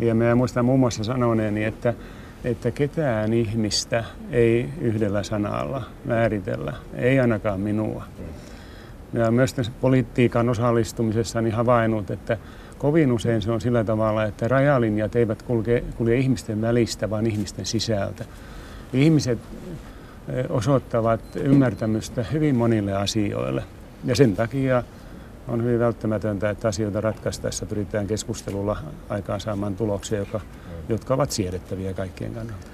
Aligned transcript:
Ja 0.00 0.14
mä 0.14 0.34
muistan 0.34 0.64
muun 0.64 0.80
muassa 0.80 1.04
sanoneeni, 1.04 1.64
että, 1.64 1.94
että 2.44 2.70
ketään 2.70 3.32
ihmistä 3.32 4.04
ei 4.30 4.68
yhdellä 4.80 5.22
sanalla 5.22 5.82
määritellä, 6.04 6.72
ei 6.94 7.20
ainakaan 7.20 7.60
minua. 7.60 8.04
Ja 9.12 9.30
myös 9.30 9.54
tässä 9.54 9.72
politiikan 9.80 10.48
osallistumisessa 10.48 11.40
niin 11.40 11.54
havainnut, 11.54 12.10
että 12.10 12.38
kovin 12.78 13.12
usein 13.12 13.42
se 13.42 13.50
on 13.52 13.60
sillä 13.60 13.84
tavalla, 13.84 14.24
että 14.24 14.48
rajalinjat 14.48 15.16
eivät 15.16 15.42
kulke, 15.42 15.84
kulje 15.96 16.16
ihmisten 16.16 16.60
välistä, 16.60 17.10
vaan 17.10 17.26
ihmisten 17.26 17.66
sisältä. 17.66 18.24
Ihmiset 18.92 19.38
osoittavat 20.48 21.20
ymmärtämystä 21.34 22.24
hyvin 22.32 22.56
monille 22.56 22.92
asioille. 22.92 23.62
Ja 24.04 24.16
sen 24.16 24.36
takia 24.36 24.82
on 25.50 25.64
hyvin 25.64 25.78
välttämätöntä, 25.78 26.50
että 26.50 26.68
asioita 26.68 27.00
ratkaistaessa 27.00 27.66
pyritään 27.66 28.06
keskustelulla 28.06 28.76
aikaan 29.08 29.40
saamaan 29.40 29.76
tuloksia, 29.76 30.18
jotka, 30.18 30.40
jotka 30.88 31.14
ovat 31.14 31.30
siedettäviä 31.30 31.94
kaikkien 31.94 32.34
kannalta. 32.34 32.66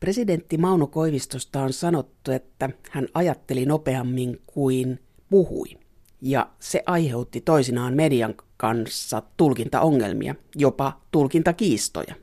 Presidentti 0.00 0.58
Mauno 0.58 0.86
Koivistosta 0.86 1.62
on 1.62 1.72
sanottu, 1.72 2.30
että 2.30 2.70
hän 2.90 3.08
ajatteli 3.14 3.66
nopeammin 3.66 4.40
kuin 4.46 5.00
puhui. 5.30 5.78
Ja 6.20 6.48
se 6.58 6.82
aiheutti 6.86 7.40
toisinaan 7.40 7.94
median 7.94 8.34
kanssa 8.56 9.22
tulkintaongelmia, 9.36 10.34
jopa 10.56 11.00
tulkintakiistoja. 11.10 12.14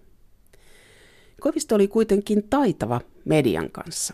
Koivisto 1.42 1.76
oli 1.76 1.88
kuitenkin 1.88 2.44
taitava 2.50 3.02
median 3.26 3.72
kanssa. 3.72 4.14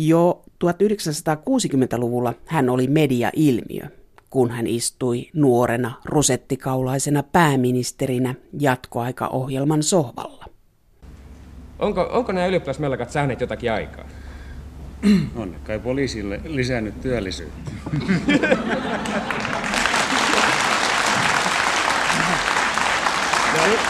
Jo 0.00 0.42
1960-luvulla 0.64 2.34
hän 2.46 2.68
oli 2.68 2.86
mediailmiö, 2.86 3.82
kun 4.30 4.50
hän 4.50 4.66
istui 4.66 5.28
nuorena 5.34 5.92
rosettikaulaisena 6.04 7.22
pääministerinä 7.22 8.34
jatkoaikaohjelman 8.60 9.82
sohvalla. 9.82 10.44
Onko, 11.78 12.08
onko 12.12 12.32
nämä 12.32 12.46
ylioppilasmellakat 12.46 13.10
saaneet 13.10 13.40
jotakin 13.40 13.72
aikaa? 13.72 14.04
On 15.36 15.56
kai 15.64 15.78
poliisille 15.78 16.40
lisännyt 16.44 17.00
työllisyyttä. 17.00 17.70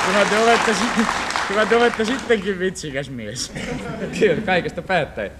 Kyllä 0.07 0.25
te 0.31 0.39
olette, 0.39 0.75
kyllä 1.49 1.67
te 1.71 1.77
olette 1.77 2.05
sittenkin 2.05 2.59
vitsikäs 2.59 3.11
mies. 3.11 3.53
Kyllä, 4.19 4.43
kaikesta 4.43 4.83
päättäen. 4.83 5.31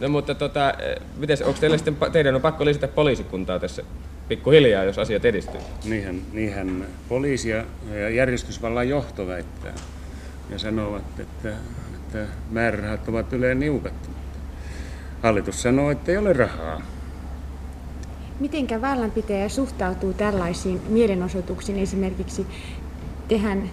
No 0.00 0.08
mutta 0.08 0.34
tota, 0.34 0.74
miten, 1.16 1.36
onko 1.44 1.60
teille 1.60 1.78
sitten, 1.78 1.96
teidän 2.12 2.34
on 2.34 2.40
pakko 2.40 2.64
lisätä 2.64 2.88
poliisikuntaa 2.88 3.58
tässä 3.58 3.82
pikkuhiljaa, 4.28 4.84
jos 4.84 4.98
asiat 4.98 5.24
edistyy? 5.24 5.60
Niinhän, 5.84 6.20
niinhän 6.32 6.86
poliisi 7.08 7.48
ja 7.48 7.64
järjestysvallan 8.14 8.88
johto 8.88 9.26
väittää 9.26 9.72
ja 10.50 10.58
sanovat, 10.58 11.20
että, 11.20 11.52
että 11.94 12.26
määrärahat 12.50 13.08
ovat 13.08 13.32
yleen 13.32 13.60
niukat. 13.60 14.10
Hallitus 15.22 15.62
sanoo, 15.62 15.90
että 15.90 16.12
ei 16.12 16.18
ole 16.18 16.32
rahaa. 16.32 16.82
Mitenkä 18.40 18.80
vallanpitäjä 18.80 19.48
suhtautuu 19.48 20.12
tällaisiin 20.12 20.80
mielenosoituksiin? 20.88 21.78
Esimerkiksi 21.78 22.46
tehän 23.28 23.70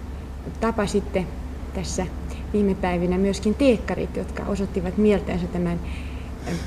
tapasitte 0.60 1.26
tässä 1.74 2.06
viime 2.54 2.76
päivinä 2.76 3.18
myöskin 3.18 3.56
teekkarit, 3.56 4.18
jotka 4.18 4.44
osoittivat 4.44 4.98
mieltänsä 4.98 5.48
tämän 5.48 5.80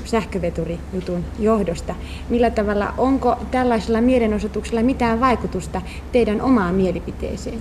sähköveturijutun 0.05 1.25
johdosta. 1.39 1.95
Millä 2.29 2.49
tavalla, 2.49 2.93
onko 2.97 3.37
tällaisella 3.51 4.01
mielenosoituksella 4.01 4.83
mitään 4.83 5.19
vaikutusta 5.19 5.81
teidän 6.11 6.41
omaan 6.41 6.75
mielipiteeseen? 6.75 7.59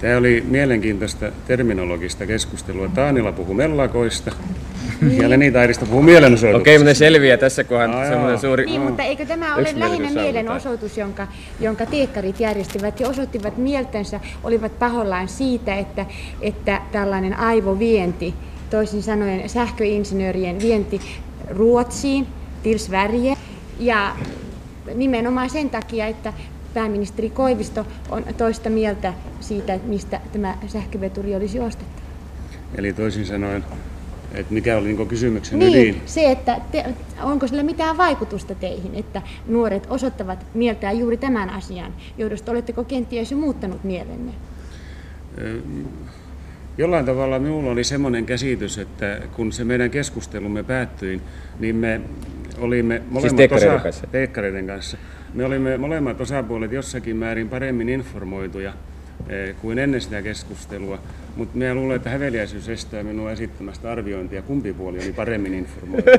Tämä 0.00 0.16
oli 0.16 0.44
mielenkiintoista 0.48 1.32
terminologista 1.46 2.26
keskustelua. 2.26 2.88
Taanila 2.88 3.32
puhui 3.32 3.54
mellakoista, 3.54 4.32
niin. 5.00 5.22
Ja 5.22 5.30
Leni 5.30 5.50
Tairista 5.50 5.86
puhuu 5.86 6.02
mielenosoituksesta. 6.02 6.62
Okei, 6.62 6.78
mutta 6.78 6.90
ne 6.90 6.94
selviää 6.94 7.36
tässä 7.36 7.64
kohan 7.64 8.06
semmoinen 8.08 8.38
suuri... 8.38 8.64
Niin, 8.64 8.80
mutta 8.80 9.02
eikö 9.02 9.26
tämä 9.26 9.54
ole 9.56 9.68
lähinnä 9.76 10.10
mielenosoitus, 10.10 10.98
jonka, 10.98 11.26
jonka 11.60 11.86
teekkarit 11.86 12.40
järjestivät 12.40 13.00
ja 13.00 13.08
osoittivat 13.08 13.56
mieltänsä, 13.56 14.20
olivat 14.44 14.78
pahollaan 14.78 15.28
siitä, 15.28 15.74
että, 15.74 16.06
että 16.40 16.80
tällainen 16.92 17.38
aivovienti, 17.38 18.34
toisin 18.70 19.02
sanoen 19.02 19.48
sähköinsinöörien 19.48 20.60
vienti 20.60 21.00
Ruotsiin, 21.52 22.26
till 22.62 22.78
Sverige, 22.78 23.36
ja 23.78 24.16
nimenomaan 24.94 25.50
sen 25.50 25.70
takia, 25.70 26.06
että 26.06 26.32
pääministeri 26.74 27.30
Koivisto 27.30 27.86
on 28.10 28.24
toista 28.36 28.70
mieltä 28.70 29.14
siitä, 29.40 29.78
mistä 29.84 30.20
tämä 30.32 30.56
sähköveturi 30.66 31.34
olisi 31.34 31.60
ostettu. 31.60 32.02
Eli 32.74 32.92
toisin 32.92 33.26
sanoen 33.26 33.64
että 34.34 34.54
mikä 34.54 34.76
oli 34.76 34.92
niin 34.92 35.08
kysymyksen 35.08 35.58
niin, 35.58 35.78
ydin? 35.78 36.02
se, 36.06 36.30
että 36.30 36.60
te, 36.72 36.84
onko 37.22 37.46
sillä 37.46 37.62
mitään 37.62 37.96
vaikutusta 37.96 38.54
teihin, 38.54 38.94
että 38.94 39.22
nuoret 39.46 39.86
osoittavat 39.90 40.46
mieltään 40.54 40.98
juuri 40.98 41.16
tämän 41.16 41.50
asian 41.50 41.94
johdosta. 42.18 42.52
Oletteko 42.52 42.84
kenties 42.84 43.30
jo 43.30 43.36
muuttanut 43.36 43.84
mielenne? 43.84 44.32
Jollain 46.78 47.06
tavalla 47.06 47.38
minulla 47.38 47.70
oli 47.70 47.84
semmoinen 47.84 48.26
käsitys, 48.26 48.78
että 48.78 49.20
kun 49.36 49.52
se 49.52 49.64
meidän 49.64 49.90
keskustelumme 49.90 50.62
päättyi, 50.62 51.20
niin 51.58 51.76
me 51.76 52.00
olimme 52.58 52.94
siis 52.94 53.10
molemmat 53.10 53.38
siis 53.38 53.52
osa, 53.52 53.78
kanssa. 53.78 54.06
kanssa. 54.66 54.96
Me 55.34 55.44
olimme 55.44 55.78
molemmat 55.78 56.20
osapuolet 56.20 56.72
jossakin 56.72 57.16
määrin 57.16 57.48
paremmin 57.48 57.88
informoituja 57.88 58.72
Eh, 59.28 59.54
kuin 59.60 59.78
ennen 59.78 60.00
sitä 60.00 60.22
keskustelua. 60.22 60.98
Mutta 61.36 61.58
minä 61.58 61.74
luulen, 61.74 61.96
että 61.96 62.10
häveliäisyys 62.10 62.68
estää 62.68 63.02
minua 63.02 63.32
esittämästä 63.32 63.92
arviointia, 63.92 64.42
kumpi 64.42 64.72
puoli 64.72 64.98
oli 64.98 65.12
paremmin 65.12 65.54
informoitu. 65.54 66.10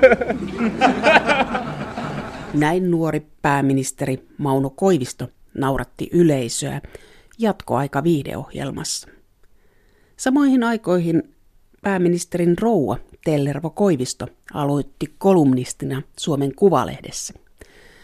Näin 2.53 2.91
nuori 2.91 3.21
pääministeri 3.41 4.19
Mauno 4.37 4.69
Koivisto 4.69 5.27
nauratti 5.53 6.09
yleisöä 6.13 6.81
jatkoaika 7.39 8.03
viideohjelmassa. 8.03 9.07
Samoihin 10.17 10.63
aikoihin 10.63 11.33
pääministerin 11.81 12.57
rouva 12.57 12.97
Tellervo 13.25 13.69
Koivisto 13.69 14.27
aloitti 14.53 15.13
kolumnistina 15.17 16.01
Suomen 16.19 16.55
Kuvalehdessä. 16.55 17.33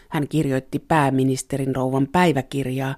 Hän 0.08 0.28
kirjoitti 0.28 0.78
pääministerin 0.78 1.76
rouvan 1.76 2.08
päiväkirjaa 2.12 2.96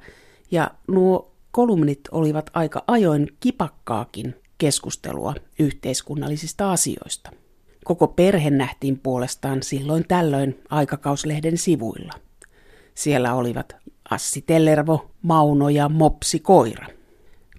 ja 0.51 0.71
nuo 0.89 1.33
kolumnit 1.51 2.01
olivat 2.11 2.51
aika 2.55 2.85
ajoin 2.87 3.29
kipakkaakin 3.41 4.35
keskustelua 4.59 5.35
yhteiskunnallisista 5.59 6.73
asioista. 6.73 7.31
Koko 7.85 8.09
perhe 8.09 8.51
nähtiin 8.51 8.99
puolestaan 8.99 9.63
silloin 9.63 10.05
tällöin 10.09 10.61
aikakauslehden 10.71 11.59
sivuilla. 11.59 12.13
Siellä 12.95 13.35
olivat 13.35 13.77
Assi 14.11 14.43
Tellervo, 14.43 15.11
Mauno 15.23 15.69
ja 15.69 15.89
Mopsi 15.89 16.41
Koira. 16.41 16.87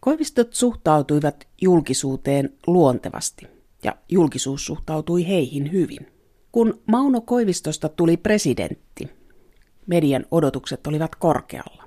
Koivistot 0.03 0.53
suhtautuivat 0.53 1.47
julkisuuteen 1.61 2.53
luontevasti 2.67 3.47
ja 3.83 3.95
julkisuus 4.09 4.65
suhtautui 4.65 5.27
heihin 5.27 5.71
hyvin. 5.71 6.07
Kun 6.51 6.81
Mauno 6.87 7.21
Koivistosta 7.21 7.89
tuli 7.89 8.17
presidentti, 8.17 9.09
median 9.87 10.25
odotukset 10.31 10.87
olivat 10.87 11.15
korkealla. 11.15 11.83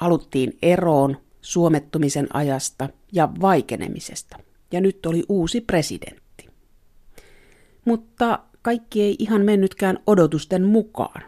Haluttiin 0.00 0.58
eroon 0.62 1.16
suomettumisen 1.40 2.36
ajasta 2.36 2.88
ja 3.12 3.28
vaikenemisesta. 3.40 4.36
Ja 4.72 4.80
nyt 4.80 5.06
oli 5.06 5.24
uusi 5.28 5.60
presidentti. 5.60 6.48
Mutta 7.84 8.38
kaikki 8.62 9.02
ei 9.02 9.16
ihan 9.18 9.42
mennytkään 9.42 9.98
odotusten 10.06 10.64
mukaan. 10.64 11.22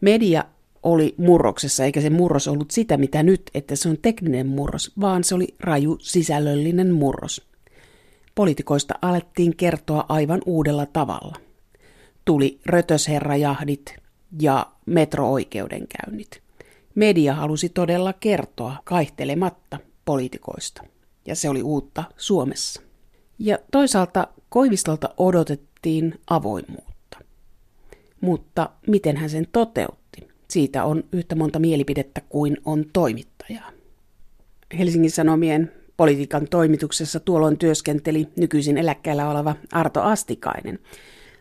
Media 0.00 0.44
oli 0.82 1.14
murroksessa, 1.18 1.84
eikä 1.84 2.00
se 2.00 2.10
murros 2.10 2.48
ollut 2.48 2.70
sitä, 2.70 2.96
mitä 2.96 3.22
nyt, 3.22 3.42
että 3.54 3.76
se 3.76 3.88
on 3.88 3.98
tekninen 4.02 4.46
murros, 4.46 4.92
vaan 5.00 5.24
se 5.24 5.34
oli 5.34 5.54
raju 5.60 5.96
sisällöllinen 6.00 6.94
murros. 6.94 7.46
Politikoista 8.34 8.94
alettiin 9.02 9.56
kertoa 9.56 10.04
aivan 10.08 10.40
uudella 10.46 10.86
tavalla. 10.86 11.36
Tuli 12.24 12.60
rötösherrajahdit 12.66 13.94
ja 14.40 14.66
metro-oikeudenkäynnit. 14.86 16.42
Media 16.94 17.34
halusi 17.34 17.68
todella 17.68 18.12
kertoa 18.12 18.76
kaihtelematta 18.84 19.78
poliitikoista, 20.04 20.82
ja 21.26 21.34
se 21.34 21.48
oli 21.48 21.62
uutta 21.62 22.04
Suomessa. 22.16 22.82
Ja 23.38 23.58
toisaalta 23.72 24.28
Koivistolta 24.48 25.08
odotettiin 25.16 26.20
avoimuutta. 26.30 27.18
Mutta 28.20 28.70
miten 28.86 29.16
hän 29.16 29.30
sen 29.30 29.46
toteutti? 29.52 29.99
Siitä 30.50 30.84
on 30.84 31.04
yhtä 31.12 31.34
monta 31.34 31.58
mielipidettä 31.58 32.20
kuin 32.28 32.56
on 32.64 32.84
toimittajaa. 32.92 33.70
Helsingin 34.78 35.10
Sanomien 35.10 35.72
politiikan 35.96 36.46
toimituksessa 36.50 37.20
tuolloin 37.20 37.58
työskenteli 37.58 38.28
nykyisin 38.36 38.78
eläkkeellä 38.78 39.30
oleva 39.30 39.54
Arto 39.72 40.02
Astikainen. 40.02 40.78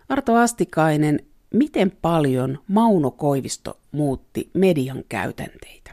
Arto 0.10 0.36
Astikainen 0.36 1.20
miten 1.54 1.92
paljon 2.02 2.60
Mauno 2.68 3.12
Koivisto 3.12 3.80
muutti 3.92 4.50
median 4.54 5.04
käytänteitä? 5.10 5.92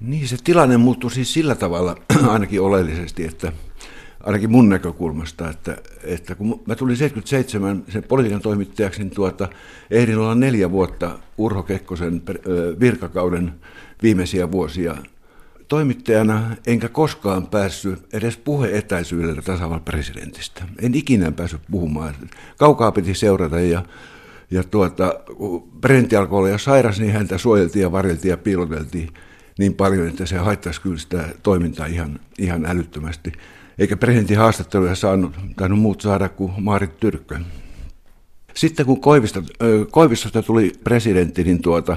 Niin, 0.00 0.28
se 0.28 0.36
tilanne 0.44 0.76
muuttui 0.76 1.10
siis 1.10 1.32
sillä 1.32 1.54
tavalla 1.54 1.96
ainakin 2.32 2.60
oleellisesti, 2.60 3.24
että 3.24 3.52
ainakin 4.26 4.50
mun 4.50 4.68
näkökulmasta, 4.68 5.50
että, 5.50 5.76
että 6.04 6.34
kun 6.34 6.62
mä 6.66 6.74
tulin 6.74 6.96
77 6.96 7.84
sen 7.88 8.02
politiikan 8.02 8.40
toimittajaksi, 8.40 9.02
niin 9.02 9.10
tuota, 9.10 9.48
ehdin 9.90 10.18
olla 10.18 10.34
neljä 10.34 10.70
vuotta 10.70 11.18
Urho 11.38 11.62
Kekkosen 11.62 12.22
virkakauden 12.80 13.52
viimeisiä 14.02 14.52
vuosia 14.52 14.96
toimittajana, 15.68 16.56
enkä 16.66 16.88
koskaan 16.88 17.46
päässyt 17.46 18.14
edes 18.14 18.36
puheetäisyydellä 18.36 19.42
tasavallan 19.42 19.84
presidentistä. 19.84 20.64
En 20.82 20.94
ikinä 20.94 21.32
päässyt 21.32 21.60
puhumaan. 21.70 22.14
Kaukaa 22.56 22.92
piti 22.92 23.14
seurata 23.14 23.60
ja, 23.60 23.82
ja 24.50 24.64
tuota, 24.64 25.20
kun 25.36 25.68
presidentti 25.80 26.16
alkoi 26.16 26.38
olla 26.38 26.48
jo 26.48 26.58
sairas, 26.58 27.00
niin 27.00 27.12
häntä 27.12 27.38
suojeltiin 27.38 27.82
ja 27.82 27.92
varjeltiin 27.92 28.30
ja 28.30 28.36
piiloteltiin 28.36 29.08
niin 29.58 29.74
paljon, 29.74 30.08
että 30.08 30.26
se 30.26 30.36
haittaisi 30.36 30.80
kyllä 30.80 30.98
sitä 30.98 31.28
toimintaa 31.42 31.86
ihan, 31.86 32.20
ihan 32.38 32.66
älyttömästi. 32.66 33.32
Eikä 33.78 33.96
presidentin 33.96 34.38
haastatteluja 34.38 34.94
saanut, 34.94 35.32
tainnut 35.56 35.80
muut 35.80 36.00
saada 36.00 36.28
kuin 36.28 36.52
Maarit 36.58 37.00
Tyrkkö. 37.00 37.38
Sitten 38.54 38.86
kun 38.86 39.00
Koivisto, 39.00 39.42
Koivistosta 39.90 40.42
tuli 40.42 40.72
presidentti, 40.84 41.44
niin 41.44 41.62
tuota, 41.62 41.96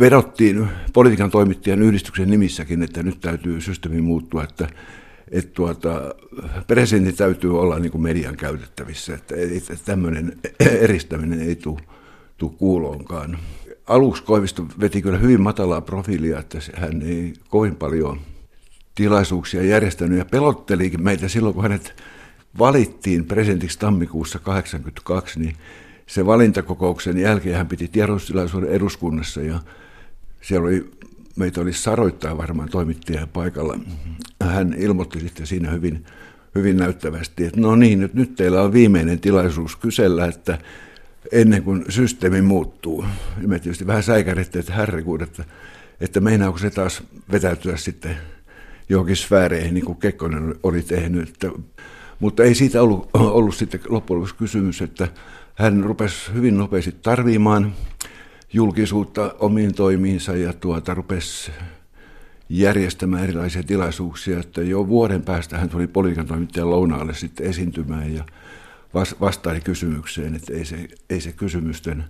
vedottiin 0.00 0.68
politiikan 0.92 1.30
toimittajan 1.30 1.82
yhdistyksen 1.82 2.30
nimissäkin, 2.30 2.82
että 2.82 3.02
nyt 3.02 3.20
täytyy 3.20 3.60
systeemi 3.60 4.00
muuttua, 4.00 4.44
että, 4.44 4.68
että 5.30 5.50
tuota, 5.54 6.14
presidentti 6.66 7.12
täytyy 7.12 7.60
olla 7.60 7.78
niin 7.78 7.92
kuin 7.92 8.02
median 8.02 8.36
käytettävissä, 8.36 9.14
että, 9.14 9.34
että 9.56 9.84
tämmöinen 9.84 10.32
eristäminen 10.60 11.40
ei 11.40 11.56
tule 11.56 12.52
kuuloonkaan. 12.58 13.38
Aluksi 13.90 14.22
Koivisto 14.22 14.66
veti 14.80 15.02
kyllä 15.02 15.18
hyvin 15.18 15.40
matalaa 15.40 15.80
profiilia, 15.80 16.38
että 16.38 16.58
hän 16.74 17.02
ei 17.02 17.32
kovin 17.48 17.76
paljon 17.76 18.20
tilaisuuksia 18.94 19.62
järjestänyt 19.62 20.18
ja 20.18 20.24
pelottelikin 20.24 21.02
meitä 21.02 21.28
silloin, 21.28 21.54
kun 21.54 21.62
hänet 21.62 22.02
valittiin 22.58 23.24
presidentiksi 23.24 23.78
tammikuussa 23.78 24.38
1982, 24.38 25.40
niin 25.40 25.56
se 26.06 26.26
valintakokouksen 26.26 27.18
jälkeen 27.18 27.56
hän 27.56 27.66
piti 27.66 27.88
tiedotustilaisuuden 27.88 28.70
eduskunnassa 28.70 29.40
ja 29.40 29.60
siellä 30.40 30.66
oli, 30.66 30.90
meitä 31.36 31.60
oli 31.60 31.72
saroittaa 31.72 32.38
varmaan 32.38 32.68
toimittaja 32.68 33.26
paikalla. 33.26 33.78
Hän 34.42 34.74
ilmoitti 34.78 35.20
sitten 35.20 35.46
siinä 35.46 35.70
hyvin, 35.70 36.04
hyvin 36.54 36.76
näyttävästi, 36.76 37.44
että 37.44 37.60
no 37.60 37.76
niin, 37.76 38.00
nyt, 38.00 38.14
nyt 38.14 38.34
teillä 38.34 38.62
on 38.62 38.72
viimeinen 38.72 39.20
tilaisuus 39.20 39.76
kysellä, 39.76 40.26
että 40.26 40.58
ennen 41.32 41.62
kuin 41.62 41.84
systeemi 41.88 42.42
muuttuu. 42.42 43.04
Ja 43.42 43.48
me 43.48 43.58
tietysti 43.58 43.86
vähän 43.86 44.02
säikärittiin, 44.02 44.60
että 44.60 44.72
härrikuud, 44.72 45.20
että, 45.20 45.44
että 46.00 46.20
meinaako 46.20 46.58
se 46.58 46.70
taas 46.70 47.02
vetäytyä 47.32 47.76
sitten 47.76 48.16
johonkin 48.88 49.16
sfääreihin, 49.16 49.74
niin 49.74 49.84
kuin 49.84 49.98
Kekkonen 49.98 50.54
oli 50.62 50.82
tehnyt. 50.82 51.28
Että, 51.28 51.50
mutta 52.20 52.42
ei 52.42 52.54
siitä 52.54 52.82
ollut, 52.82 53.10
ollut 53.14 53.54
sitten 53.54 53.80
loppujen 53.88 54.20
lopuksi 54.20 54.34
kysymys, 54.34 54.82
että 54.82 55.08
hän 55.54 55.84
rupesi 55.84 56.34
hyvin 56.34 56.58
nopeasti 56.58 56.94
tarvimaan 57.02 57.74
julkisuutta 58.52 59.34
omiin 59.38 59.74
toimiinsa 59.74 60.36
ja 60.36 60.52
tuota, 60.52 60.94
rupesi 60.94 61.50
järjestämään 62.48 63.24
erilaisia 63.24 63.62
tilaisuuksia, 63.62 64.40
että 64.40 64.62
jo 64.62 64.88
vuoden 64.88 65.22
päästä 65.22 65.58
hän 65.58 65.68
tuli 65.68 65.86
politiikan 65.86 66.26
toimittajan 66.26 66.70
lounaalle 66.70 67.14
sitten 67.14 67.46
esiintymään 67.46 68.14
ja 68.14 68.24
vastaili 68.94 69.60
kysymykseen, 69.60 70.34
että 70.34 70.52
ei 70.52 70.64
se, 70.64 70.88
ei 71.10 71.20
se 71.20 71.32
kysymysten 71.32 72.04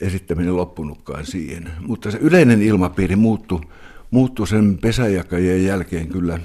esittäminen 0.00 0.56
loppunutkaan 0.56 1.26
siihen. 1.26 1.70
Mutta 1.86 2.10
se 2.10 2.18
yleinen 2.18 2.62
ilmapiiri 2.62 3.16
muuttui, 3.16 3.60
muuttui 4.10 4.48
sen 4.48 4.78
pesäjakajien 4.78 5.64
jälkeen 5.64 6.08
kyllä 6.08 6.38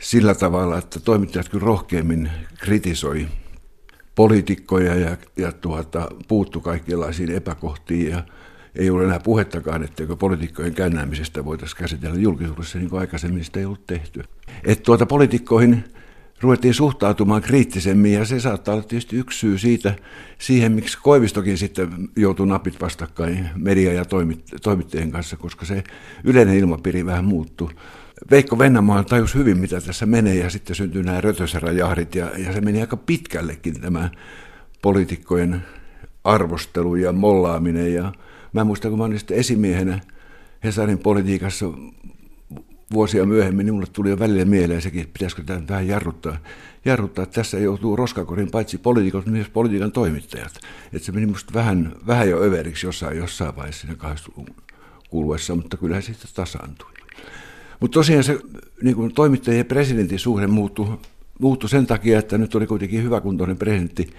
sillä 0.00 0.34
tavalla, 0.34 0.78
että 0.78 1.00
toimittajat 1.00 1.48
kyllä 1.48 1.64
rohkeammin 1.64 2.30
kritisoi 2.58 3.26
poliitikkoja 4.14 4.94
ja, 4.94 5.16
ja 5.36 5.52
tuota, 5.52 6.08
puuttu 6.28 6.60
kaikenlaisiin 6.60 7.30
epäkohtiin 7.30 8.10
ja 8.10 8.22
ei 8.74 8.90
ole 8.90 9.04
enää 9.04 9.20
puhettakaan, 9.20 9.82
etteikö 9.82 10.16
poliitikkojen 10.16 10.74
käännäämisestä 10.74 11.44
voitaisiin 11.44 11.78
käsitellä 11.78 12.18
julkisuudessa 12.18 12.78
niin 12.78 12.90
kuin 12.90 13.00
aikaisemmin 13.00 13.44
sitä 13.44 13.58
ei 13.58 13.64
ollut 13.64 13.86
tehty. 13.86 14.22
Että 14.64 14.84
tuota 14.84 15.06
poliitikkoihin 15.06 15.84
ruvettiin 16.40 16.74
suhtautumaan 16.74 17.42
kriittisemmin 17.42 18.12
ja 18.12 18.24
se 18.24 18.40
saattaa 18.40 18.74
olla 18.74 18.84
tietysti 18.84 19.16
yksi 19.16 19.38
syy 19.38 19.58
siitä, 19.58 19.94
siihen, 20.38 20.72
miksi 20.72 20.98
Koivistokin 21.02 21.58
sitten 21.58 22.08
joutuu 22.16 22.46
napit 22.46 22.80
vastakkain 22.80 23.50
media- 23.56 23.92
ja 23.92 24.04
toimittajien 24.62 25.10
kanssa, 25.10 25.36
koska 25.36 25.64
se 25.64 25.84
yleinen 26.24 26.56
ilmapiiri 26.56 27.06
vähän 27.06 27.24
muuttuu. 27.24 27.70
Veikko 28.30 28.58
Vennamaan 28.58 29.04
tajus 29.04 29.34
hyvin, 29.34 29.58
mitä 29.58 29.80
tässä 29.80 30.06
menee, 30.06 30.34
ja 30.34 30.50
sitten 30.50 30.76
syntyi 30.76 31.02
nämä 31.02 31.20
rötöseräjahdit, 31.20 32.14
ja, 32.14 32.30
ja 32.38 32.52
se 32.52 32.60
meni 32.60 32.80
aika 32.80 32.96
pitkällekin 32.96 33.80
tämä 33.80 34.10
poliitikkojen 34.82 35.62
arvostelu 36.24 36.96
ja 36.96 37.12
mollaaminen. 37.12 37.94
Ja 37.94 38.12
mä 38.52 38.64
muistan, 38.64 38.90
kun 38.90 38.98
mä 38.98 39.04
olin 39.04 39.18
sitten 39.18 39.36
esimiehenä 39.36 40.00
Hesarin 40.64 40.98
politiikassa 40.98 41.66
vuosia 42.92 43.26
myöhemmin, 43.26 43.66
niin 43.66 43.74
mulle 43.74 43.86
tuli 43.92 44.10
jo 44.10 44.18
välillä 44.18 44.44
mieleen 44.44 44.82
sekin, 44.82 45.00
että 45.00 45.12
pitäisikö 45.12 45.42
tämä 45.42 45.62
vähän 45.68 45.88
jarruttaa. 45.88 46.36
jarruttaa. 46.84 47.26
Tässä 47.26 47.58
joutuu 47.58 47.96
roskakorin 47.96 48.50
paitsi 48.50 48.78
poliitikot, 48.78 49.26
myös 49.26 49.48
politiikan 49.48 49.92
toimittajat. 49.92 50.60
Että 50.92 51.06
se 51.06 51.12
meni 51.12 51.26
musta 51.26 51.54
vähän, 51.54 51.92
vähän 52.06 52.30
jo 52.30 52.42
överiksi 52.42 52.86
jossain, 52.86 53.18
jossain 53.18 53.56
vaiheessa 53.56 53.80
siinä 53.80 53.96
80 53.96 54.62
kuluessa, 55.10 55.54
mutta 55.54 55.76
kyllä 55.76 56.00
se 56.00 56.06
sitten 56.06 56.30
tasaantui. 56.34 56.90
Mutta 57.80 57.94
tosiaan 57.94 58.24
se 58.24 58.38
niin 58.82 58.96
kuin 58.96 59.14
toimittajien 59.14 59.58
ja 59.58 59.64
presidentin 59.64 60.18
suhde 60.18 60.46
muuttui, 60.46 60.98
muuttui 61.40 61.68
sen 61.68 61.86
takia, 61.86 62.18
että 62.18 62.38
nyt 62.38 62.54
oli 62.54 62.66
kuitenkin 62.66 63.02
hyväkuntoinen 63.02 63.56
presidentti, 63.56 64.10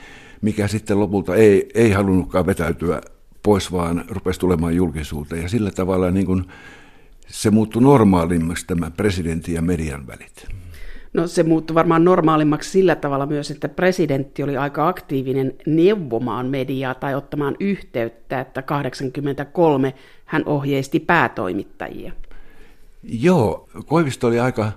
mikä 0.42 0.68
sitten 0.68 1.00
lopulta 1.00 1.36
ei, 1.36 1.70
ei 1.74 1.92
halunnutkaan 1.92 2.46
vetäytyä 2.46 3.02
pois, 3.44 3.72
vaan 3.72 4.06
rupesi 4.08 4.40
tulemaan 4.40 4.76
julkisuuteen. 4.76 5.42
Ja 5.42 5.50
sillä 5.50 5.72
tavalla 5.72 6.12
niin 6.12 6.26
kuin 6.26 6.46
se 7.32 7.52
muuttui 7.52 7.82
normaalimmaksi 7.82 8.68
tämä 8.68 8.92
presidentin 8.92 9.56
ja 9.56 9.62
median 9.62 10.08
välit. 10.08 10.48
No 11.14 11.28
se 11.28 11.44
muuttui 11.44 11.76
varmaan 11.76 12.04
normaalimmaksi 12.04 12.70
sillä 12.70 12.96
tavalla 12.96 13.26
myös, 13.26 13.52
että 13.52 13.70
presidentti 13.70 14.44
oli 14.44 14.58
aika 14.58 14.88
aktiivinen 14.88 15.54
neuvomaan 15.66 16.46
mediaa 16.46 16.96
tai 16.96 17.16
ottamaan 17.16 17.56
yhteyttä, 17.60 18.40
että 18.40 18.62
83 18.62 19.94
hän 20.26 20.44
ohjeisti 20.46 21.00
päätoimittajia. 21.00 22.14
Joo, 23.04 23.70
Koivisto 23.86 24.28
oli 24.28 24.40
aika, 24.40 24.72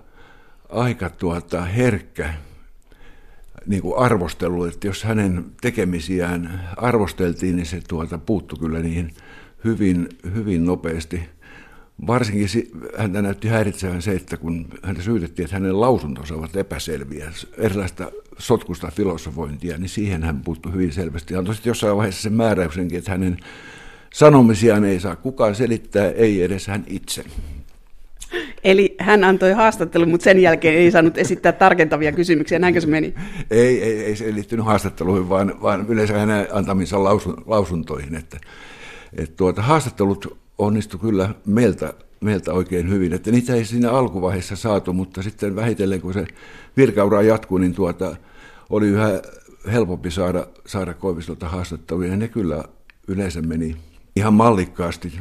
aika 0.68 1.10
tuota, 1.10 1.62
herkkä 1.62 2.34
niin 3.66 3.82
kuin 3.82 3.98
arvostelu, 3.98 4.64
että 4.64 4.86
jos 4.86 5.04
hänen 5.04 5.44
tekemisiään 5.60 6.68
arvosteltiin, 6.76 7.56
niin 7.56 7.66
se 7.66 7.80
tuota, 7.88 8.18
puuttui 8.18 8.58
kyllä 8.58 8.78
niihin 8.78 9.14
hyvin, 9.64 10.08
hyvin 10.34 10.64
nopeasti. 10.64 11.28
Varsinkin 12.06 12.48
häntä 12.98 13.22
näytti 13.22 13.48
häiritsevän 13.48 14.02
se, 14.02 14.12
että 14.12 14.36
kun 14.36 14.66
häntä 14.82 15.02
syytettiin, 15.02 15.44
että 15.44 15.56
hänen 15.56 15.80
lausuntonsa 15.80 16.34
ovat 16.34 16.56
epäselviä, 16.56 17.32
erilaista 17.58 18.10
sotkusta 18.38 18.90
filosofointia, 18.90 19.78
niin 19.78 19.88
siihen 19.88 20.22
hän 20.22 20.40
puuttui 20.40 20.72
hyvin 20.72 20.92
selvästi. 20.92 21.36
Antoi 21.36 21.54
sitten 21.54 21.70
jossain 21.70 21.96
vaiheessa 21.96 22.22
sen 22.22 22.32
määräyksenkin, 22.32 22.98
että 22.98 23.10
hänen 23.10 23.36
sanomisiaan 24.12 24.84
ei 24.84 25.00
saa 25.00 25.16
kukaan 25.16 25.54
selittää, 25.54 26.10
ei 26.10 26.42
edes 26.42 26.66
hän 26.66 26.84
itse. 26.86 27.24
Eli 28.64 28.94
hän 28.98 29.24
antoi 29.24 29.52
haastattelun, 29.52 30.08
mutta 30.08 30.24
sen 30.24 30.38
jälkeen 30.38 30.78
ei 30.78 30.90
saanut 30.90 31.18
esittää 31.18 31.52
tarkentavia 31.52 32.12
kysymyksiä. 32.12 32.58
Näinkö 32.58 32.80
se 32.80 32.86
meni? 32.86 33.14
Ei, 33.50 33.82
ei, 33.82 34.04
ei 34.04 34.16
se 34.16 34.34
liittynyt 34.34 34.66
haastatteluihin, 34.66 35.28
vaan, 35.28 35.54
vaan 35.62 35.86
yleensä 35.88 36.18
hänen 36.18 36.46
antaminsa 36.52 37.04
lausun, 37.04 37.42
lausuntoihin. 37.46 38.14
Että, 38.14 38.38
että 39.16 39.36
tuota, 39.36 39.62
haastattelut 39.62 40.43
onnistu 40.58 40.98
kyllä 40.98 41.34
meiltä, 41.46 41.94
meiltä 42.20 42.52
oikein 42.52 42.90
hyvin. 42.90 43.12
Että 43.12 43.30
niitä 43.30 43.54
ei 43.54 43.64
siinä 43.64 43.90
alkuvaiheessa 43.90 44.56
saatu, 44.56 44.92
mutta 44.92 45.22
sitten 45.22 45.56
vähitellen 45.56 46.00
kun 46.00 46.12
se 46.14 46.26
virkaura 46.76 47.22
jatkuu, 47.22 47.58
niin 47.58 47.74
tuota, 47.74 48.16
oli 48.70 48.88
yhä 48.88 49.22
helpompi 49.72 50.10
saada, 50.10 50.46
saada 50.66 50.94
Koivistolta 50.94 51.48
haastatteluja. 51.48 52.10
Ja 52.10 52.16
ne 52.16 52.28
kyllä 52.28 52.64
yleensä 53.08 53.42
meni 53.42 53.76
ihan 54.16 54.34
mallikkaasti 54.34 55.12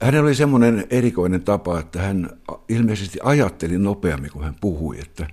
hänellä 0.00 0.26
oli 0.26 0.34
semmoinen 0.34 0.86
erikoinen 0.90 1.42
tapa, 1.42 1.80
että 1.80 2.02
hän 2.02 2.30
ilmeisesti 2.68 3.18
ajatteli 3.22 3.78
nopeammin 3.78 4.30
kuin 4.30 4.44
hän 4.44 4.54
puhui. 4.60 4.98
Että 5.00 5.26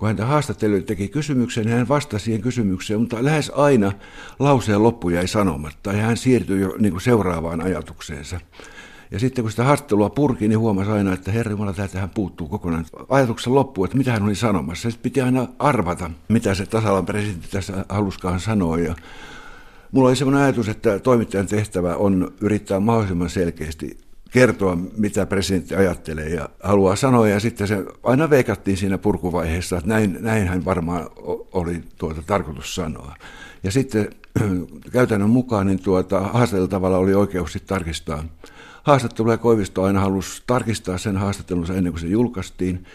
kun 0.00 0.06
häntä 0.08 0.26
haastattelijoille 0.26 0.86
teki 0.86 1.08
kysymyksen, 1.08 1.68
hän 1.68 1.88
vastasi 1.88 2.24
siihen 2.24 2.40
kysymykseen, 2.40 3.00
mutta 3.00 3.24
lähes 3.24 3.52
aina 3.54 3.92
lauseen 4.38 4.82
loppu 4.82 5.10
jäi 5.10 5.28
sanomatta 5.28 5.92
ja 5.92 6.02
hän 6.02 6.16
siirtyi 6.16 6.60
jo 6.60 6.76
niin 6.78 6.92
kuin 6.92 7.00
seuraavaan 7.00 7.60
ajatukseensa. 7.60 8.40
Ja 9.10 9.18
sitten 9.18 9.44
kun 9.44 9.50
sitä 9.50 9.64
haastattelua 9.64 10.10
purki, 10.10 10.48
niin 10.48 10.58
huomasi 10.58 10.90
aina, 10.90 11.12
että 11.12 11.32
herra 11.32 11.50
Jumala, 11.50 11.72
täältä 11.72 12.00
hän 12.00 12.10
puuttuu 12.10 12.48
kokonaan 12.48 12.86
ajatuksen 13.08 13.54
loppuun, 13.54 13.84
että 13.84 13.98
mitä 13.98 14.12
hän 14.12 14.22
oli 14.22 14.34
sanomassa. 14.34 14.90
Sitten 14.90 15.02
piti 15.02 15.20
aina 15.20 15.48
arvata, 15.58 16.10
mitä 16.28 16.54
se 16.54 16.66
tasavallan 16.66 17.06
presidentti 17.06 17.48
tässä 17.50 17.84
haluskaan 17.88 18.40
sanoa. 18.40 18.78
Ja 18.78 18.94
Mulla 19.92 20.08
oli 20.08 20.16
sellainen 20.16 20.42
ajatus, 20.42 20.68
että 20.68 20.98
toimittajan 20.98 21.46
tehtävä 21.46 21.96
on 21.96 22.32
yrittää 22.40 22.80
mahdollisimman 22.80 23.30
selkeästi 23.30 23.98
kertoa, 24.30 24.76
mitä 24.96 25.26
presidentti 25.26 25.74
ajattelee 25.74 26.28
ja 26.28 26.48
haluaa 26.62 26.96
sanoa. 26.96 27.28
Ja 27.28 27.40
sitten 27.40 27.68
se 27.68 27.84
aina 28.02 28.30
veikattiin 28.30 28.76
siinä 28.76 28.98
purkuvaiheessa, 28.98 29.76
että 29.76 29.88
näin, 29.88 30.18
näin 30.20 30.48
hän 30.48 30.64
varmaan 30.64 31.06
oli 31.52 31.80
tuota 31.98 32.22
tarkoitus 32.26 32.74
sanoa. 32.74 33.14
Ja 33.62 33.70
sitten 33.70 34.10
käytännön 34.92 35.30
mukaan 35.30 35.66
niin 35.66 35.82
tuota, 35.82 36.20
haastateltavalla 36.20 36.98
oli 36.98 37.14
oikeus 37.14 37.52
sitten 37.52 37.68
tarkistaa 37.68 38.24
haastattelua 38.82 39.32
ja 39.32 39.38
Koivisto 39.38 39.82
aina 39.82 40.00
halusi 40.00 40.42
tarkistaa 40.46 40.98
sen 40.98 41.16
haastattelunsa 41.16 41.74
ennen 41.74 41.92
kuin 41.92 42.00
se 42.00 42.06
julkaistiin. 42.06 42.86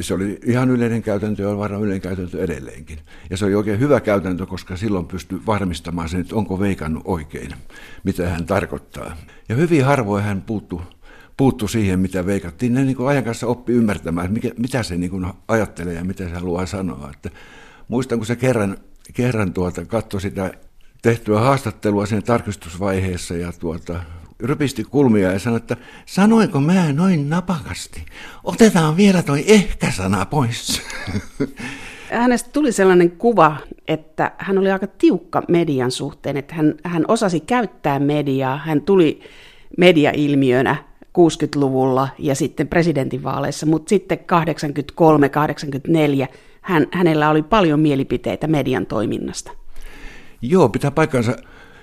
Se 0.00 0.14
oli 0.14 0.38
ihan 0.44 0.70
yleinen 0.70 1.02
käytäntö 1.02 1.42
ja 1.42 1.48
on 1.48 1.58
varmaan 1.58 1.82
yleinen 1.82 2.00
käytäntö 2.00 2.44
edelleenkin. 2.44 2.98
Ja 3.30 3.36
se 3.36 3.44
oli 3.44 3.54
oikein 3.54 3.80
hyvä 3.80 4.00
käytäntö, 4.00 4.46
koska 4.46 4.76
silloin 4.76 5.06
pystyi 5.06 5.40
varmistamaan 5.46 6.08
sen, 6.08 6.20
että 6.20 6.36
onko 6.36 6.60
veikannut 6.60 7.02
oikein, 7.06 7.50
mitä 8.04 8.28
hän 8.28 8.46
tarkoittaa. 8.46 9.16
Ja 9.48 9.56
hyvin 9.56 9.84
harvoin 9.84 10.24
hän 10.24 10.42
puuttu, 10.42 10.82
puuttu 11.36 11.68
siihen, 11.68 12.00
mitä 12.00 12.26
veikattiin. 12.26 12.74
Ne 12.74 12.84
niin 12.84 12.96
kuin 12.96 13.08
ajan 13.08 13.24
kanssa 13.24 13.46
oppi 13.46 13.72
ymmärtämään, 13.72 14.32
mikä, 14.32 14.50
mitä 14.58 14.82
se 14.82 14.96
niin 14.96 15.10
kuin 15.10 15.26
ajattelee 15.48 15.94
ja 15.94 16.04
mitä 16.04 16.24
se 16.24 16.34
haluaa 16.34 16.66
sanoa. 16.66 17.10
Että 17.14 17.30
muistan, 17.88 18.18
kun 18.18 18.26
se 18.26 18.36
kerran, 18.36 18.78
kerran 19.14 19.52
tuota, 19.52 19.84
katsoi 19.84 20.20
sitä 20.20 20.52
tehtyä 21.02 21.40
haastattelua 21.40 22.06
sen 22.06 22.22
tarkistusvaiheessa 22.22 23.36
ja 23.36 23.52
tuota, 23.52 24.00
rypisti 24.40 24.84
kulmia 24.84 25.32
ja 25.32 25.38
sanoi, 25.38 25.56
että 25.56 25.76
sanoinko 26.06 26.60
mä 26.60 26.92
noin 26.92 27.30
napakasti? 27.30 28.06
Otetaan 28.44 28.96
vielä 28.96 29.22
toi 29.22 29.44
ehkä-sana 29.46 30.26
pois. 30.26 30.82
Hänestä 32.10 32.50
tuli 32.52 32.72
sellainen 32.72 33.10
kuva, 33.10 33.56
että 33.88 34.32
hän 34.38 34.58
oli 34.58 34.70
aika 34.70 34.86
tiukka 34.86 35.42
median 35.48 35.90
suhteen, 35.90 36.36
että 36.36 36.54
hän, 36.54 36.74
hän 36.84 37.04
osasi 37.08 37.40
käyttää 37.40 37.98
mediaa, 37.98 38.56
hän 38.56 38.82
tuli 38.82 39.20
mediailmiönä 39.78 40.76
60-luvulla 41.18 42.08
ja 42.18 42.34
sitten 42.34 42.68
presidentinvaaleissa, 42.68 43.66
mutta 43.66 43.88
sitten 43.88 44.18
83-84 46.24 46.28
hän, 46.60 46.86
hänellä 46.92 47.30
oli 47.30 47.42
paljon 47.42 47.80
mielipiteitä 47.80 48.46
median 48.46 48.86
toiminnasta. 48.86 49.52
Joo, 50.42 50.68
pitää 50.68 50.90
paikkansa. 50.90 51.36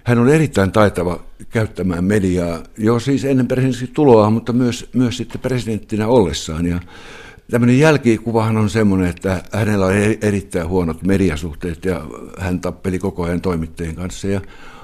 Hän 0.03 0.19
on 0.19 0.29
erittäin 0.29 0.71
taitava 0.71 1.23
käyttämään 1.49 2.03
mediaa, 2.03 2.63
jo 2.77 2.99
siis 2.99 3.25
ennen 3.25 3.47
presidentin 3.47 3.93
tuloa, 3.93 4.29
mutta 4.29 4.53
myös, 4.53 4.89
myös 4.93 5.17
sitten 5.17 5.41
presidenttinä 5.41 6.07
ollessaan. 6.07 6.65
Ja 6.65 6.79
tämmöinen 7.51 7.79
jälkikuvahan 7.79 8.57
on 8.57 8.69
semmoinen, 8.69 9.09
että 9.09 9.43
hänellä 9.53 9.85
on 9.85 9.93
erittäin 10.21 10.67
huonot 10.67 11.03
mediasuhteet 11.03 11.85
ja 11.85 12.01
hän 12.39 12.61
tappeli 12.61 12.99
koko 12.99 13.23
ajan 13.23 13.41
toimittajien 13.41 13.95
kanssa. 13.95 14.27
Ja 14.27 14.41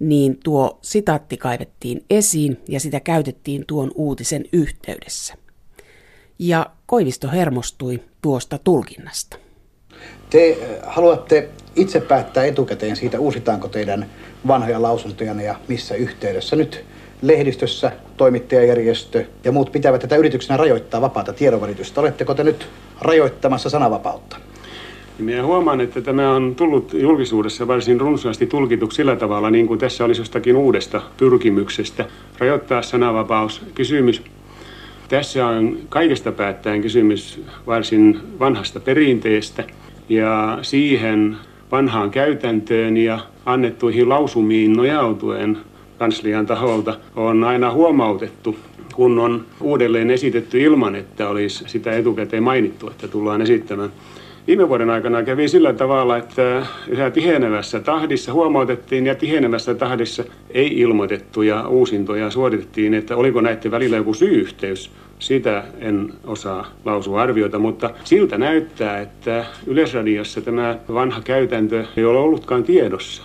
niin 0.01 0.39
tuo 0.45 0.79
sitaatti 0.83 1.37
kaivettiin 1.37 2.05
esiin 2.11 2.61
ja 2.69 2.81
sitä 2.81 3.01
käytettiin 3.01 3.65
tuon 3.67 3.91
uutisen 3.95 4.45
yhteydessä. 4.53 5.35
Ja 6.39 6.71
Koivisto 6.87 7.29
hermostui 7.29 8.03
tuosta 8.23 8.59
tulkinnasta. 8.59 9.37
Te 10.31 10.49
eh, 10.51 10.59
haluatte 10.83 11.49
itse 11.77 12.01
päättää 12.01 12.45
etukäteen 12.45 12.97
siitä, 12.97 13.21
uusitaanko 13.21 13.69
teidän 13.69 14.11
vanhoja 14.47 14.83
lausuntoja 14.83 15.43
ja 15.43 15.61
missä 15.69 15.95
yhteydessä. 15.95 16.57
Nyt 16.57 16.85
lehdistössä, 17.23 17.93
toimittajajärjestö 18.17 19.25
ja 19.45 19.53
muut 19.53 19.73
pitävät 19.73 20.01
tätä 20.01 20.17
yrityksenä 20.17 20.57
rajoittaa 20.57 21.01
vapaata 21.01 21.33
tiedonvälitystä. 21.33 22.01
Oletteko 22.01 22.35
te 22.35 22.45
nyt 22.45 22.67
rajoittamassa 23.01 23.71
sananvapautta? 23.71 24.37
Minä 25.19 25.43
huomaan, 25.43 25.81
että 25.81 26.01
tämä 26.01 26.35
on 26.35 26.55
tullut 26.55 26.93
julkisuudessa 26.93 27.69
varsin 27.69 28.01
runsaasti 28.01 28.47
tulkituksi 28.47 28.97
sillä 28.97 29.17
tavalla, 29.17 29.51
niin 29.51 29.67
kuin 29.67 29.81
tässä 29.81 30.05
olisi 30.05 30.21
jostakin 30.21 30.57
uudesta 30.57 31.03
pyrkimyksestä 31.17 32.05
rajoittaa 32.39 32.83
sananvapaus. 32.83 33.63
Kysymys 33.75 34.23
tässä 35.09 35.47
on 35.47 35.79
kaikesta 35.89 36.33
päättäen 36.33 36.83
kysymys 36.83 37.43
varsin 37.67 38.21
vanhasta 38.39 38.81
perinteestä 38.81 39.65
ja 40.09 40.59
siihen 40.63 41.37
vanhaan 41.73 42.11
käytäntöön 42.11 42.97
ja 42.97 43.19
annettuihin 43.47 44.09
lausumiin 44.09 44.73
nojautuen 44.73 45.59
kanslian 45.99 46.47
taholta 46.47 46.95
on 47.17 47.45
aina 47.45 47.73
huomautettu, 47.73 48.57
kun 48.95 49.19
on 49.19 49.45
uudelleen 49.61 50.11
esitetty 50.11 50.61
ilman, 50.61 50.95
että 50.95 51.29
olisi 51.29 51.65
sitä 51.67 51.93
etukäteen 51.93 52.43
mainittu, 52.43 52.91
että 52.91 53.09
tullaan 53.09 53.43
esittämään. 53.43 53.91
Viime 54.47 54.69
vuoden 54.69 54.91
aikana 54.91 55.23
kävi 55.23 55.49
sillä 55.49 55.73
tavalla, 55.73 56.17
että 56.17 56.67
yhä 56.89 57.11
tihenevässä 57.11 57.81
tahdissa 57.81 58.33
huomautettiin 58.33 59.07
ja 59.07 59.15
tihenevässä 59.15 59.75
tahdissa 59.75 60.25
ei 60.51 60.81
ilmoitettuja 60.81 61.69
uusintoja 61.69 62.31
suoritettiin, 62.31 62.95
että 62.95 63.17
oliko 63.17 63.41
näiden 63.41 63.71
välillä 63.71 63.97
joku 63.97 64.15
syy-yhteys. 64.15 64.91
Sitä 65.19 65.65
en 65.79 66.13
osaa 66.25 66.67
lausua 66.85 67.23
arviota, 67.23 67.59
mutta 67.59 67.91
siltä 68.05 68.39
näyttää, 68.39 69.01
että 69.01 69.45
Yleisradiossa 69.67 70.41
tämä 70.41 70.79
vanha 70.95 71.21
käytäntö 71.25 71.85
ei 71.97 72.05
ole 72.05 72.19
ollutkaan 72.19 72.65
tiedossa. 72.65 73.23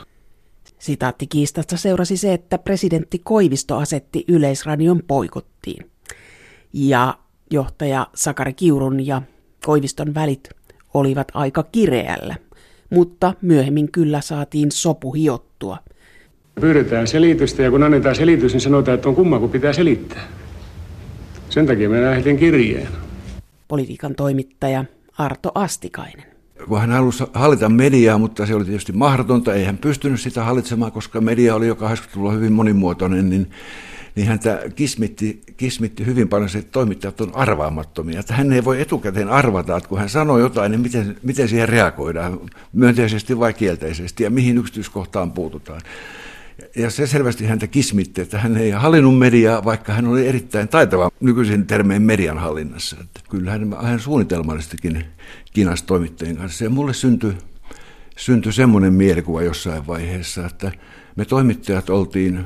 Sitaattikiistasta 0.82 1.78
seurasi 1.78 2.18
se, 2.18 2.34
että 2.34 2.58
presidentti 2.58 3.20
Koivisto 3.24 3.78
asetti 3.78 4.26
Yleisradion 4.28 5.02
poikottiin. 5.08 5.92
Ja 6.74 7.18
johtaja 7.52 8.08
Sakari 8.16 8.54
Kiurun 8.54 9.08
ja 9.08 9.22
Koiviston 9.66 10.14
välit 10.14 10.50
olivat 10.94 11.28
aika 11.34 11.64
kireällä, 11.64 12.36
mutta 12.90 13.34
myöhemmin 13.42 13.92
kyllä 13.92 14.22
saatiin 14.22 14.72
sopu 14.72 15.14
hiottua. 15.14 15.78
Pyydetään 16.62 17.08
selitystä 17.08 17.64
ja 17.64 17.72
kun 17.72 17.84
annetaan 17.84 18.16
selitys, 18.16 18.54
niin 18.54 18.62
sanotaan, 18.62 18.96
että 18.96 19.10
on 19.10 19.16
kumma, 19.16 19.40
kun 19.40 19.50
pitää 19.50 19.74
selittää. 19.74 20.28
Sen 21.50 21.68
takia 21.68 21.90
me 21.90 22.02
lähetin 22.02 22.38
kirjeen. 22.38 22.88
Politiikan 23.68 24.16
toimittaja 24.16 24.86
Arto 25.18 25.52
Astikainen 25.56 26.31
kun 26.68 26.80
hän 26.80 26.92
halusi 26.92 27.24
hallita 27.34 27.70
mediaa, 27.70 28.18
mutta 28.18 28.46
se 28.46 28.56
oli 28.56 28.66
tietysti 28.66 28.92
mahdotonta, 28.92 29.54
ei 29.54 29.66
hän 29.66 29.78
pystynyt 29.78 30.22
sitä 30.22 30.44
hallitsemaan, 30.44 30.92
koska 30.92 31.22
media 31.22 31.56
oli 31.56 31.68
jo 31.68 31.74
80-luvulla 31.74 32.32
hyvin 32.32 32.54
monimuotoinen, 32.54 33.30
niin, 33.30 33.52
niin 34.16 34.28
häntä 34.28 34.60
kismitti, 34.76 35.42
kismitti 35.58 36.06
hyvin 36.06 36.28
paljon 36.28 36.50
se, 36.50 36.60
että 36.60 36.72
toimittajat 36.72 37.22
on 37.22 37.36
arvaamattomia. 37.36 38.20
Että 38.20 38.34
hän 38.34 38.54
ei 38.54 38.66
voi 38.66 38.82
etukäteen 38.82 39.30
arvata, 39.30 39.78
että 39.78 39.90
kun 39.90 40.00
hän 40.00 40.10
sanoo 40.10 40.38
jotain, 40.38 40.72
niin 40.72 40.82
miten, 40.82 41.18
miten 41.24 41.48
siihen 41.48 41.70
reagoidaan, 41.70 42.40
myönteisesti 42.74 43.40
vai 43.40 43.54
kielteisesti, 43.54 44.24
ja 44.24 44.30
mihin 44.30 44.58
yksityiskohtaan 44.58 45.32
puututaan. 45.32 45.82
Ja 46.76 46.90
se 46.90 47.08
selvästi 47.08 47.46
häntä 47.46 47.68
kismitti, 47.68 48.22
että 48.22 48.40
hän 48.40 48.58
ei 48.58 48.72
hallinnut 48.72 49.18
mediaa, 49.18 49.66
vaikka 49.66 49.94
hän 49.94 50.08
oli 50.08 50.28
erittäin 50.28 50.68
taitava 50.68 51.12
nykyisen 51.20 51.68
termeen 51.68 52.02
median 52.02 52.38
hallinnassa. 52.38 52.98
Että 53.02 53.20
kyllä 53.30 53.52
hän, 53.82 54.00
suunnitelmallisestikin 54.00 55.06
kinasi 55.54 55.86
toimittajien 55.86 56.38
kanssa. 56.38 56.64
Ja 56.64 56.70
mulle 56.70 56.94
syntyi, 56.94 57.34
syntyi 58.18 58.54
semmoinen 58.54 58.94
mielikuva 58.94 59.42
jossain 59.42 59.88
vaiheessa, 59.88 60.46
että 60.46 60.72
me 61.16 61.26
toimittajat 61.26 61.90
oltiin 61.90 62.46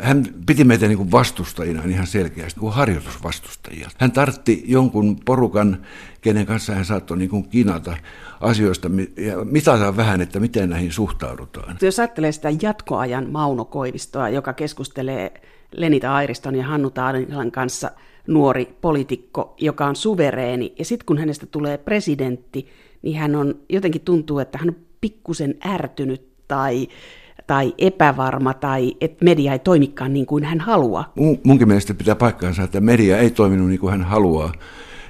hän 0.00 0.26
piti 0.46 0.64
meitä 0.64 0.88
niin 0.88 0.98
kuin 0.98 1.10
vastustajina 1.10 1.84
ihan 1.84 2.06
selkeästi, 2.06 2.60
kuin 2.60 2.74
harjoitusvastustajia. 2.74 3.90
Hän 3.98 4.12
tartti 4.12 4.64
jonkun 4.66 5.16
porukan, 5.24 5.86
kenen 6.20 6.46
kanssa 6.46 6.74
hän 6.74 6.84
saattoi 6.84 7.18
niin 7.18 7.30
kuin 7.30 7.48
kinata 7.48 7.96
asioista 8.42 8.90
ja 9.16 9.44
mitata 9.44 9.96
vähän, 9.96 10.20
että 10.20 10.40
miten 10.40 10.70
näihin 10.70 10.92
suhtaudutaan. 10.92 11.76
Jos 11.82 11.98
ajattelee 11.98 12.32
sitä 12.32 12.48
jatkoajan 12.62 13.30
Mauno 13.30 13.64
Koivistoa, 13.64 14.28
joka 14.28 14.52
keskustelee 14.52 15.32
Lenita 15.72 16.14
Airiston 16.14 16.54
ja 16.54 16.66
Hannu 16.66 16.90
Taanilan 16.90 17.50
kanssa 17.50 17.90
nuori 18.26 18.76
poliitikko, 18.80 19.54
joka 19.58 19.86
on 19.86 19.96
suvereeni, 19.96 20.74
ja 20.78 20.84
sitten 20.84 21.06
kun 21.06 21.18
hänestä 21.18 21.46
tulee 21.46 21.78
presidentti, 21.78 22.68
niin 23.02 23.18
hän 23.18 23.36
on 23.36 23.54
jotenkin 23.68 24.00
tuntuu, 24.00 24.38
että 24.38 24.58
hän 24.58 24.68
on 24.68 24.76
pikkusen 25.00 25.54
ärtynyt 25.66 26.28
tai 26.48 26.88
tai 27.46 27.74
epävarma 27.78 28.54
tai 28.54 28.94
että 29.00 29.24
media 29.24 29.52
ei 29.52 29.58
toimikaan 29.58 30.12
niin 30.12 30.26
kuin 30.26 30.44
hän 30.44 30.60
haluaa. 30.60 31.12
Mun, 31.14 31.40
munkin 31.44 31.68
mielestä 31.68 31.94
pitää 31.94 32.14
paikkaansa, 32.14 32.62
että 32.62 32.80
media 32.80 33.18
ei 33.18 33.30
toiminut 33.30 33.68
niin 33.68 33.80
kuin 33.80 33.90
hän 33.90 34.02
haluaa 34.02 34.52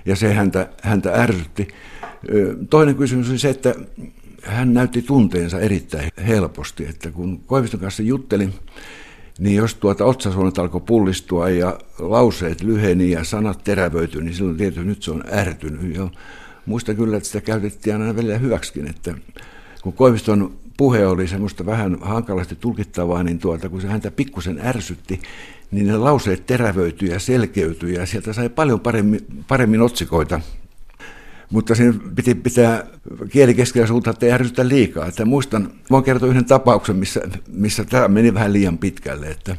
ja 0.07 0.17
se 0.17 0.35
häntä, 0.35 0.69
häntä 0.83 1.13
ärsytti. 1.15 1.69
Toinen 2.71 2.95
kysymys 2.95 3.31
oli 3.31 3.39
se, 3.39 3.51
että 3.51 3.75
hän 4.43 4.75
näytti 4.75 5.03
tunteensa 5.03 5.61
erittäin 5.61 6.11
helposti, 6.27 6.87
että 6.87 7.11
kun 7.11 7.41
Koiviston 7.47 7.81
kanssa 7.81 8.03
juttelin, 8.03 8.55
niin 9.39 9.57
jos 9.57 9.75
tuota 9.75 10.05
otsasuonet 10.05 10.59
alkoi 10.59 10.81
pullistua 10.81 11.51
ja 11.51 11.79
lauseet 11.99 12.63
lyheni 12.63 13.11
ja 13.11 13.25
sanat 13.25 13.65
terävöityi, 13.65 14.23
niin 14.23 14.35
silloin 14.35 14.57
tietysti 14.57 14.85
nyt 14.85 15.03
se 15.03 15.11
on 15.11 15.25
ärtynyt. 15.33 15.97
Jo. 15.97 16.11
Muista 16.67 16.95
kyllä, 16.95 17.17
että 17.17 17.27
sitä 17.27 17.41
käytettiin 17.41 17.97
aina 17.97 18.17
välillä 18.17 18.39
hyväksikin, 18.39 18.87
että 18.87 19.15
kun 19.83 19.93
Koiviston 19.93 20.53
puhe 20.77 21.07
oli 21.07 21.29
semmoista 21.29 21.67
vähän 21.67 21.99
hankalasti 22.01 22.57
tulkittavaa, 22.57 23.23
niin 23.23 23.39
tuota, 23.39 23.69
kun 23.69 23.81
se 23.81 23.89
häntä 23.89 24.11
pikkusen 24.11 24.61
ärsytti, 24.65 25.21
niin 25.71 25.87
ne 25.87 25.97
lauseet 25.97 26.47
terävöityi 26.47 27.11
ja 27.11 27.19
selkeytyi 27.19 27.95
ja 27.95 28.07
sieltä 28.07 28.33
sai 28.33 28.49
paljon 28.49 28.81
paremmin, 28.81 29.21
paremmin 29.49 29.81
otsikoita. 29.81 30.41
Mutta 31.53 31.75
siinä 31.75 31.95
piti 32.15 32.35
pitää 32.35 32.87
kieli 33.31 33.55
keskellä 33.55 33.87
suuntaan, 33.87 34.15
että 34.15 34.27
ei 34.27 34.33
ärsytä 34.33 34.69
liikaa. 34.69 35.07
Että 35.07 35.25
muistan, 35.25 35.71
voin 35.91 36.05
kertoa 36.05 36.29
yhden 36.29 36.45
tapauksen, 36.45 36.97
missä, 36.97 37.21
missä 37.49 37.85
tämä 37.85 38.09
meni 38.09 38.35
vähän 38.35 38.53
liian 38.53 38.79
pitkälle. 38.79 39.27
Että 39.27 39.57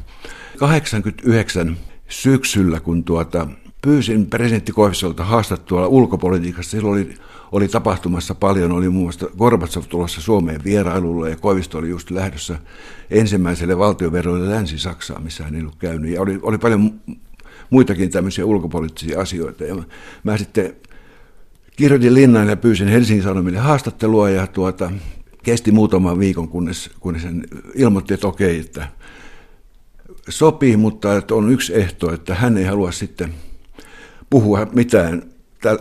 89 0.57 1.77
syksyllä, 2.07 2.79
kun 2.79 3.03
tuota, 3.03 3.47
pyysin 3.81 4.25
presidentti 4.25 4.71
Koivisolta 4.71 5.23
haastattua 5.23 5.87
ulkopolitiikassa, 5.87 6.71
silloin 6.71 7.05
oli 7.05 7.15
oli 7.53 7.67
tapahtumassa 7.67 8.35
paljon. 8.35 8.71
Oli 8.71 8.89
muun 8.89 9.05
muassa 9.05 9.27
Gorbatsov 9.37 9.83
tulossa 9.89 10.21
Suomeen 10.21 10.63
vierailulle 10.63 11.29
ja 11.29 11.35
Koivisto 11.35 11.77
oli 11.77 11.89
just 11.89 12.11
lähdössä 12.11 12.59
ensimmäiselle 13.09 13.77
valtioverolle 13.77 14.49
Länsi-Saksaan, 14.49 15.23
missä 15.23 15.43
hän 15.43 15.55
ei 15.55 15.61
ollut 15.61 15.75
käynyt. 15.75 16.11
Ja 16.11 16.21
oli, 16.21 16.39
oli 16.41 16.57
paljon 16.57 16.93
muitakin 17.69 18.09
tämmöisiä 18.09 18.45
ulkopoliittisia 18.45 19.21
asioita. 19.21 19.63
Ja 19.63 19.75
mä, 19.75 19.83
mä 20.23 20.37
sitten 20.37 20.75
kirjoitin 21.75 22.13
linnan 22.13 22.47
ja 22.47 22.57
pyysin 22.57 22.87
Helsingin 22.87 23.23
Sanomille 23.23 23.59
haastattelua 23.59 24.29
ja 24.29 24.47
tuota, 24.47 24.91
kesti 25.43 25.71
muutaman 25.71 26.19
viikon, 26.19 26.47
kunnes, 26.47 26.89
kunnes 26.99 27.23
hän 27.23 27.43
ilmoitti, 27.75 28.13
että 28.13 28.27
okei, 28.27 28.59
että 28.59 28.87
sopii, 30.29 30.77
mutta 30.77 31.17
että 31.17 31.35
on 31.35 31.51
yksi 31.51 31.75
ehto, 31.75 32.13
että 32.13 32.35
hän 32.35 32.57
ei 32.57 32.65
halua 32.65 32.91
sitten 32.91 33.33
puhua 34.29 34.67
mitään 34.73 35.23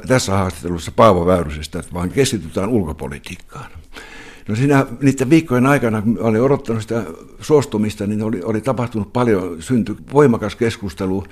tässä 0.08 0.32
haastattelussa 0.32 0.92
Paavo 0.96 1.26
Väyrysestä, 1.26 1.82
vaan 1.94 2.10
keskitytään 2.10 2.68
ulkopolitiikkaan. 2.68 3.70
No 4.48 4.56
siinä 4.56 4.86
niiden 5.00 5.30
viikkojen 5.30 5.66
aikana, 5.66 6.02
kun 6.02 6.18
olin 6.20 6.40
odottanut 6.40 6.82
sitä 6.82 7.04
suostumista, 7.40 8.06
niin 8.06 8.22
oli, 8.22 8.42
oli 8.42 8.60
tapahtunut 8.60 9.12
paljon, 9.12 9.62
syntyi 9.62 9.96
voimakas 10.12 10.56
keskustelu 10.56 11.24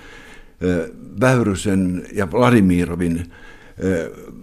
Väyrysen 1.20 2.06
ja 2.12 2.32
Vladimirovin 2.32 3.32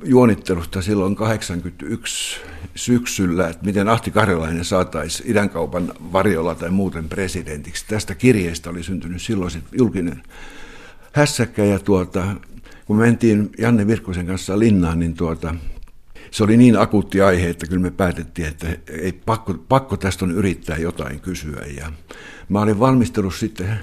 juonittelusta 0.04 0.82
silloin 0.82 1.16
81 1.16 2.40
syksyllä, 2.76 3.48
että 3.48 3.66
miten 3.66 3.88
Ahti 3.90 4.12
Karjalainen 4.12 4.66
saataisiin 4.66 5.32
idänkaupan 5.32 5.94
varjolla 6.14 6.56
tai 6.56 6.70
muuten 6.70 7.10
presidentiksi. 7.10 7.86
Tästä 7.88 8.16
kirjeestä 8.16 8.70
oli 8.70 8.84
syntynyt 8.84 9.22
silloin 9.22 9.52
julkinen 9.78 10.24
hässäkkä 11.12 11.66
ja 11.66 11.80
tuota, 11.80 12.28
kun 12.86 12.98
me 12.98 13.06
mentiin 13.06 13.50
Janne 13.58 13.88
Virkkosen 13.88 14.28
kanssa 14.28 14.60
linnaan, 14.60 15.00
niin 15.00 15.14
tuota, 15.14 15.56
se 16.32 16.44
oli 16.44 16.58
niin 16.58 16.80
akuutti 16.80 17.22
aihe, 17.22 17.50
että 17.50 17.68
kyllä 17.68 17.82
me 17.82 17.92
päätettiin, 17.92 18.48
että 18.48 18.68
ei 18.88 19.12
pakko, 19.12 19.54
pakko 19.54 19.98
tästä 19.98 20.26
on 20.26 20.32
yrittää 20.32 20.78
jotain 20.78 21.20
kysyä. 21.20 21.66
Ja 21.78 21.92
mä 22.50 22.62
olin 22.62 22.80
valmistellut 22.80 23.36
sitten 23.36 23.80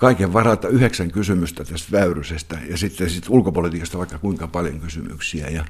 kaiken 0.00 0.32
varata 0.32 0.68
yhdeksän 0.68 1.10
kysymystä 1.10 1.64
tästä 1.64 1.92
väyrysestä 1.92 2.58
ja 2.70 2.76
sitten 2.76 3.10
sit 3.10 3.28
ulkopolitiikasta 3.28 3.98
vaikka 3.98 4.18
kuinka 4.18 4.48
paljon 4.48 4.80
kysymyksiä. 4.80 5.48
Ja 5.48 5.64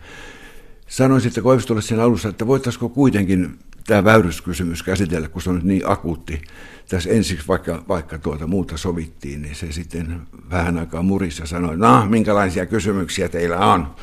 sanoin 0.87 1.21
sitten 1.21 1.43
Koivistolle 1.43 1.83
sen 1.83 2.01
alussa, 2.01 2.29
että 2.29 2.47
voitaisiko 2.47 2.89
kuitenkin 2.89 3.59
tämä 3.87 4.05
väyryskysymys 4.05 4.83
käsitellä, 4.83 5.29
kun 5.29 5.43
se 5.43 5.51
on 5.51 5.57
nyt 5.57 5.65
niin 5.65 5.83
akuutti. 5.85 6.43
Tässä 6.89 7.11
ensiksi 7.11 7.49
vaikka, 7.49 7.85
vaikka 7.89 8.19
tuota 8.19 8.47
muuta 8.47 8.77
sovittiin, 8.77 9.43
niin 9.43 9.55
se 9.55 9.73
sitten 9.73 10.21
vähän 10.51 10.79
aikaa 10.79 11.03
murissa 11.03 11.47
sanoi, 11.47 11.77
no 11.77 12.07
minkälaisia 12.07 12.67
kysymyksiä 12.67 13.29
teillä 13.29 13.59
on. 13.59 13.95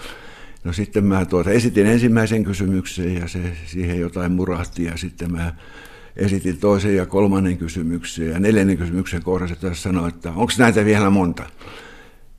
No 0.64 0.74
sitten 0.74 1.06
mä 1.06 1.26
tuota, 1.26 1.50
esitin 1.50 1.88
ensimmäisen 1.88 2.44
kysymyksen 2.44 3.16
ja 3.16 3.28
se 3.28 3.40
siihen 3.66 4.00
jotain 4.00 4.32
murahti 4.32 4.84
ja 4.84 4.98
sitten 4.98 5.32
mä 5.32 5.54
esitin 6.18 6.58
toisen 6.58 6.96
ja 6.96 7.06
kolmannen 7.06 7.58
kysymyksen 7.58 8.30
ja 8.30 8.40
neljännen 8.40 8.78
kysymyksen 8.78 9.24
kohdassa 9.24 9.56
tässä 9.56 9.82
sanoi, 9.82 10.10
että 10.10 10.30
onko 10.30 10.54
näitä 10.58 10.86
vielä 10.86 11.10
monta. 11.10 11.44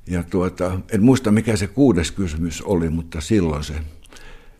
Ja 0.06 0.22
tuota, 0.22 0.80
en 0.90 1.02
muista 1.02 1.30
mikä 1.30 1.56
se 1.56 1.66
kuudes 1.66 2.10
kysymys 2.10 2.62
oli, 2.62 2.90
mutta 2.90 3.20
silloin 3.20 3.64
se 3.64 3.74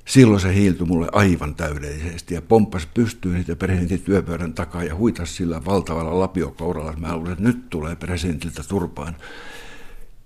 silloin 0.08 0.40
se 0.40 0.54
hiiltui 0.54 0.86
mulle 0.86 1.08
aivan 1.12 1.54
täydellisesti 1.54 2.34
ja 2.34 2.42
pomppas 2.42 2.88
pystyyn 2.94 3.36
siitä 3.36 3.56
presidentin 3.56 4.00
työpöydän 4.00 4.54
takaa 4.54 4.84
ja 4.84 4.94
huitas 4.94 5.36
sillä 5.36 5.64
valtavalla 5.64 6.20
lapiokouralla. 6.20 6.92
Mä 6.96 7.16
luulen, 7.16 7.32
että 7.32 7.44
nyt 7.44 7.70
tulee 7.70 7.96
presidentiltä 7.96 8.62
turpaan. 8.68 9.16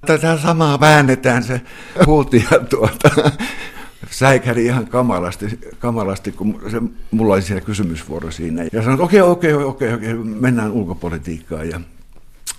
Tätä 0.07 0.39
samaa 0.39 0.81
väännetään 0.81 1.43
se 1.43 1.61
huuti 2.07 2.47
ja 2.51 2.59
tuota, 2.59 3.11
säikäri 4.13 4.65
ihan 4.65 4.87
kamalasti, 4.87 5.59
kamalasti, 5.79 6.33
kun 6.33 6.61
se, 6.71 6.83
mulla 7.11 7.35
oli 7.35 7.43
siellä 7.43 7.61
kysymysvuoro 7.61 8.31
siinä. 8.31 8.63
Ja 8.63 8.83
sanoin, 8.83 8.93
että 8.93 9.05
okei, 9.05 9.21
okei, 9.21 9.53
okei, 9.55 9.95
okei, 9.95 10.15
mennään 10.15 10.73
ulkopolitiikkaan. 10.73 11.69
Ja, 11.69 11.81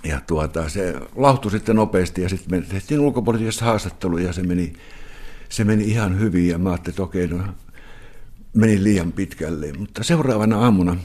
ja 0.04 0.22
tuota, 0.28 0.70
se 0.70 0.96
lahtui 1.16 1.52
sitten 1.52 1.76
nopeasti 1.76 2.22
ja 2.22 2.30
sitten 2.30 2.60
me 2.60 2.66
tehtiin 2.68 3.00
ulkopolitiikassa 3.00 3.66
haastattelu 3.66 4.18
ja 4.18 4.34
se 4.34 4.44
meni 4.44 4.74
se 5.50 5.64
meni 5.64 5.84
ihan 5.84 6.20
hyvin 6.20 6.48
ja 6.48 6.58
mä 6.58 6.70
ajattelin, 6.70 6.94
että 6.94 7.04
okei, 7.04 7.28
no 7.28 7.44
meni 8.54 8.84
liian 8.84 9.12
pitkälle. 9.12 9.74
Mutta 9.78 10.04
seuraavana 10.04 10.60
aamuna, 10.60 10.98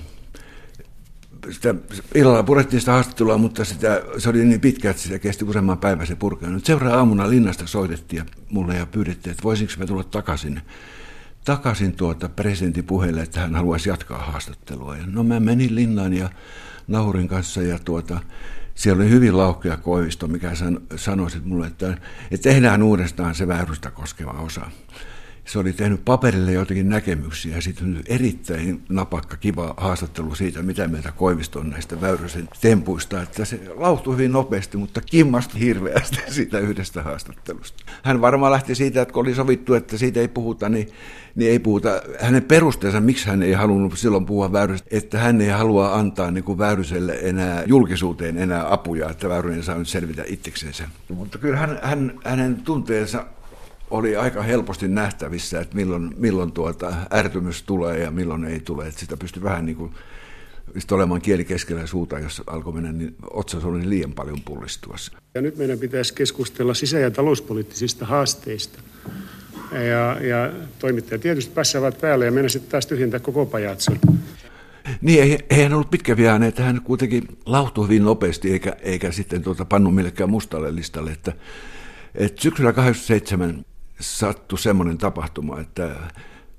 sitä, 1.51 1.75
illalla 2.15 2.43
purettiin 2.43 2.81
sitä 2.81 2.93
haastattelua, 2.93 3.39
mutta 3.39 3.65
sitä, 3.65 4.03
se 4.19 4.29
oli 4.29 4.45
niin 4.45 4.61
pitkä, 4.61 4.91
että 4.91 5.03
sitä 5.03 5.19
kesti 5.19 5.45
useamman 5.45 5.79
päivän 5.79 6.07
se 6.07 6.15
purkaa. 6.17 6.51
Nyt 6.51 6.67
seuraavana 6.67 6.99
aamuna 6.99 7.31
linnasta 7.31 7.67
soitettiin 7.67 8.25
mulle 8.51 8.77
ja 8.77 8.87
pyydettiin, 8.87 9.31
että 9.31 9.43
voisinko 9.43 9.73
me 9.79 9.87
tulla 9.87 10.05
takaisin 10.05 10.63
takaisin 11.45 11.93
tuota 11.93 12.29
presidentin 12.29 12.85
puheelle, 12.85 13.23
että 13.23 13.41
hän 13.41 13.55
haluaisi 13.55 13.89
jatkaa 13.89 14.19
haastattelua. 14.19 14.97
Ja 14.97 15.03
no 15.07 15.25
mä 15.25 15.41
menin 15.41 15.75
linnaan 15.75 16.13
ja 16.13 16.31
Naurin 16.89 17.29
kanssa 17.29 17.63
ja 17.63 17.79
tuota, 17.79 18.21
siellä 18.75 19.03
oli 19.03 19.11
hyvin 19.11 19.37
lauhkea 19.37 19.77
koivisto, 19.77 20.29
mikä 20.29 20.55
san, 20.55 20.81
sanoi 20.97 21.29
mulle, 21.45 21.67
että, 21.67 21.99
että 22.31 22.51
tehdään 22.51 22.83
uudestaan 22.83 23.35
se 23.35 23.49
väärystä 23.49 23.91
koskeva 23.91 24.31
osa. 24.31 24.71
Se 25.49 25.59
oli 25.59 25.73
tehnyt 25.73 26.05
paperille 26.05 26.53
jotakin 26.53 26.89
näkemyksiä 26.89 27.57
ja 27.57 27.63
sitten 27.63 28.03
erittäin 28.07 28.83
napakka, 28.89 29.37
kiva 29.37 29.75
haastattelu 29.77 30.35
siitä, 30.35 30.63
mitä 30.63 30.89
meitä 30.89 31.13
Koivisto 31.13 31.59
on 31.59 31.71
näistä 31.71 32.01
väyrysen 32.01 32.49
tempuista. 32.61 33.23
Että 33.23 33.45
se 33.45 33.61
lauhtui 33.75 34.13
hyvin 34.15 34.33
nopeasti, 34.33 34.77
mutta 34.77 35.01
kimmasti 35.01 35.61
hirveästi 35.61 36.17
siitä 36.31 36.59
yhdestä 36.59 37.03
haastattelusta. 37.03 37.85
Hän 38.03 38.21
varmaan 38.21 38.53
lähti 38.53 38.75
siitä, 38.75 39.03
että 39.03 39.13
kun 39.13 39.23
oli 39.23 39.35
sovittu, 39.35 39.75
että 39.75 39.99
siitä 39.99 40.21
ei 40.21 40.29
puhuta, 40.29 40.69
niin, 40.69 40.89
niin 41.35 41.51
ei 41.51 41.59
puhuta. 41.59 42.03
Hänen 42.21 42.43
perusteensa, 42.43 43.01
miksi 43.01 43.29
hän 43.29 43.43
ei 43.43 43.53
halunnut 43.53 43.99
silloin 43.99 44.27
puhua 44.27 44.53
väyrystä, 44.53 44.89
että 44.91 45.19
hän 45.19 45.41
ei 45.41 45.49
halua 45.49 45.95
antaa 45.95 46.31
niin 46.31 46.45
kuin 46.45 46.59
väyryselle 46.59 47.19
enää 47.23 47.63
julkisuuteen 47.67 48.39
enää 48.39 48.73
apuja, 48.73 49.11
että 49.11 49.29
väyrynen 49.29 49.63
saa 49.63 49.79
nyt 49.79 49.89
selvitä 49.89 50.25
itseksensä. 50.27 50.89
Mutta 51.09 51.39
kyllä 51.39 51.57
hän, 51.57 51.79
hän, 51.83 52.13
hänen 52.25 52.57
tunteensa 52.57 53.25
oli 53.91 54.17
aika 54.17 54.43
helposti 54.43 54.89
nähtävissä, 54.89 55.61
että 55.61 55.77
milloin, 55.77 56.15
milloin 56.17 56.53
tuota 56.53 56.95
ärtymys 57.13 57.63
tulee 57.63 57.99
ja 57.99 58.11
milloin 58.11 58.45
ei 58.45 58.61
tule. 58.61 58.87
Että 58.87 59.01
sitä 59.01 59.17
pystyi 59.17 59.43
vähän 59.43 59.67
niin 59.67 59.77
kuin 59.77 59.93
olemaan 60.91 61.21
kieli 61.21 61.45
keskellä 61.45 61.87
suuta, 61.87 62.19
jos 62.19 62.43
alkoi 62.47 62.73
mennä, 62.73 62.93
niin 62.93 63.15
otsas 63.31 63.65
oli 63.65 63.89
liian 63.89 64.13
paljon 64.13 64.41
pullistua. 64.45 64.97
Ja 65.35 65.43
nyt 65.43 65.57
meidän 65.57 65.79
pitäisi 65.79 66.15
keskustella 66.15 66.75
sisä- 66.75 66.99
ja 66.99 67.11
talouspoliittisista 67.11 68.07
haasteista. 68.07 68.79
Ja, 69.73 70.27
ja 70.27 70.53
toimittajat 70.79 71.21
tietysti 71.21 71.55
passaavat 71.55 72.01
päälle 72.01 72.25
ja 72.25 72.33
mennä 72.33 72.49
sitten 72.49 72.71
taas 72.71 72.87
tyhjentää 72.87 73.21
koko 73.21 73.47
pajatson. 73.47 73.99
Niin, 75.01 75.23
ei, 75.23 75.39
eihän 75.51 75.75
ollut 75.75 75.91
pitkä 75.91 76.17
vihainen, 76.17 76.49
että 76.49 76.63
hän 76.63 76.81
kuitenkin 76.85 77.39
lauhtui 77.47 77.85
hyvin 77.85 78.05
nopeasti, 78.05 78.53
eikä, 78.53 78.77
eikä 78.83 79.13
sitten 79.13 79.43
tuota 79.43 79.65
pannu 79.65 79.91
millekään 79.91 80.31
mustalle 80.31 80.75
listalle. 80.75 81.11
Että, 81.11 81.33
että 82.15 82.43
syksyllä 82.43 82.73
87 82.73 83.65
sattui 84.01 84.59
semmoinen 84.59 84.99
tapahtuma, 84.99 85.61
että 85.61 85.97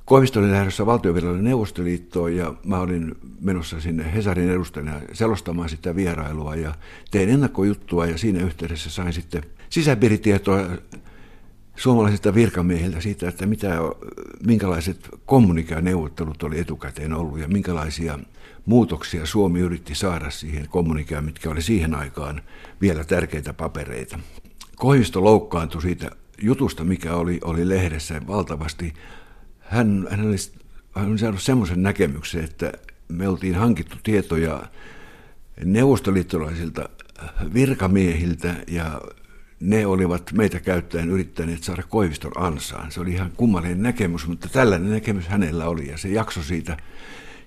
Koivisto 0.10 0.39
oli 0.39 0.52
lähdössä 0.52 0.86
valtiovirallinen 0.86 1.45
neuvostoliittoon 1.45 2.36
ja 2.36 2.54
mä 2.65 2.80
olin 2.80 3.15
menossa 3.41 3.82
sinne 3.82 4.13
Hesarin 4.13 4.49
edustajana 4.49 5.02
selostamaan 5.13 5.69
sitä 5.69 5.95
vierailua 5.95 6.56
ja 6.56 6.75
tein 7.12 7.30
ennakkojuttua 7.30 8.06
ja 8.06 8.17
siinä 8.17 8.43
yhteydessä 8.43 8.89
sain 8.89 9.13
sitten 9.13 9.43
sisäpiiritietoa 9.69 10.67
suomalaisilta 11.75 12.34
virkamiehiltä 12.34 13.02
siitä, 13.02 13.30
että 13.30 13.45
mitä, 13.45 13.69
minkälaiset 14.45 15.10
kommunikaaneuvottelut 15.25 16.43
oli 16.43 16.60
etukäteen 16.60 17.13
ollut 17.13 17.39
ja 17.39 17.47
minkälaisia 17.47 18.19
muutoksia 18.65 19.25
Suomi 19.25 19.60
yritti 19.60 19.95
saada 19.95 20.30
siihen 20.30 20.69
kommunikään, 20.69 21.25
mitkä 21.25 21.49
oli 21.49 21.62
siihen 21.62 21.95
aikaan 21.95 22.41
vielä 22.82 23.04
tärkeitä 23.04 23.54
papereita. 23.54 24.19
Koivisto 24.75 25.23
loukkaantui 25.23 25.82
siitä 25.82 26.12
jutusta, 26.41 26.84
mikä 26.84 27.15
oli, 27.15 27.39
oli 27.43 27.69
lehdessä 27.69 28.21
valtavasti. 28.28 28.93
Hän, 29.60 30.08
hän, 30.10 30.28
oli, 30.28 30.36
hän 30.95 31.10
oli 31.10 31.17
saanut 31.17 31.41
semmoisen 31.41 31.84
näkemyksen, 31.84 32.43
että 32.43 32.71
me 33.08 33.28
oltiin 33.28 33.56
hankittu 33.56 33.95
tietoja 34.04 34.63
neuvostoliittolaisilta 35.65 36.89
virkamiehiltä 37.54 38.56
ja 38.67 39.02
ne 39.60 39.86
olivat 39.86 40.32
meitä 40.34 40.60
käyttäen 40.60 41.10
yrittäneet 41.10 41.63
saada 41.63 41.84
Koiviston 41.84 42.32
ansaan. 42.36 42.91
Se 42.91 43.02
oli 43.02 43.12
ihan 43.12 43.32
kummallinen 43.38 43.84
näkemys, 43.84 44.28
mutta 44.28 44.49
tällainen 44.49 44.91
näkemys 44.91 45.28
hänellä 45.28 45.65
oli 45.65 45.88
ja 45.88 45.97
se 45.97 46.10
jakso 46.10 46.43
siitä, 46.43 46.78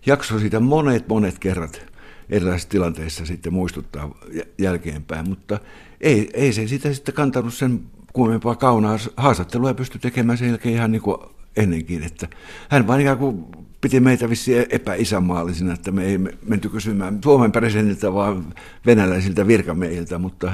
jakso 0.06 0.38
siitä 0.38 0.60
monet 0.60 1.08
monet 1.08 1.38
kerrat 1.38 1.92
erilaisissa 2.30 2.68
tilanteissa 2.68 3.26
sitten 3.26 3.52
muistuttaa 3.52 4.14
jälkeenpäin, 4.58 5.28
mutta 5.28 5.60
ei, 6.00 6.30
ei 6.34 6.52
se 6.52 6.66
sitä 6.66 6.94
sitten 6.94 7.14
kantanut 7.14 7.54
sen 7.54 7.80
kuumempaa 8.12 8.56
kaunaa 8.56 8.98
haastattelua 9.16 9.70
ja 9.70 9.74
pystyi 9.74 10.00
tekemään 10.00 10.38
sen 10.38 10.48
jälkeen 10.48 10.74
ihan 10.74 10.92
niin 10.92 11.02
kuin 11.02 11.16
ennenkin, 11.56 12.02
että 12.02 12.28
hän 12.68 12.86
vain 12.86 13.00
ikään 13.00 13.18
kuin 13.18 13.44
piti 13.80 14.00
meitä 14.00 14.30
vissiin 14.30 14.66
epäisänmaallisina, 14.70 15.74
että 15.74 15.90
me 15.90 16.04
ei 16.04 16.18
menty 16.46 16.68
kysymään 16.68 17.18
Suomen 17.24 17.52
presidentiltä, 17.52 18.14
vaan 18.14 18.54
venäläisiltä 18.86 19.46
virkamiehiltä, 19.46 20.18
mutta 20.18 20.52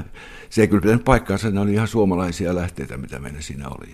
se 0.51 0.61
ei 0.61 0.69
kyllä 0.69 0.83
pitänyt 0.83 1.05
paikkaansa, 1.05 1.51
ne 1.51 1.61
oli 1.61 1.73
ihan 1.73 1.89
suomalaisia 1.89 2.55
lähteitä, 2.55 2.97
mitä 2.97 3.19
meillä 3.19 3.41
siinä 3.41 3.69
oli. 3.69 3.89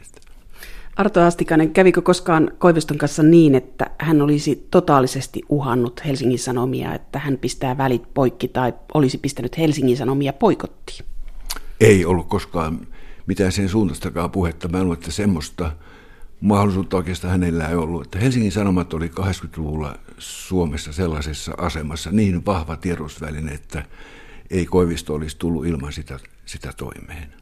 Arto 0.97 1.23
Astikainen, 1.23 1.73
kävikö 1.73 2.03
koskaan 2.03 2.51
Koiviston 2.59 2.99
kanssa 2.99 3.23
niin, 3.23 3.55
että 3.55 3.91
hän 3.99 4.23
olisi 4.23 4.67
totaalisesti 4.71 5.43
uhannut 5.49 6.05
Helsingin 6.05 6.39
Sanomia, 6.39 6.95
että 6.95 7.19
hän 7.19 7.39
pistää 7.39 7.79
välit 7.79 8.15
poikki 8.15 8.49
tai 8.49 8.75
olisi 8.95 9.19
pistänyt 9.19 9.59
Helsingin 9.59 9.97
Sanomia 9.97 10.33
poikottiin? 10.33 11.05
Ei 11.81 12.05
ollut 12.05 12.29
koskaan 12.29 12.87
mitään 13.27 13.53
sen 13.53 13.69
suuntaistakaan 13.69 14.31
puhetta. 14.31 14.69
Mä 14.69 14.83
luulen, 14.83 14.99
että 14.99 15.11
semmoista 15.11 15.73
mahdollisuutta 16.41 16.97
oikeastaan 16.97 17.31
hänellä 17.31 17.69
ei 17.69 17.77
ollut. 17.77 18.05
Että 18.05 18.19
Helsingin 18.19 18.53
Sanomat 18.53 18.95
oli 18.95 19.09
80-luvulla 19.09 19.99
Suomessa 20.19 20.93
sellaisessa 20.93 21.53
asemassa 21.59 22.11
niin 22.11 22.47
vahva 22.47 22.77
tiedotusväline, 22.77 23.53
että 23.53 23.85
ei 24.51 24.67
Koivisto 24.67 25.15
olisi 25.15 25.37
tullut 25.39 25.67
ilman 25.67 25.93
sitä, 25.93 26.19
sitä 26.47 26.73
toimeen. 26.77 27.33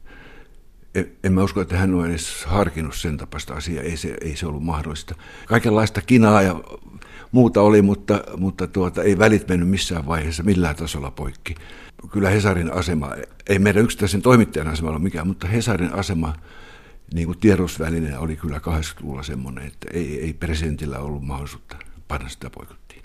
En, 0.95 1.13
en 1.25 1.33
mä 1.33 1.43
usko, 1.43 1.61
että 1.61 1.77
hän 1.77 1.95
on 1.95 2.11
edes 2.11 2.45
harkinnut 2.45 2.95
sen 2.95 3.17
tapasta 3.17 3.55
asiaa, 3.55 3.83
ei 3.83 3.97
se, 3.97 4.17
ei 4.21 4.37
se 4.37 4.47
ollut 4.47 4.65
mahdollista. 4.65 5.15
Kaikenlaista 5.47 6.03
kinaa 6.03 6.43
ja 6.43 6.61
muuta 7.33 7.61
oli, 7.61 7.83
mutta, 7.83 8.25
mutta 8.37 8.67
tuota, 8.67 9.03
ei 9.03 9.19
välit 9.19 9.49
mennyt 9.49 9.69
missään 9.69 10.07
vaiheessa 10.07 10.43
millään 10.43 10.77
tasolla 10.77 11.11
poikki. 11.11 11.55
Kyllä 12.11 12.31
Hesarin 12.31 12.73
asema, 12.73 13.11
ei 13.49 13.59
meidän 13.59 13.83
yksittäisen 13.83 14.23
toimittajan 14.23 14.69
asema 14.69 14.91
ole 14.91 14.99
mikään, 14.99 15.27
mutta 15.27 15.47
Hesarin 15.47 15.95
asema 15.95 16.35
niin 17.15 17.27
kuin 17.27 17.39
tiedotusväline 17.39 18.19
oli 18.19 18.37
kyllä 18.37 18.59
80-luvulla 18.59 19.23
semmoinen, 19.23 19.67
että 19.67 19.87
ei, 19.93 20.21
ei 20.21 20.33
presidentillä 20.33 20.99
ollut 20.99 21.27
mahdollisuutta 21.27 21.77
panna 22.09 22.29
sitä 22.29 22.51
poikottiin. 22.51 23.03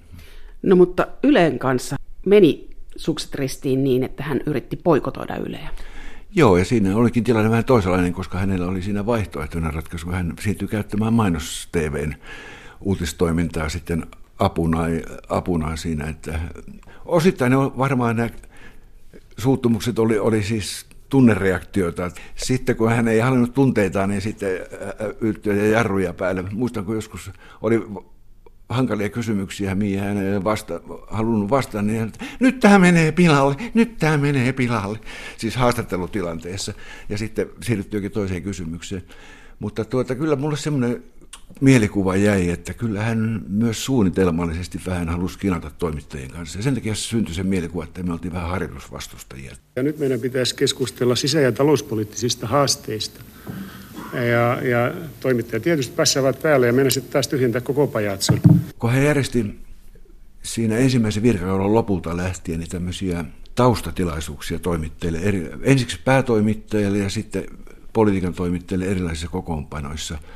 No 0.64 0.76
mutta 0.76 1.08
Yleen 1.24 1.60
kanssa 1.60 1.96
meni 2.26 2.70
sukset 2.96 3.36
ristiin 3.36 3.84
niin, 3.84 4.04
että 4.04 4.24
hän 4.24 4.42
yritti 4.46 4.76
poikotoida 4.76 5.36
Yleä. 5.36 5.70
Joo, 6.36 6.58
ja 6.58 6.66
siinä 6.66 6.96
olikin 6.96 7.24
tilanne 7.24 7.50
vähän 7.50 7.66
toisenlainen, 7.66 8.14
koska 8.14 8.38
hänellä 8.38 8.68
oli 8.68 8.82
siinä 8.82 9.06
vaihtoehtoinen 9.06 9.74
ratkaisu, 9.74 10.06
kun 10.06 10.16
hän 10.16 10.34
siirtyi 10.40 10.68
käyttämään 10.68 11.14
mainos-TVn 11.14 12.14
uutistoimintaa 12.82 13.70
sitten 13.70 14.06
apuna, 14.40 14.80
apuna 15.30 15.76
siinä, 15.76 16.08
että 16.08 16.40
osittain 17.06 17.52
ne 17.52 17.58
varmaan 17.58 18.16
nämä 18.16 18.30
suuttumukset 19.38 20.00
oli, 20.00 20.20
oli 20.20 20.44
siis 20.44 20.86
tunnereaktioita. 21.10 22.12
Sitten 22.36 22.76
kun 22.76 22.90
hän 22.92 23.08
ei 23.08 23.20
hallinnut 23.20 23.54
tunteitaan, 23.54 24.10
niin 24.10 24.22
sitten 24.22 24.50
ylttyä 25.22 25.56
ja 25.56 25.68
jarruja 25.68 26.14
päälle. 26.14 26.44
Muistan, 26.52 26.86
kun 26.86 26.96
joskus 26.96 27.32
oli 27.62 27.88
hankalia 28.70 29.10
kysymyksiä, 29.10 29.76
mihin 29.76 30.00
hän 30.00 30.18
ei 30.18 30.44
vasta, 30.44 30.82
halunnut 31.08 31.50
vastata, 31.50 31.82
niin 31.82 32.00
hän, 32.00 32.12
nyt 32.40 32.60
tämä 32.60 32.80
menee 32.80 33.12
pilalle, 33.12 33.56
nyt 33.74 33.98
tämä 33.98 34.18
menee 34.18 34.54
pilalle, 34.54 35.00
siis 35.38 35.56
haastattelutilanteessa. 35.56 36.74
Ja 37.10 37.18
sitten 37.18 37.50
siirryttyykin 37.62 38.12
toiseen 38.12 38.44
kysymykseen. 38.44 39.04
Mutta 39.60 39.86
tuota, 39.86 40.16
kyllä 40.16 40.36
mulle 40.36 40.58
semmoinen 40.58 41.04
mielikuva 41.62 42.16
jäi, 42.16 42.50
että 42.50 42.74
kyllä 42.74 43.04
hän 43.04 43.42
myös 43.48 43.86
suunnitelmallisesti 43.86 44.80
vähän 44.86 45.10
halusi 45.10 45.40
kinata 45.40 45.72
toimittajien 45.78 46.32
kanssa. 46.32 46.60
Ja 46.60 46.64
sen 46.64 46.76
takia 46.76 46.96
syntyi 46.96 47.36
se 47.36 47.44
mielikuva, 47.44 47.84
että 47.84 48.04
me 48.04 48.14
oltiin 48.14 48.34
vähän 48.34 48.50
harjoitusvastustajia. 48.50 49.56
Ja 49.76 49.84
nyt 49.84 50.00
meidän 50.00 50.20
pitäisi 50.20 50.56
keskustella 50.56 51.16
sisä- 51.16 51.42
ja 51.42 51.52
talouspoliittisista 51.52 52.48
haasteista. 52.48 53.22
Ja, 54.14 54.68
ja 54.68 54.94
toimittajat 55.20 55.64
tietysti 55.64 55.96
passaavat 55.96 56.42
päälle 56.42 56.68
ja 56.68 56.74
mennä 56.74 56.90
taas 57.10 57.28
tyhjentää 57.28 57.62
koko 57.62 57.88
pajatson. 57.88 58.42
Kun 58.80 58.92
hän 58.92 59.04
järjesti 59.04 59.60
siinä 60.44 60.78
ensimmäisen 60.78 61.24
virkakauden 61.24 61.74
lopulta 61.74 62.18
lähtien 62.18 62.60
niin 62.60 62.70
tämmöisiä 62.70 63.26
taustatilaisuuksia 63.56 64.60
toimittajille, 64.60 65.20
eri, 65.20 65.50
ensiksi 65.62 66.00
päätoimittajille 66.06 66.98
ja 66.98 67.10
sitten 67.10 67.44
politiikan 67.94 68.34
toimittajille 68.34 68.86
erilaisissa 68.86 69.28
kokoonpanoissa– 69.28 70.18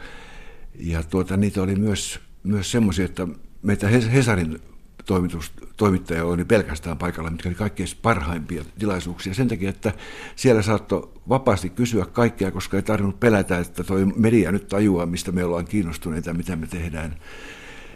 ja 0.80 1.04
tuota, 1.04 1.38
niitä 1.38 1.62
oli 1.62 1.76
myös, 1.76 2.20
myös 2.44 2.72
semmoisia, 2.72 3.06
että 3.06 3.28
meitä 3.62 3.88
Hesarin 3.88 4.60
toimitus, 5.06 5.52
toimittaja 5.78 6.26
oli 6.26 6.46
pelkästään 6.46 6.98
paikalla, 6.98 7.30
mitkä 7.30 7.50
oli 7.50 7.56
kaikkein 7.56 7.90
parhaimpia 8.02 8.66
tilaisuuksia. 8.80 9.34
Sen 9.34 9.48
takia, 9.48 9.70
että 9.70 9.94
siellä 10.36 10.62
saattoi 10.62 11.10
vapaasti 11.30 11.70
kysyä 11.70 12.06
kaikkea, 12.06 12.52
koska 12.52 12.78
ei 12.78 12.84
tarvinnut 12.84 13.20
pelätä, 13.20 13.60
että 13.60 13.84
tuo 13.84 13.98
media 14.16 14.52
nyt 14.52 14.68
tajuaa, 14.68 15.06
mistä 15.06 15.32
me 15.32 15.44
ollaan 15.44 15.66
kiinnostuneita, 15.66 16.34
mitä 16.34 16.56
me 16.56 16.68
tehdään. 16.68 17.16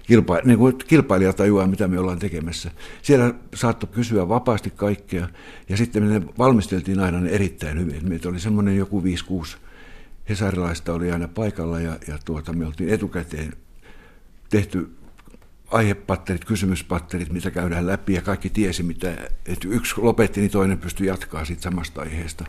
Kilpa, 0.04 0.40
niin 0.44 0.58
kuin 0.58 0.78
kilpailija 0.88 1.34
tajuaa, 1.34 1.68
mitä 1.68 1.88
me 1.88 2.00
ollaan 2.00 2.20
tekemässä. 2.20 2.72
Siellä 3.02 3.34
saattoi 3.54 3.90
kysyä 3.94 4.30
vapaasti 4.30 4.70
kaikkea, 4.70 5.28
ja 5.70 5.78
sitten 5.78 6.04
me 6.04 6.22
valmisteltiin 6.38 7.00
aina 7.00 7.30
erittäin 7.30 7.80
hyvin. 7.80 8.10
Meitä 8.10 8.30
oli 8.30 8.40
semmoinen 8.40 8.78
joku 8.78 9.02
5-6 9.02 9.04
hesarilaista 10.30 10.94
oli 10.94 11.12
aina 11.12 11.28
paikalla 11.28 11.80
ja, 11.80 11.98
ja 12.08 12.18
tuota, 12.26 12.54
me 12.54 12.66
oltiin 12.66 12.90
etukäteen 12.90 13.54
tehty 14.50 14.96
aihepatterit, 15.72 16.46
kysymyspatterit, 16.46 17.32
mitä 17.32 17.52
käydään 17.52 17.88
läpi 17.88 18.14
ja 18.14 18.22
kaikki 18.22 18.50
tiesi, 18.50 18.84
mitä, 18.84 19.12
että 19.46 19.68
yksi 19.68 19.94
lopetti, 19.98 20.40
niin 20.42 20.52
toinen 20.52 20.78
pystyi 20.78 21.08
jatkaa 21.08 21.46
siitä 21.46 21.62
samasta 21.62 22.02
aiheesta. 22.02 22.46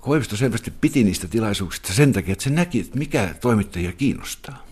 Koivisto 0.00 0.36
selvästi 0.36 0.72
piti 0.80 1.04
niistä 1.04 1.28
tilaisuuksista 1.28 1.92
sen 1.92 2.12
takia, 2.12 2.32
että 2.32 2.44
se 2.44 2.50
näki, 2.50 2.80
että 2.80 2.98
mikä 2.98 3.34
toimittajia 3.40 3.92
kiinnostaa. 3.92 4.66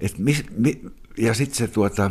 Et 0.00 0.18
mi, 0.18 0.36
mi, 0.56 0.80
ja 1.18 1.34
sitten 1.34 1.56
se 1.56 1.68
tuota, 1.68 2.10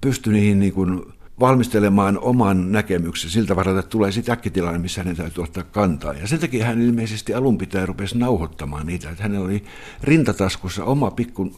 pystyi 0.00 0.32
niihin 0.32 0.58
niin 0.58 0.72
kuin 0.72 1.02
valmistelemaan 1.42 2.18
oman 2.18 2.72
näkemyksen 2.72 3.30
siltä 3.30 3.56
varalta, 3.56 3.80
että 3.80 3.90
tulee 3.90 4.12
sitten 4.12 4.32
äkkitilanne, 4.32 4.78
missä 4.78 5.00
hänen 5.00 5.16
täytyy 5.16 5.44
ottaa 5.44 5.62
kantaa. 5.62 6.12
Ja 6.12 6.26
sen 6.26 6.38
takia 6.38 6.66
hän 6.66 6.82
ilmeisesti 6.82 7.34
alun 7.34 7.58
pitäen 7.58 7.88
rupesi 7.88 8.18
nauhoittamaan 8.18 8.86
niitä, 8.86 9.10
että 9.10 9.22
hänellä 9.22 9.46
oli 9.46 9.64
rintataskussa 10.02 10.84
oma 10.84 11.10
pikku 11.10 11.56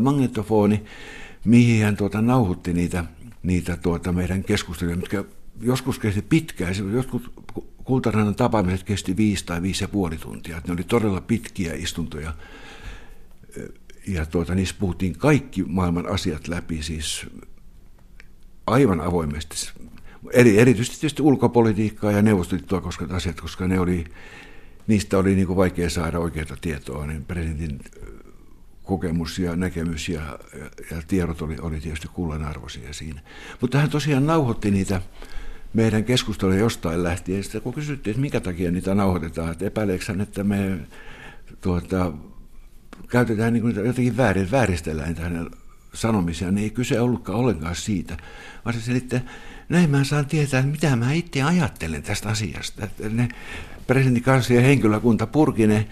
magnetofoni, 0.00 0.84
mihin 1.44 1.84
hän 1.84 1.96
tuota 1.96 2.22
nauhoitti 2.22 2.72
niitä, 2.72 3.04
niitä 3.42 3.76
tuota 3.76 4.12
meidän 4.12 4.44
keskusteluja, 4.44 4.96
mitkä 4.96 5.24
joskus 5.60 5.98
kesti 5.98 6.22
pitkään. 6.22 6.74
Joskus 6.92 7.30
kultarannan 7.84 8.34
tapaamiset 8.34 8.82
kesti 8.82 9.16
viisi 9.16 9.46
tai 9.46 9.62
viisi 9.62 9.84
ja 9.84 9.88
puoli 9.88 10.16
tuntia. 10.16 10.60
Ne 10.66 10.72
oli 10.72 10.84
todella 10.84 11.20
pitkiä 11.20 11.74
istuntoja. 11.74 12.34
Ja 14.06 14.26
tuota, 14.26 14.54
niissä 14.54 14.74
puhuttiin 14.78 15.18
kaikki 15.18 15.64
maailman 15.64 16.06
asiat 16.06 16.48
läpi, 16.48 16.82
siis 16.82 17.26
aivan 18.66 19.00
avoimesti. 19.00 19.72
Eri, 20.32 20.58
erityisesti 20.58 21.00
tietysti 21.00 21.22
ulkopolitiikkaa 21.22 22.12
ja 22.12 22.22
neuvostoliittoa 22.22 22.80
koskevat 22.80 23.12
asiat, 23.12 23.40
koska 23.40 23.68
ne 23.68 23.80
oli, 23.80 24.04
niistä 24.86 25.18
oli 25.18 25.34
niin 25.34 25.46
kuin 25.46 25.56
vaikea 25.56 25.90
saada 25.90 26.18
oikeaa 26.18 26.56
tietoa. 26.60 27.06
Niin 27.06 27.24
presidentin 27.24 27.80
kokemus 28.82 29.38
ja 29.38 29.56
näkemys 29.56 30.08
ja, 30.08 30.38
ja, 30.58 30.64
ja 30.90 31.02
tiedot 31.08 31.42
oli, 31.42 31.56
oli 31.60 31.80
tietysti 31.80 32.08
kullanarvoisia 32.12 32.92
siinä. 32.92 33.20
Mutta 33.60 33.78
hän 33.78 33.90
tosiaan 33.90 34.26
nauhoitti 34.26 34.70
niitä 34.70 35.02
meidän 35.74 36.04
keskusteluja 36.04 36.58
jostain 36.58 37.02
lähtien. 37.02 37.42
Sitten 37.42 37.60
kun 37.60 37.74
kysyttiin, 37.74 38.12
että 38.12 38.20
minkä 38.20 38.40
takia 38.40 38.70
niitä 38.70 38.94
nauhoitetaan, 38.94 39.52
että 39.52 39.64
epäileekö 39.64 40.04
että 40.22 40.44
me 40.44 40.78
tuota, 41.60 42.12
käytetään 43.08 43.52
niin 43.52 43.62
kuin 43.62 43.76
jotenkin 43.76 44.16
väärin, 44.16 44.50
vääristellään 44.50 45.16
hänen 45.16 45.50
sanomisia, 45.96 46.50
niin 46.50 46.64
ei 46.64 46.70
kyse 46.70 47.00
ollutkaan 47.00 47.38
ollenkaan 47.38 47.74
siitä, 47.74 48.16
vaan 48.64 48.74
se 48.74 48.80
selitti, 48.80 49.16
näin 49.68 49.90
mä 49.90 50.04
saan 50.04 50.26
tietää, 50.26 50.62
mitä 50.62 50.96
mä 50.96 51.12
itse 51.12 51.42
ajattelen 51.42 52.02
tästä 52.02 52.28
asiasta. 52.28 52.84
Että 52.84 53.08
ne 53.08 53.28
presidentin 53.86 54.22
kanssa 54.22 54.54
ja 54.54 54.60
henkilökunta 54.60 55.26
purki 55.26 55.66
ne, 55.66 55.86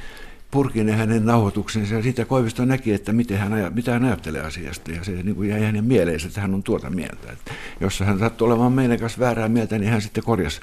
purki 0.50 0.84
ne 0.84 0.92
hänen 0.92 1.26
nauhoituksensa 1.26 1.94
ja 1.94 2.02
siitä 2.02 2.24
Koivisto 2.24 2.64
näki, 2.64 2.92
että 2.92 3.12
miten 3.12 3.38
hän, 3.38 3.72
mitä 3.74 3.92
hän 3.92 4.04
ajattelee 4.04 4.40
asiasta 4.40 4.92
ja 4.92 5.04
se 5.04 5.12
niin 5.12 5.34
kuin 5.34 5.48
jäi 5.48 5.60
hänen 5.60 5.84
mieleensä, 5.84 6.26
että 6.26 6.40
hän 6.40 6.54
on 6.54 6.62
tuota 6.62 6.90
mieltä. 6.90 7.32
Että 7.32 7.52
jos 7.80 8.00
hän 8.00 8.18
sattui 8.18 8.46
olemaan 8.46 8.72
meidän 8.72 8.98
kanssa 8.98 9.20
väärää 9.20 9.48
mieltä, 9.48 9.78
niin 9.78 9.90
hän 9.90 10.02
sitten 10.02 10.24
korjasi 10.24 10.60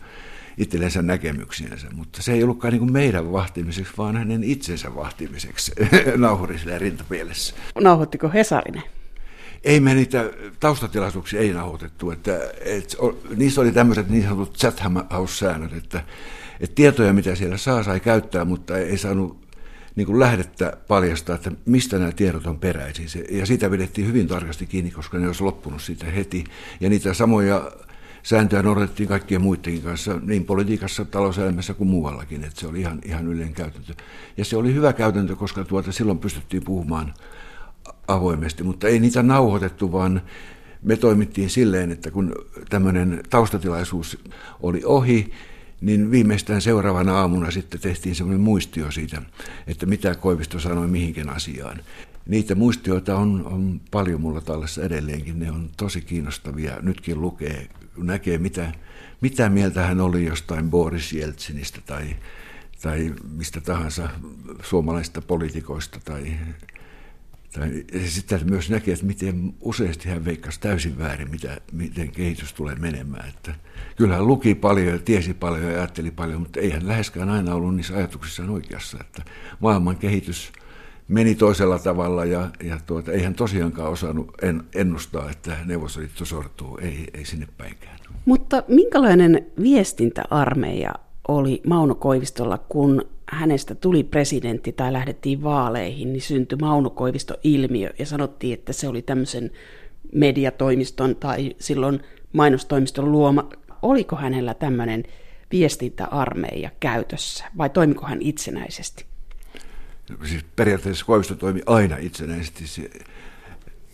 itsellensä 0.58 1.02
näkemyksiänsä, 1.02 1.88
mutta 1.96 2.22
se 2.22 2.34
ei 2.34 2.44
ollutkaan 2.44 2.74
niin 2.74 2.92
meidän 2.92 3.32
vahtimiseksi, 3.32 3.94
vaan 3.98 4.18
hänen 4.18 4.44
itsensä 4.44 4.96
vahtimiseksi 4.96 5.72
nauhuriselle 6.18 6.78
rintapielessä. 6.78 7.56
Nauhoittiko 7.82 8.30
Hesarinen? 8.34 8.84
Ei 9.64 9.80
me 9.80 9.94
niitä 9.94 10.30
taustatilaisuuksia 10.60 11.40
ei 11.40 11.54
nauhoitettu, 11.54 12.12
että, 12.12 12.40
että 12.66 12.98
niissä 13.36 13.62
oli 13.62 13.72
tämmöiset 13.72 14.10
niin 14.10 14.24
sanotut 14.24 14.58
chat 14.58 14.84
house-säännöt, 15.14 15.74
että, 15.74 16.04
että 16.60 16.76
tietoja 16.76 17.14
mitä 17.14 17.36
siellä 17.36 17.58
saa 17.58 17.84
sai 17.84 18.00
käyttää, 18.00 18.46
mutta 18.46 18.78
ei 18.78 18.98
saanut 18.98 19.42
niin 19.96 20.08
kuin 20.08 20.20
lähdettä 20.20 20.78
paljastaa, 20.88 21.36
että 21.36 21.52
mistä 21.66 22.00
nämä 22.00 22.12
tiedot 22.12 22.46
on 22.46 22.60
peräisin. 22.60 23.26
Ja 23.30 23.46
sitä 23.46 23.70
pidettiin 23.70 24.08
hyvin 24.08 24.28
tarkasti 24.28 24.66
kiinni, 24.66 24.92
koska 24.92 25.18
ne 25.18 25.28
olisi 25.28 25.44
loppunut 25.44 25.82
siitä 25.82 26.06
heti. 26.06 26.44
Ja 26.80 26.90
niitä 26.90 27.14
samoja 27.14 27.72
sääntöjä 28.24 28.64
noudatettiin 28.64 29.10
kaikkien 29.10 29.42
muidenkin 29.42 29.82
kanssa, 29.82 30.20
niin 30.24 30.46
politiikassa, 30.46 31.06
talouselämässä 31.06 31.74
kuin 31.74 31.90
muuallakin, 31.90 32.44
että 32.44 32.60
se 32.60 32.68
oli 32.68 32.80
ihan, 32.80 33.00
ihan 33.06 33.28
yleinen 33.28 33.54
käytäntö. 33.54 33.94
Ja 34.38 34.46
se 34.46 34.58
oli 34.58 34.74
hyvä 34.74 34.94
käytäntö, 34.94 35.36
koska 35.36 35.64
tuota, 35.64 35.92
silloin 35.92 36.20
pystyttiin 36.20 36.64
puhumaan 36.64 37.14
avoimesti, 38.08 38.64
mutta 38.64 38.88
ei 38.88 39.00
niitä 39.00 39.24
nauhoitettu, 39.24 39.92
vaan 39.92 40.22
me 40.84 40.98
toimittiin 40.98 41.50
silleen, 41.50 41.92
että 41.92 42.12
kun 42.12 42.36
tämmöinen 42.70 43.24
taustatilaisuus 43.30 44.18
oli 44.62 44.82
ohi, 44.86 45.32
niin 45.82 46.12
viimeistään 46.12 46.62
seuraavana 46.62 47.20
aamuna 47.20 47.52
sitten 47.52 47.80
tehtiin 47.80 48.16
semmoinen 48.16 48.42
muistio 48.42 48.92
siitä, 48.92 49.22
että 49.68 49.86
mitä 49.86 50.16
Koivisto 50.16 50.60
sanoi 50.60 50.88
mihinkin 50.88 51.30
asiaan. 51.30 51.80
Niitä 52.28 52.56
muistioita 52.56 53.16
on, 53.16 53.46
on 53.46 53.82
paljon 53.92 54.22
mulla 54.22 54.42
tallessa 54.42 54.84
edelleenkin, 54.84 55.40
ne 55.40 55.52
on 55.52 55.70
tosi 55.78 56.02
kiinnostavia. 56.02 56.78
Nytkin 56.82 57.22
lukee, 57.22 57.68
näkee 57.98 58.38
mitä, 58.38 58.72
mitä 59.22 59.50
mieltä 59.50 59.88
hän 59.88 60.02
oli 60.02 60.26
jostain 60.26 60.70
Boris 60.70 61.14
Jeltsinistä 61.14 61.82
tai, 61.86 62.16
tai 62.82 63.14
mistä 63.38 63.62
tahansa 63.62 64.10
suomalaisista 64.64 65.22
poliitikoista 65.22 66.00
tai 66.06 66.34
sitten 68.06 68.50
myös 68.50 68.70
näkee, 68.70 68.94
että 68.94 69.06
miten 69.06 69.54
useasti 69.62 70.10
hän 70.10 70.26
veikkasi 70.26 70.60
täysin 70.60 70.98
väärin, 70.98 71.32
mitä, 71.32 71.58
miten 71.72 72.12
kehitys 72.12 72.54
tulee 72.54 72.76
menemään. 72.76 73.30
Että 73.30 73.56
kyllä 73.96 74.16
hän 74.16 74.28
luki 74.28 74.56
paljon 74.56 74.88
ja 74.88 75.00
tiesi 75.00 75.34
paljon 75.34 75.62
ja 75.62 75.78
ajatteli 75.78 76.12
paljon, 76.12 76.42
mutta 76.42 76.60
ei 76.60 76.70
hän 76.70 76.88
läheskään 76.88 77.30
aina 77.30 77.56
ollut 77.56 77.76
niissä 77.76 77.96
ajatuksissaan 77.96 78.50
oikeassa. 78.50 78.98
Että 79.02 79.24
maailman 79.60 79.98
kehitys 79.98 80.52
meni 81.08 81.36
toisella 81.36 81.80
tavalla 81.80 82.26
ja, 82.26 82.50
ja 82.64 82.78
tuota, 82.86 83.12
ei 83.12 83.24
hän 83.24 83.36
tosiaankaan 83.36 83.92
osannut 83.92 84.32
en, 84.42 84.64
ennustaa, 84.76 85.30
että 85.30 85.58
Neuvostoliitto 85.66 86.26
sortuu, 86.26 86.78
ei, 86.78 87.08
ei 87.14 87.26
sinne 87.26 87.48
päinkään. 87.58 88.00
Mutta 88.26 88.64
minkälainen 88.68 89.46
viestintäarmeija 89.62 90.92
oli 91.28 91.62
Mauno 91.68 91.96
Koivistolla, 91.96 92.58
kun 92.58 93.06
hänestä 93.32 93.76
tuli 93.76 94.04
presidentti 94.04 94.72
tai 94.72 94.94
lähdettiin 94.94 95.44
vaaleihin, 95.44 96.14
niin 96.14 96.22
syntyi 96.22 96.58
Mauno 96.62 96.90
Koivisto-ilmiö 96.90 97.90
ja 98.00 98.06
sanottiin, 98.06 98.54
että 98.54 98.74
se 98.74 98.88
oli 98.88 99.02
tämmöisen 99.02 99.52
mediatoimiston 100.14 101.16
tai 101.16 101.56
silloin 101.60 102.04
mainostoimiston 102.34 103.12
luoma. 103.12 103.50
Oliko 103.82 104.16
hänellä 104.16 104.54
tämmöinen 104.54 105.04
viestintäarmeija 105.52 106.70
käytössä 106.80 107.46
vai 107.58 107.70
toimiko 107.70 108.06
hän 108.06 108.22
itsenäisesti? 108.22 109.06
Siis 110.24 110.46
periaatteessa 110.56 111.06
Koivisto 111.06 111.36
toimi 111.36 111.62
aina 111.66 111.98
itsenäisesti. 111.98 112.68
Se, 112.68 112.90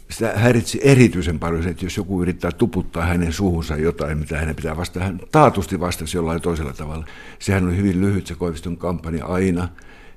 sitä 0.10 0.34
häiritsi 0.36 0.80
erityisen 0.84 1.40
paljon 1.40 1.68
että 1.68 1.86
jos 1.86 1.98
joku 1.98 2.22
yrittää 2.22 2.52
tuputtaa 2.52 3.06
hänen 3.06 3.34
suuhunsa 3.34 3.76
jotain, 3.76 4.18
mitä 4.18 4.38
hänen 4.38 4.56
pitää 4.56 4.78
vastata, 4.78 5.06
hän 5.06 5.20
taatusti 5.32 5.80
vastasi 5.80 6.18
jollain 6.18 6.42
toisella 6.42 6.74
tavalla. 6.74 7.06
Sehän 7.40 7.66
oli 7.66 7.78
hyvin 7.78 8.02
lyhyt 8.02 8.28
se 8.28 8.36
Koiviston 8.36 8.78
kampanja 8.78 9.26
aina, 9.26 9.70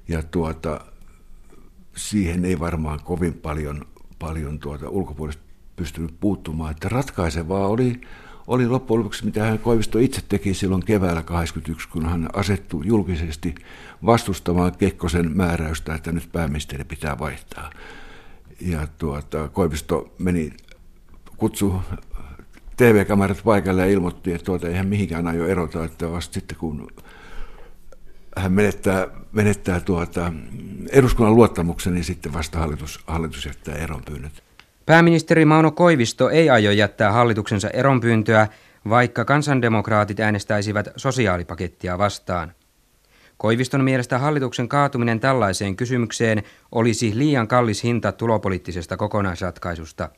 ja 0.08 0.22
tuota, 0.22 0.80
siihen 1.96 2.44
ei 2.44 2.60
varmaan 2.60 3.00
kovin 3.04 3.34
paljon, 3.34 3.84
paljon 4.18 4.58
tuota 4.58 4.88
ulkopuolista 4.88 5.42
pystynyt 5.76 6.14
puuttumaan. 6.20 6.70
Että 6.70 6.88
ratkaisevaa 6.88 7.66
oli, 7.66 8.00
oli 8.46 8.68
loppujen 8.68 8.98
lopuksi, 8.98 9.24
mitä 9.24 9.44
hän 9.44 9.58
Koivisto 9.58 9.98
itse 9.98 10.22
teki 10.28 10.54
silloin 10.54 10.84
keväällä 10.84 11.22
81, 11.22 11.88
kun 11.88 12.06
hän 12.06 12.28
asettui 12.32 12.86
julkisesti 12.86 13.54
vastustamaan 14.06 14.72
Kekkosen 14.78 15.36
määräystä, 15.36 15.94
että 15.94 16.12
nyt 16.12 16.28
pääministeri 16.32 16.84
pitää 16.84 17.18
vaihtaa 17.18 17.70
ja 18.60 18.86
tuota, 18.98 19.48
Koivisto 19.48 20.14
meni 20.18 20.52
kutsu 21.36 21.82
TV-kamerat 22.76 23.40
paikalle 23.44 23.82
ja 23.82 23.92
ilmoitti, 23.92 24.32
että 24.32 24.44
tuota, 24.44 24.68
eihän 24.68 24.86
mihinkään 24.86 25.26
aio 25.26 25.46
erota, 25.46 25.84
että 25.84 26.12
vasta 26.12 26.34
sitten 26.34 26.58
kun 26.58 26.88
hän 28.36 28.52
menettää, 28.52 29.08
menettää 29.32 29.80
tuota, 29.80 30.32
eduskunnan 30.92 31.36
luottamuksen, 31.36 31.94
niin 31.94 32.04
sitten 32.04 32.32
vasta 32.32 32.58
hallitus, 32.58 33.00
hallitus 33.06 33.46
jättää 33.46 33.74
eronpyynnöt. 33.74 34.42
Pääministeri 34.86 35.44
Mauno 35.44 35.70
Koivisto 35.70 36.30
ei 36.30 36.50
aio 36.50 36.70
jättää 36.70 37.12
hallituksensa 37.12 37.70
eronpyyntöä, 37.70 38.48
vaikka 38.88 39.24
kansandemokraatit 39.24 40.20
äänestäisivät 40.20 40.88
sosiaalipakettia 40.96 41.98
vastaan. 41.98 42.52
Koiviston 43.40 43.84
mielestä 43.84 44.18
hallituksen 44.18 44.68
kaatuminen 44.68 45.20
tällaiseen 45.20 45.76
kysymykseen 45.76 46.42
olisi 46.72 47.12
liian 47.14 47.48
kallis 47.48 47.82
hinta 47.82 48.12
tulopoliittisesta 48.12 48.96
kokonaisratkaisusta. 48.96 50.08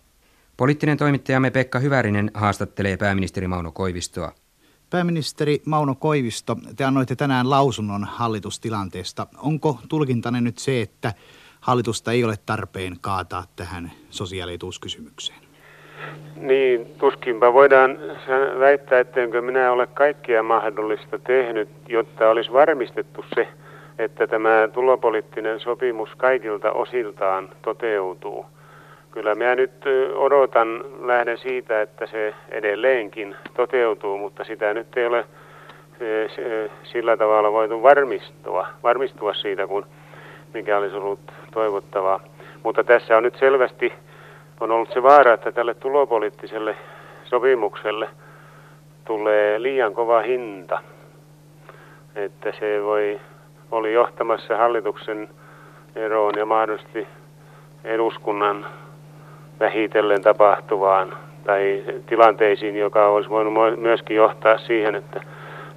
Poliittinen 0.56 0.98
toimittajamme 0.98 1.50
Pekka 1.50 1.78
Hyvärinen 1.78 2.30
haastattelee 2.34 2.96
pääministeri 2.96 3.48
Mauno 3.48 3.72
Koivistoa. 3.72 4.32
Pääministeri 4.90 5.62
Mauno 5.66 5.94
Koivisto, 5.94 6.56
te 6.76 6.84
annoitte 6.84 7.16
tänään 7.16 7.50
lausunnon 7.50 8.04
hallitustilanteesta. 8.04 9.26
Onko 9.36 9.78
tulkintanne 9.88 10.40
nyt 10.40 10.58
se, 10.58 10.80
että 10.80 11.14
hallitusta 11.60 12.12
ei 12.12 12.24
ole 12.24 12.36
tarpeen 12.36 12.96
kaataa 13.00 13.46
tähän 13.56 13.92
sosiaalituuskysymykseen? 14.10 15.41
Niin, 16.36 16.86
tuskinpa 16.98 17.52
voidaan 17.52 17.98
väittää, 18.58 19.00
ettenkö 19.00 19.42
minä 19.42 19.72
ole 19.72 19.86
kaikkea 19.86 20.42
mahdollista 20.42 21.18
tehnyt, 21.18 21.68
jotta 21.88 22.30
olisi 22.30 22.52
varmistettu 22.52 23.24
se, 23.34 23.48
että 23.98 24.26
tämä 24.26 24.68
tulopoliittinen 24.72 25.60
sopimus 25.60 26.10
kaikilta 26.16 26.72
osiltaan 26.72 27.48
toteutuu. 27.62 28.46
Kyllä 29.10 29.34
minä 29.34 29.54
nyt 29.54 29.70
odotan, 30.14 30.84
lähden 31.00 31.38
siitä, 31.38 31.82
että 31.82 32.06
se 32.06 32.34
edelleenkin 32.50 33.36
toteutuu, 33.54 34.18
mutta 34.18 34.44
sitä 34.44 34.74
nyt 34.74 34.96
ei 34.96 35.06
ole 35.06 35.24
sillä 36.82 37.16
tavalla 37.16 37.52
voitu 37.52 37.82
varmistua, 37.82 38.66
varmistua 38.82 39.34
siitä, 39.34 39.66
kun 39.66 39.86
mikä 40.54 40.78
olisi 40.78 40.96
ollut 40.96 41.20
toivottavaa. 41.52 42.20
Mutta 42.62 42.84
tässä 42.84 43.16
on 43.16 43.22
nyt 43.22 43.36
selvästi 43.36 43.92
on 44.62 44.70
ollut 44.70 44.92
se 44.92 45.02
vaara, 45.02 45.34
että 45.34 45.52
tälle 45.52 45.74
tulopoliittiselle 45.74 46.76
sopimukselle 47.24 48.08
tulee 49.04 49.62
liian 49.62 49.94
kova 49.94 50.20
hinta. 50.20 50.78
Että 52.14 52.52
se 52.60 52.82
voi, 52.82 53.20
oli 53.70 53.92
johtamassa 53.92 54.56
hallituksen 54.56 55.28
eroon 55.94 56.34
ja 56.38 56.46
mahdollisesti 56.46 57.06
eduskunnan 57.84 58.66
vähitellen 59.60 60.22
tapahtuvaan 60.22 61.16
tai 61.46 61.84
tilanteisiin, 62.06 62.76
joka 62.76 63.08
olisi 63.08 63.30
voinut 63.30 63.80
myöskin 63.80 64.16
johtaa 64.16 64.58
siihen, 64.58 64.94
että, 64.94 65.20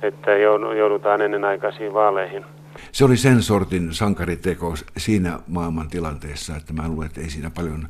että 0.01 0.31
joudutaan 0.77 1.21
ennenaikaisiin 1.21 1.93
vaaleihin. 1.93 2.45
Se 2.91 3.05
oli 3.05 3.17
sen 3.17 3.41
sortin 3.41 3.93
sankariteko 3.93 4.73
siinä 4.97 5.39
maailman 5.47 5.89
tilanteessa, 5.89 6.53
että 6.55 6.73
mä 6.73 6.87
luulen, 6.87 7.07
että 7.07 7.21
ei 7.21 7.29
siinä 7.29 7.51
paljon 7.55 7.87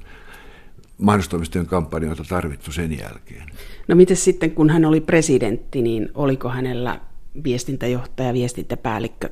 mainostoimistojen 0.97 1.67
kampanjoita 1.67 2.23
tarvittu 2.29 2.71
sen 2.71 2.97
jälkeen. 2.97 3.47
No 3.87 3.95
miten 3.95 4.17
sitten, 4.17 4.51
kun 4.51 4.69
hän 4.69 4.85
oli 4.85 5.01
presidentti, 5.01 5.81
niin 5.81 6.09
oliko 6.13 6.49
hänellä 6.49 6.99
viestintäjohtaja, 7.43 8.33
viestintäpäällikkö. 8.33 9.29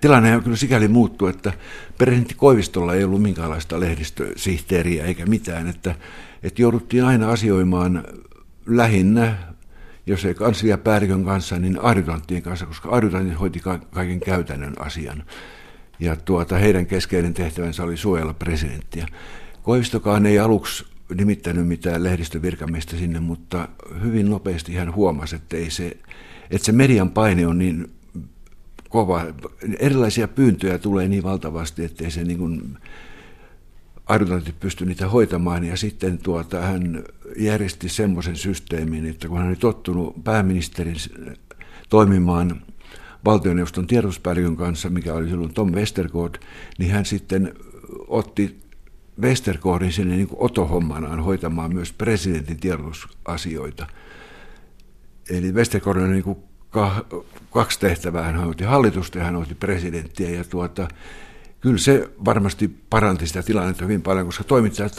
Tilanne 0.00 0.36
on 0.36 0.42
kyllä 0.42 0.56
sikäli 0.56 0.88
muuttu, 0.88 1.26
että 1.26 1.52
presidentti 1.98 2.34
Koivistolla 2.34 2.94
ei 2.94 3.04
ollut 3.04 3.22
minkäänlaista 3.22 3.80
lehdistösihteeriä 3.80 5.04
eikä 5.04 5.26
mitään, 5.26 5.68
että, 5.68 5.94
että 6.42 6.62
jouduttiin 6.62 7.04
aina 7.04 7.30
asioimaan 7.30 8.04
lähinnä, 8.66 9.36
jos 10.06 10.24
ei 10.24 10.34
kansliapäällikön 10.34 11.24
kanssa, 11.24 11.58
niin 11.58 11.78
adjutanttien 11.82 12.42
kanssa, 12.42 12.66
koska 12.66 12.88
adjutantit 12.90 13.40
hoiti 13.40 13.60
kaiken 13.90 14.20
käytännön 14.20 14.74
asian. 14.78 15.24
Ja 16.00 16.16
tuota, 16.16 16.58
heidän 16.58 16.86
keskeinen 16.86 17.34
tehtävänsä 17.34 17.82
oli 17.82 17.96
suojella 17.96 18.34
presidenttiä. 18.34 19.06
Koivistokaan 19.62 20.26
ei 20.26 20.38
aluksi 20.38 20.84
nimittänyt 21.14 21.68
mitään 21.68 22.04
lehdistövirkamiestä 22.04 22.96
sinne, 22.96 23.20
mutta 23.20 23.68
hyvin 24.02 24.30
nopeasti 24.30 24.74
hän 24.74 24.94
huomasi, 24.94 25.36
että, 25.36 25.56
ei 25.56 25.70
se, 25.70 25.96
että 26.50 26.66
se 26.66 26.72
median 26.72 27.10
paine 27.10 27.46
on 27.46 27.58
niin 27.58 27.90
kova. 28.88 29.26
Erilaisia 29.78 30.28
pyyntöjä 30.28 30.78
tulee 30.78 31.08
niin 31.08 31.22
valtavasti, 31.22 31.84
ettei 31.84 32.10
se 32.10 32.24
niin 32.24 32.38
kuin 32.38 32.78
adjutantit 34.06 34.60
pysty 34.60 34.86
niitä 34.86 35.08
hoitamaan. 35.08 35.64
Ja 35.64 35.76
sitten 35.76 36.18
tuota, 36.18 36.60
hän 36.60 37.04
järjesti 37.36 37.88
semmoisen 37.88 38.36
systeemin, 38.36 39.06
että 39.06 39.28
kun 39.28 39.38
hän 39.38 39.48
oli 39.48 39.56
tottunut 39.56 40.24
pääministerin 40.24 40.96
toimimaan 41.88 42.62
valtioneuvoston 43.24 43.86
tiedotuspäällikön 43.86 44.56
kanssa, 44.56 44.90
mikä 44.90 45.14
oli 45.14 45.28
silloin 45.28 45.54
Tom 45.54 45.72
Westergaard, 45.72 46.34
niin 46.78 46.90
hän 46.90 47.04
sitten 47.04 47.54
otti 48.08 48.65
Westergaardin 49.22 49.92
sinne 49.92 50.16
niin 50.16 50.28
kuin 50.28 50.42
otohommanaan 50.42 51.20
hoitamaan 51.20 51.74
myös 51.74 51.92
presidentin 51.92 52.60
tiedotusasioita. 52.60 53.86
Eli 55.30 55.52
Westergaard 55.52 56.00
oli 56.00 56.08
niin 56.08 56.22
kuin 56.22 56.38
kaksi 57.50 57.80
tehtävää. 57.80 58.22
Hän 58.22 58.36
hoiti 58.36 58.64
hallitusta 58.64 59.18
ja 59.18 59.24
hän 59.24 59.36
hoiti 59.36 59.54
presidenttiä. 59.54 60.30
Ja 60.30 60.44
tuota, 60.44 60.88
kyllä 61.60 61.78
se 61.78 62.10
varmasti 62.24 62.68
paranti 62.90 63.26
sitä 63.26 63.42
tilannetta 63.42 63.84
hyvin 63.84 64.02
paljon, 64.02 64.26
koska 64.26 64.44
toimittajat 64.44 64.92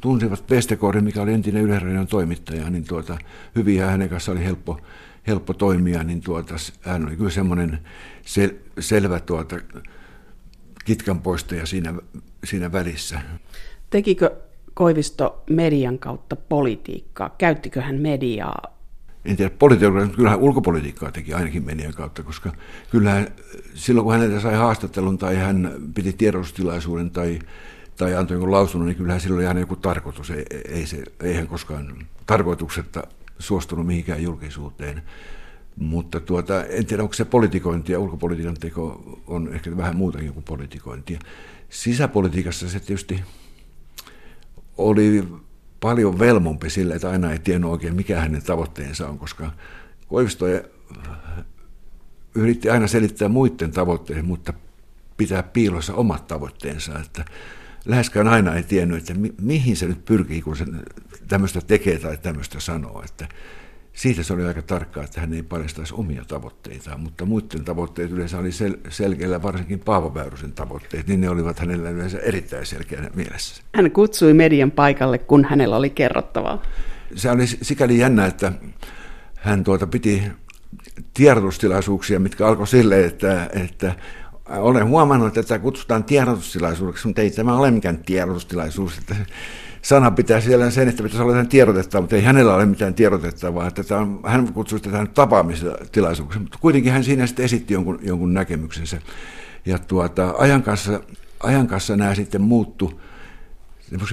tunsivat 0.00 0.50
Westergaardin, 0.50 1.04
mikä 1.04 1.22
oli 1.22 1.32
entinen 1.32 1.62
Yleisradion 1.62 2.06
toimittaja, 2.06 2.70
niin 2.70 2.84
tuota, 2.84 3.18
hyvin 3.56 3.76
ja 3.76 3.86
hänen 3.86 4.08
kanssa 4.08 4.32
oli 4.32 4.44
helppo, 4.44 4.80
helppo 5.26 5.54
toimia, 5.54 6.04
niin 6.04 6.20
tuota, 6.20 6.54
hän 6.80 7.06
oli 7.06 7.16
kyllä 7.16 7.30
semmoinen 7.30 7.78
sel, 8.22 8.50
selvä 8.80 9.20
tuota, 9.20 9.56
kitkan 10.84 11.20
poistaja 11.20 11.66
siinä, 11.66 11.94
siinä 12.44 12.72
välissä. 12.72 13.20
Tekikö 13.90 14.36
Koivisto 14.74 15.42
median 15.50 15.98
kautta 15.98 16.36
politiikkaa? 16.36 17.34
Käyttikö 17.38 17.82
hän 17.82 18.00
mediaa? 18.00 18.62
En 19.24 19.36
tiedä 19.36 19.54
politiikkaa, 19.58 20.00
mutta 20.00 20.16
kyllähän 20.16 20.38
ulkopolitiikkaa 20.38 21.12
teki 21.12 21.34
ainakin 21.34 21.64
median 21.64 21.94
kautta, 21.94 22.22
koska 22.22 22.52
kyllähän 22.90 23.26
silloin 23.74 24.04
kun 24.04 24.12
häneltä 24.12 24.40
sai 24.40 24.54
haastattelun 24.54 25.18
tai 25.18 25.36
hän 25.36 25.72
piti 25.94 26.12
tiedotustilaisuuden 26.12 27.10
tai, 27.10 27.38
tai 27.96 28.14
antoi 28.14 28.34
jonkun 28.34 28.52
lausunnon, 28.52 28.88
niin 28.88 28.96
kyllähän 28.96 29.20
silloin 29.20 29.38
oli 29.38 29.46
aina 29.46 29.60
joku 29.60 29.76
tarkoitus. 29.76 30.30
Ei, 30.30 30.44
ei, 30.68 30.86
se, 30.86 31.02
ei 31.22 31.34
hän 31.34 31.46
koskaan 31.46 32.06
tarkoituksetta 32.26 33.02
suostunut 33.38 33.86
mihinkään 33.86 34.22
julkisuuteen. 34.22 35.02
Mutta 35.76 36.20
tuota, 36.20 36.64
en 36.64 36.86
tiedä, 36.86 37.02
onko 37.02 37.14
se 37.14 37.24
politikointi 37.24 37.92
ja 37.92 37.98
ulkopolitiikan 37.98 38.56
teko 38.60 39.02
on 39.26 39.54
ehkä 39.54 39.76
vähän 39.76 39.96
muutakin 39.96 40.32
kuin 40.32 40.44
politikointia. 40.44 41.18
Sisäpolitiikassa 41.74 42.68
se 42.68 42.80
tietysti 42.80 43.22
oli 44.78 45.28
paljon 45.80 46.18
velmompi 46.18 46.70
sille, 46.70 46.94
että 46.94 47.10
aina 47.10 47.32
ei 47.32 47.38
tiennyt 47.38 47.70
oikein, 47.70 47.94
mikä 47.94 48.20
hänen 48.20 48.42
tavoitteensa 48.42 49.08
on, 49.08 49.18
koska 49.18 49.50
Koivisto 50.08 50.46
yritti 52.34 52.70
aina 52.70 52.86
selittää 52.86 53.28
muiden 53.28 53.70
tavoitteet, 53.70 54.26
mutta 54.26 54.52
pitää 55.16 55.42
piilossa 55.42 55.94
omat 55.94 56.26
tavoitteensa, 56.26 56.98
että 56.98 57.24
läheskään 57.84 58.28
aina 58.28 58.54
ei 58.54 58.62
tiennyt, 58.62 58.98
että 58.98 59.14
mi- 59.14 59.34
mihin 59.40 59.76
se 59.76 59.86
nyt 59.86 60.04
pyrkii, 60.04 60.42
kun 60.42 60.56
se 60.56 60.64
tämmöistä 61.28 61.60
tekee 61.60 61.98
tai 61.98 62.16
tämmöistä 62.16 62.60
sanoo, 62.60 63.02
että 63.04 63.28
siitä 63.94 64.22
se 64.22 64.32
oli 64.32 64.44
aika 64.44 64.62
tarkkaa, 64.62 65.04
että 65.04 65.20
hän 65.20 65.32
ei 65.32 65.42
paljastaisi 65.42 65.94
omia 65.96 66.24
tavoitteitaan, 66.28 67.00
mutta 67.00 67.24
muiden 67.24 67.64
tavoitteet 67.64 68.10
yleensä 68.10 68.38
oli 68.38 68.50
sel- 68.50 68.78
selkeällä, 68.88 69.42
varsinkin 69.42 69.80
Paavo 69.80 70.14
Väyrysen 70.14 70.52
tavoitteet, 70.52 71.06
niin 71.06 71.20
ne 71.20 71.28
olivat 71.28 71.58
hänellä 71.58 71.90
yleensä 71.90 72.18
erittäin 72.18 72.66
selkeänä 72.66 73.10
mielessä. 73.14 73.62
Hän 73.74 73.90
kutsui 73.90 74.34
median 74.34 74.70
paikalle, 74.70 75.18
kun 75.18 75.44
hänellä 75.44 75.76
oli 75.76 75.90
kerrottavaa. 75.90 76.62
Se 77.14 77.30
oli 77.30 77.46
sikäli 77.46 77.98
jännä, 77.98 78.26
että 78.26 78.52
hän 79.34 79.64
tuota 79.64 79.86
piti 79.86 80.22
tiedotustilaisuuksia, 81.14 82.20
mitkä 82.20 82.46
alkoi 82.46 82.66
sille, 82.66 83.04
että, 83.04 83.50
että 83.52 83.94
olen 84.48 84.88
huomannut, 84.88 85.28
että 85.28 85.42
tätä 85.42 85.58
kutsutaan 85.58 86.04
tiedotustilaisuudeksi, 86.04 87.06
mutta 87.06 87.22
ei 87.22 87.30
tämä 87.30 87.56
ole 87.58 87.70
mikään 87.70 87.98
tiedotustilaisuus. 87.98 88.98
Että 88.98 89.16
sana 89.84 90.10
pitää 90.10 90.40
siellä 90.40 90.70
sen, 90.70 90.88
että 90.88 91.02
pitäisi 91.02 91.22
olla 91.22 91.32
jotain 91.32 91.48
tiedotetta, 91.48 92.00
mutta 92.00 92.16
ei 92.16 92.22
hänellä 92.22 92.54
ole 92.54 92.66
mitään 92.66 92.94
tiedotettavaa. 92.94 93.68
Että 93.68 93.84
tämä 93.84 94.00
on, 94.00 94.20
hän 94.26 94.52
kutsui 94.52 94.80
tätä 94.80 95.06
tapaamistilaisuudeksi, 95.14 96.38
mutta 96.38 96.58
kuitenkin 96.60 96.92
hän 96.92 97.04
siinä 97.04 97.26
sitten 97.26 97.44
esitti 97.44 97.74
jonkun, 97.74 97.98
jonkun 98.02 98.34
näkemyksensä. 98.34 99.00
Ja 99.66 99.78
tuota, 99.78 100.34
ajan, 100.38 100.62
kanssa, 100.62 101.00
ajan 101.42 101.66
kanssa 101.66 101.96
nämä 101.96 102.14
sitten 102.14 102.42
muuttu 102.42 103.00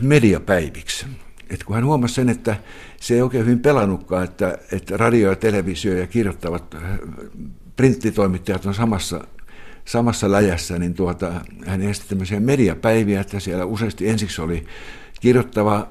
mediapäiviksi. 0.01 1.05
Et 1.49 1.63
kun 1.63 1.75
hän 1.75 1.85
huomasi 1.85 2.13
sen, 2.13 2.29
että 2.29 2.55
se 2.97 3.13
ei 3.13 3.21
oikein 3.21 3.45
hyvin 3.45 3.59
pelannutkaan, 3.59 4.23
että, 4.23 4.57
että 4.71 4.97
radio 4.97 5.29
ja 5.29 5.35
televisio 5.35 5.97
ja 5.97 6.07
kirjoittavat 6.07 6.75
printtitoimittajat 7.75 8.65
on 8.65 8.73
samassa, 8.73 9.27
samassa 9.85 10.31
läjässä, 10.31 10.79
niin 10.79 10.93
tuota, 10.93 11.31
hän 11.65 11.81
esti 11.81 12.05
tämmöisiä 12.09 12.39
mediapäiviä, 12.39 13.21
että 13.21 13.39
siellä 13.39 13.65
useasti 13.65 14.09
ensiksi 14.09 14.41
oli 14.41 14.65
kirjoittava, 15.21 15.87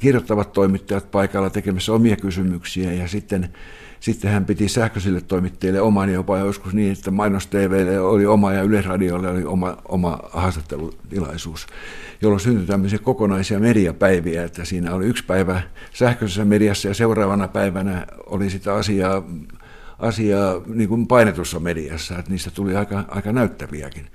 kirjoittavat 0.00 0.52
toimittajat 0.52 1.10
paikalla 1.10 1.50
tekemässä 1.50 1.92
omia 1.92 2.16
kysymyksiä 2.16 2.92
ja 2.92 3.08
sitten, 3.08 3.48
sitten 4.00 4.30
hän 4.30 4.44
piti 4.44 4.68
sähköisille 4.68 5.20
toimittajille 5.20 5.80
oman 5.80 6.12
jopa 6.12 6.38
joskus 6.38 6.74
niin, 6.74 6.92
että 6.92 7.10
Mainos 7.10 7.46
TVlle 7.46 8.00
oli 8.00 8.26
oma 8.26 8.52
ja 8.52 8.62
Yleisradiolle 8.62 9.28
oli 9.28 9.44
oma, 9.44 9.76
oma 9.88 10.18
haastattelutilaisuus, 10.32 11.66
jolloin 12.22 12.40
syntyi 12.40 12.66
tämmöisiä 12.66 12.98
kokonaisia 12.98 13.58
mediapäiviä, 13.58 14.44
että 14.44 14.64
siinä 14.64 14.94
oli 14.94 15.06
yksi 15.06 15.24
päivä 15.24 15.62
sähköisessä 15.92 16.44
mediassa 16.44 16.88
ja 16.88 16.94
seuraavana 16.94 17.48
päivänä 17.48 18.06
oli 18.26 18.50
sitä 18.50 18.74
asiaa, 18.74 19.22
asiaa 19.98 20.60
niin 20.66 20.88
kuin 20.88 21.06
painetussa 21.06 21.60
mediassa, 21.60 22.18
että 22.18 22.30
niistä 22.30 22.50
tuli 22.50 22.76
aika, 22.76 23.04
aika 23.08 23.32
näyttäviäkin 23.32 24.06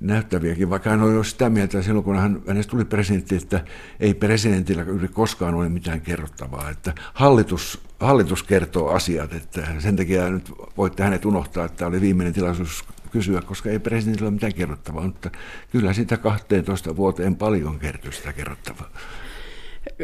näyttäviäkin, 0.00 0.70
vaikka 0.70 0.90
hän 0.90 1.02
oli 1.02 1.24
sitä 1.24 1.50
mieltä 1.50 1.82
silloin, 1.82 2.04
kun 2.04 2.16
hän, 2.16 2.42
hänestä 2.46 2.70
tuli 2.70 2.84
presidentti, 2.84 3.36
että 3.36 3.60
ei 4.00 4.14
presidentillä 4.14 4.84
koskaan 5.12 5.54
ole 5.54 5.68
mitään 5.68 6.00
kerrottavaa, 6.00 6.70
että 6.70 6.94
hallitus, 7.14 7.80
hallitus 8.00 8.42
kertoo 8.42 8.88
asiat, 8.88 9.32
että 9.32 9.66
sen 9.78 9.96
takia 9.96 10.30
nyt 10.30 10.52
voitte 10.76 11.02
hänet 11.02 11.24
unohtaa, 11.24 11.64
että 11.64 11.86
oli 11.86 12.00
viimeinen 12.00 12.34
tilaisuus 12.34 12.84
kysyä, 13.10 13.40
koska 13.40 13.70
ei 13.70 13.78
presidentillä 13.78 14.28
ole 14.28 14.34
mitään 14.34 14.54
kerrottavaa, 14.54 15.02
mutta 15.06 15.30
kyllä 15.70 15.92
sitä 15.92 16.16
12 16.16 16.96
vuoteen 16.96 17.36
paljon 17.36 17.78
kertoi 17.78 18.12
sitä 18.12 18.32
kerrottavaa. 18.32 18.90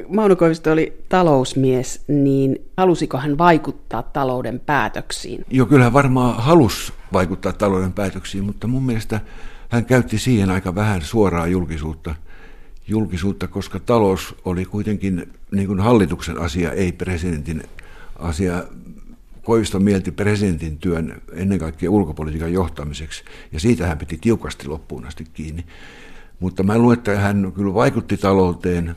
Mauno 0.08 0.36
Koivisto 0.36 0.72
oli 0.72 1.04
talousmies, 1.08 2.04
niin 2.08 2.58
halusiko 2.76 3.18
hän 3.18 3.38
vaikuttaa 3.38 4.02
talouden 4.02 4.60
päätöksiin? 4.60 5.44
Joo, 5.50 5.66
kyllä 5.66 5.92
varmaan 5.92 6.36
halus 6.36 6.92
vaikuttaa 7.12 7.52
talouden 7.52 7.92
päätöksiin, 7.92 8.44
mutta 8.44 8.66
mun 8.66 8.82
mielestä 8.82 9.20
hän 9.72 9.84
käytti 9.84 10.18
siihen 10.18 10.50
aika 10.50 10.74
vähän 10.74 11.02
suoraa 11.02 11.46
julkisuutta, 11.46 12.14
julkisuutta 12.88 13.48
koska 13.48 13.80
talous 13.80 14.34
oli 14.44 14.64
kuitenkin 14.64 15.32
niin 15.50 15.66
kuin 15.66 15.80
hallituksen 15.80 16.40
asia, 16.40 16.72
ei 16.72 16.92
presidentin 16.92 17.62
asia. 18.18 18.64
Koivisto 19.42 19.80
mielti 19.80 20.10
presidentin 20.10 20.78
työn 20.78 21.22
ennen 21.32 21.58
kaikkea 21.58 21.90
ulkopolitiikan 21.90 22.52
johtamiseksi, 22.52 23.24
ja 23.52 23.60
siitä 23.60 23.86
hän 23.86 23.98
piti 23.98 24.18
tiukasti 24.20 24.68
loppuun 24.68 25.06
asti 25.06 25.24
kiinni. 25.34 25.66
Mutta 26.40 26.62
mä 26.62 26.78
luulen, 26.78 26.98
että 26.98 27.18
hän 27.18 27.52
kyllä 27.54 27.74
vaikutti 27.74 28.16
talouteen 28.16 28.94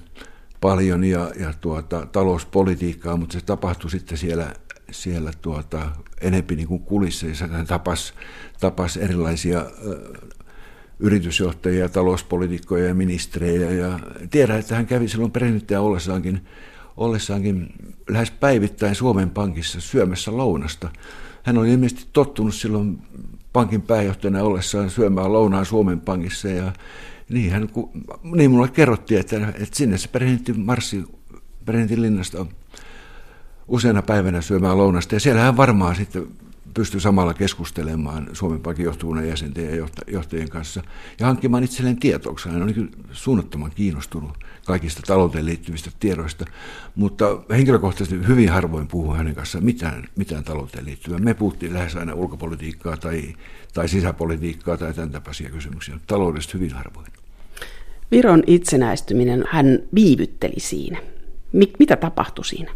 paljon 0.61 1.03
ja, 1.03 1.31
ja 1.39 1.53
tuota, 1.61 2.05
talouspolitiikkaan, 2.05 3.19
mutta 3.19 3.33
se 3.33 3.45
tapahtui 3.45 3.89
sitten 3.89 4.17
siellä, 4.17 4.53
siellä 4.91 5.31
tuota, 5.41 5.91
enempi 6.21 6.55
niin 6.55 6.67
kuin 6.67 6.81
kulisseissa. 6.81 7.47
Hän 7.47 7.67
tapasi, 7.67 8.13
tapasi 8.59 9.01
erilaisia 9.01 9.65
yritysjohtajia, 10.99 11.89
talouspolitiikkoja 11.89 12.87
ja 12.87 12.93
ministerejä. 12.93 13.71
Ja 13.71 13.99
tiedän, 14.29 14.59
että 14.59 14.75
hän 14.75 14.85
kävi 14.85 15.07
silloin 15.07 15.31
presidenttiä 15.31 15.81
ollessaankin, 15.81 16.41
ollessaankin 16.97 17.67
lähes 18.09 18.31
päivittäin 18.31 18.95
Suomen 18.95 19.29
Pankissa 19.29 19.81
syömässä 19.81 20.37
lounasta. 20.37 20.89
Hän 21.43 21.57
oli 21.57 21.71
ilmeisesti 21.71 22.05
tottunut 22.13 22.55
silloin 22.55 23.01
pankin 23.53 23.81
pääjohtajana 23.81 24.43
ollessaan 24.43 24.89
syömään 24.89 25.33
lounaan 25.33 25.65
Suomen 25.65 25.99
Pankissa 26.01 26.47
ja 26.47 26.73
niin, 27.29 27.51
hän, 27.51 27.69
niin 28.23 28.51
mulle 28.51 28.67
kerrottiin, 28.67 29.19
että, 29.19 29.47
että 29.47 29.75
sinne 29.77 29.97
se 29.97 30.07
presidentti 30.07 30.53
marssi 30.53 31.03
presidentin 31.65 32.01
linnasta 32.01 32.45
useana 33.67 34.01
päivänä 34.01 34.41
syömään 34.41 34.77
lounasta 34.77 35.15
ja 35.15 35.19
siellä 35.19 35.41
hän 35.41 35.57
varmaan 35.57 35.95
sitten 35.95 36.27
pystyi 36.75 37.01
samalla 37.01 37.33
keskustelemaan 37.33 38.29
Suomen 38.33 38.61
Pankin 38.61 38.85
johtuvuuden 38.85 39.29
jäsenten 39.29 39.63
ja 39.63 39.87
johtajien 40.07 40.49
kanssa 40.49 40.81
ja 41.19 41.25
hankkimaan 41.25 41.63
itselleen 41.63 41.99
tietoa. 41.99 42.35
Hän 42.49 42.63
oli 42.63 42.73
kyllä 42.73 42.89
suunnattoman 43.11 43.71
kiinnostunut 43.75 44.31
kaikista 44.65 45.01
talouteen 45.07 45.45
liittyvistä 45.45 45.91
tiedoista, 45.99 46.45
mutta 46.95 47.25
henkilökohtaisesti 47.49 48.27
hyvin 48.27 48.49
harvoin 48.49 48.87
puhuu 48.87 49.13
hänen 49.13 49.35
kanssaan 49.35 49.65
mitään, 49.65 50.07
mitään 50.15 50.43
talouteen 50.43 50.85
liittyvää. 50.85 51.19
Me 51.19 51.33
puhuttiin 51.33 51.73
lähes 51.73 51.95
aina 51.95 52.13
ulkopolitiikkaa 52.13 52.97
tai, 52.97 53.35
tai 53.73 53.89
sisäpolitiikkaa 53.89 54.77
tai 54.77 54.93
tämän 54.93 55.11
tapaisia 55.11 55.49
kysymyksiä, 55.49 55.99
taloudesta 56.07 56.57
hyvin 56.57 56.71
harvoin. 56.71 57.07
Viron 58.11 58.43
itsenäistyminen, 58.47 59.43
hän 59.49 59.79
viivytteli 59.95 60.59
siinä. 60.59 60.99
Mitä 61.79 61.95
tapahtui 61.95 62.45
siinä? 62.45 62.71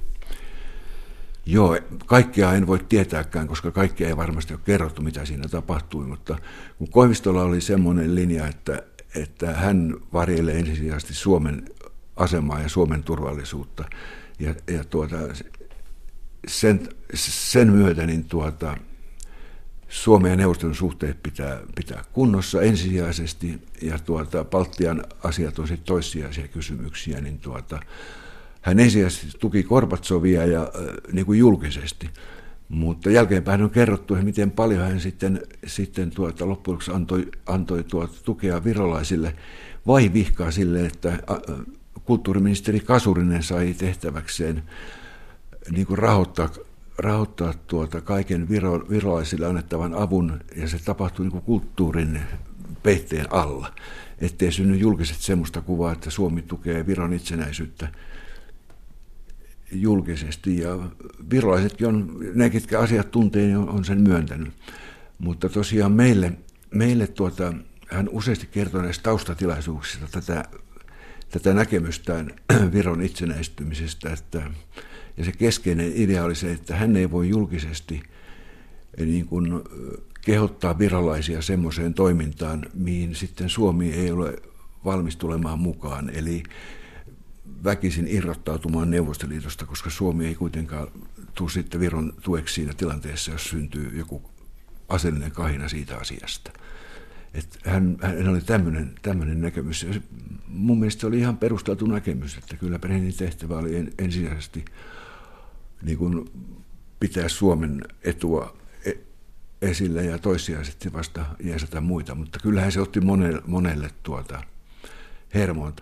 Joo, 1.52 1.78
kaikkea 2.06 2.54
en 2.54 2.68
voi 2.68 2.80
tietääkään, 2.90 3.48
koska 3.48 3.72
kaikkea 3.72 4.08
ei 4.08 4.18
varmasti 4.18 4.54
ole 4.54 4.62
kerrottu, 4.66 5.02
mitä 5.02 5.26
siinä 5.26 5.48
tapahtui, 5.48 6.06
mutta 6.06 6.38
kun 6.78 6.90
Koivistolla 6.90 7.44
oli 7.44 7.62
semmoinen 7.62 8.16
linja, 8.16 8.48
että, 8.48 8.84
että 9.16 9.54
hän 9.54 9.96
varjelee 10.14 10.60
ensisijaisesti 10.60 11.14
Suomen 11.14 11.66
asemaa 12.16 12.62
ja 12.62 12.70
Suomen 12.70 13.04
turvallisuutta, 13.04 13.86
ja, 14.40 14.56
ja 14.68 14.84
tuota, 14.84 15.18
sen, 16.48 16.90
sen 17.14 17.70
myötä 17.70 18.06
niin 18.06 18.26
tuota, 18.26 18.78
Suomen 19.90 20.30
ja 20.30 20.36
neuvoston 20.36 20.76
suhteet 20.76 21.24
pitää, 21.24 21.60
pitää 21.76 22.04
kunnossa 22.14 22.62
ensisijaisesti, 22.62 23.62
ja 23.82 24.00
tuota, 24.00 24.46
Baltian 24.46 25.04
asiat 25.24 25.60
on 25.60 25.68
sitten 25.68 25.86
toissijaisia 25.86 26.48
kysymyksiä, 26.48 27.22
niin 27.22 27.40
tuota, 27.40 27.80
hän 28.70 28.80
ensisijaisesti 28.80 29.38
tuki 29.40 29.64
Korbatsovia 29.64 30.46
ja 30.46 30.62
äh, 30.62 30.70
niin 31.12 31.26
kuin 31.26 31.40
julkisesti. 31.40 32.10
Mutta 32.70 33.10
jälkeenpäin 33.10 33.62
on 33.62 33.70
kerrottu, 33.70 34.16
miten 34.16 34.52
paljon 34.52 34.82
hän 34.82 35.00
sitten, 35.00 35.42
sitten 35.68 36.12
tuota, 36.12 36.50
loppujen 36.50 36.74
lopuksi 36.74 36.92
antoi, 36.92 37.28
antoi 37.46 37.84
tuota, 37.84 38.14
tukea 38.24 38.64
virolaisille 38.64 39.36
vai 39.88 40.14
vihkaa 40.14 40.52
sille, 40.52 40.86
että 40.86 41.10
äh, 41.10 41.20
kulttuuriministeri 42.06 42.80
Kasurinen 42.80 43.44
sai 43.44 43.74
tehtäväkseen 43.74 44.64
niin 45.72 45.88
kuin 45.88 45.98
rahoittaa, 45.98 46.50
rahoittaa 46.98 47.54
tuota 47.68 48.02
kaiken 48.02 48.50
viro, 48.50 48.86
virolaisille 48.90 49.46
annettavan 49.46 49.94
avun, 49.94 50.40
ja 50.56 50.68
se 50.68 50.78
tapahtui 50.86 51.26
niin 51.26 51.32
kuin 51.32 51.44
kulttuurin 51.44 52.22
peitteen 52.84 53.34
alla, 53.34 53.74
ettei 54.22 54.52
synny 54.52 54.76
julkisesti 54.76 55.24
semmoista 55.24 55.62
kuvaa, 55.62 55.92
että 55.92 56.10
Suomi 56.10 56.42
tukee 56.42 56.88
Viron 56.88 57.14
itsenäisyyttä 57.14 57.88
julkisesti 59.72 60.60
ja 60.60 60.80
virolaisetkin 61.32 61.88
on, 61.88 62.18
ne 62.34 62.50
ketkä 62.50 62.80
asiat 62.80 63.12
tuntee, 63.12 63.46
niin 63.46 63.58
on, 63.58 63.86
sen 63.86 64.02
myöntänyt. 64.02 64.54
Mutta 65.20 65.50
tosiaan 65.50 65.92
meille, 65.92 66.32
meille 66.72 67.08
tuota, 67.08 67.54
hän 67.88 68.10
useasti 68.10 68.48
kertoi 68.52 68.82
näistä 68.82 69.04
taustatilaisuuksista 69.04 70.08
tätä, 70.12 70.44
tätä 71.30 71.54
näkemystään 71.54 72.32
Viron 72.74 73.02
itsenäistymisestä, 73.02 74.14
että, 74.14 74.42
ja 75.18 75.26
se 75.26 75.32
keskeinen 75.32 75.92
idea 75.96 76.24
oli 76.24 76.36
se, 76.36 76.52
että 76.52 76.76
hän 76.76 76.96
ei 76.96 77.12
voi 77.12 77.30
julkisesti 77.30 78.04
niin 78.98 79.26
kuin, 79.26 79.62
kehottaa 80.22 80.80
virolaisia 80.80 81.42
semmoiseen 81.42 81.94
toimintaan, 81.94 82.66
mihin 82.74 83.16
sitten 83.16 83.50
Suomi 83.50 83.92
ei 83.92 84.12
ole 84.12 84.36
valmis 84.86 85.16
tulemaan 85.16 85.60
mukaan. 85.60 86.10
Eli 86.14 86.44
väkisin 87.64 88.08
irrottautumaan 88.08 88.92
Neuvostoliitosta, 88.92 89.66
koska 89.66 89.90
Suomi 89.90 90.28
ei 90.28 90.36
kuitenkaan 90.36 90.88
tule 91.34 91.50
sitten 91.50 91.80
Viron 91.80 92.14
tueksi 92.22 92.54
siinä 92.54 92.74
tilanteessa, 92.74 93.32
jos 93.32 93.50
syntyy 93.50 93.98
joku 93.98 94.22
aseellinen 94.90 95.32
kahina 95.32 95.68
siitä 95.68 95.98
asiasta. 95.98 96.52
Et 97.34 97.60
hän, 97.66 97.98
hän 98.02 98.30
oli 98.30 98.42
tämmöinen, 98.42 98.96
tämmöinen 99.02 99.42
näkemys. 99.42 99.84
Ja 99.84 99.94
se, 99.94 100.02
mun 100.48 100.80
mielestä 100.80 101.08
oli 101.08 101.20
ihan 101.20 101.38
perusteltu 101.38 101.86
näkemys, 101.86 102.38
että 102.38 102.58
kyllä 102.58 102.80
Brenin 102.80 103.18
tehtävä 103.18 103.58
oli 103.58 103.76
en, 103.76 103.94
ensisijaisesti 104.00 104.66
niin 105.82 105.98
kuin 105.98 106.30
pitää 107.00 107.30
Suomen 107.30 107.82
etua 108.04 108.58
e, 108.86 108.92
esillä 109.62 110.02
ja 110.02 110.20
toissijaisesti 110.20 110.94
vasta 110.94 111.26
jeesata 111.44 111.82
muita, 111.82 112.16
mutta 112.16 112.40
kyllähän 112.40 112.72
se 112.72 112.82
otti 112.82 113.02
monelle, 113.02 113.42
monelle 113.46 113.90
tuota 114.04 114.44
hermoon. 115.34 115.74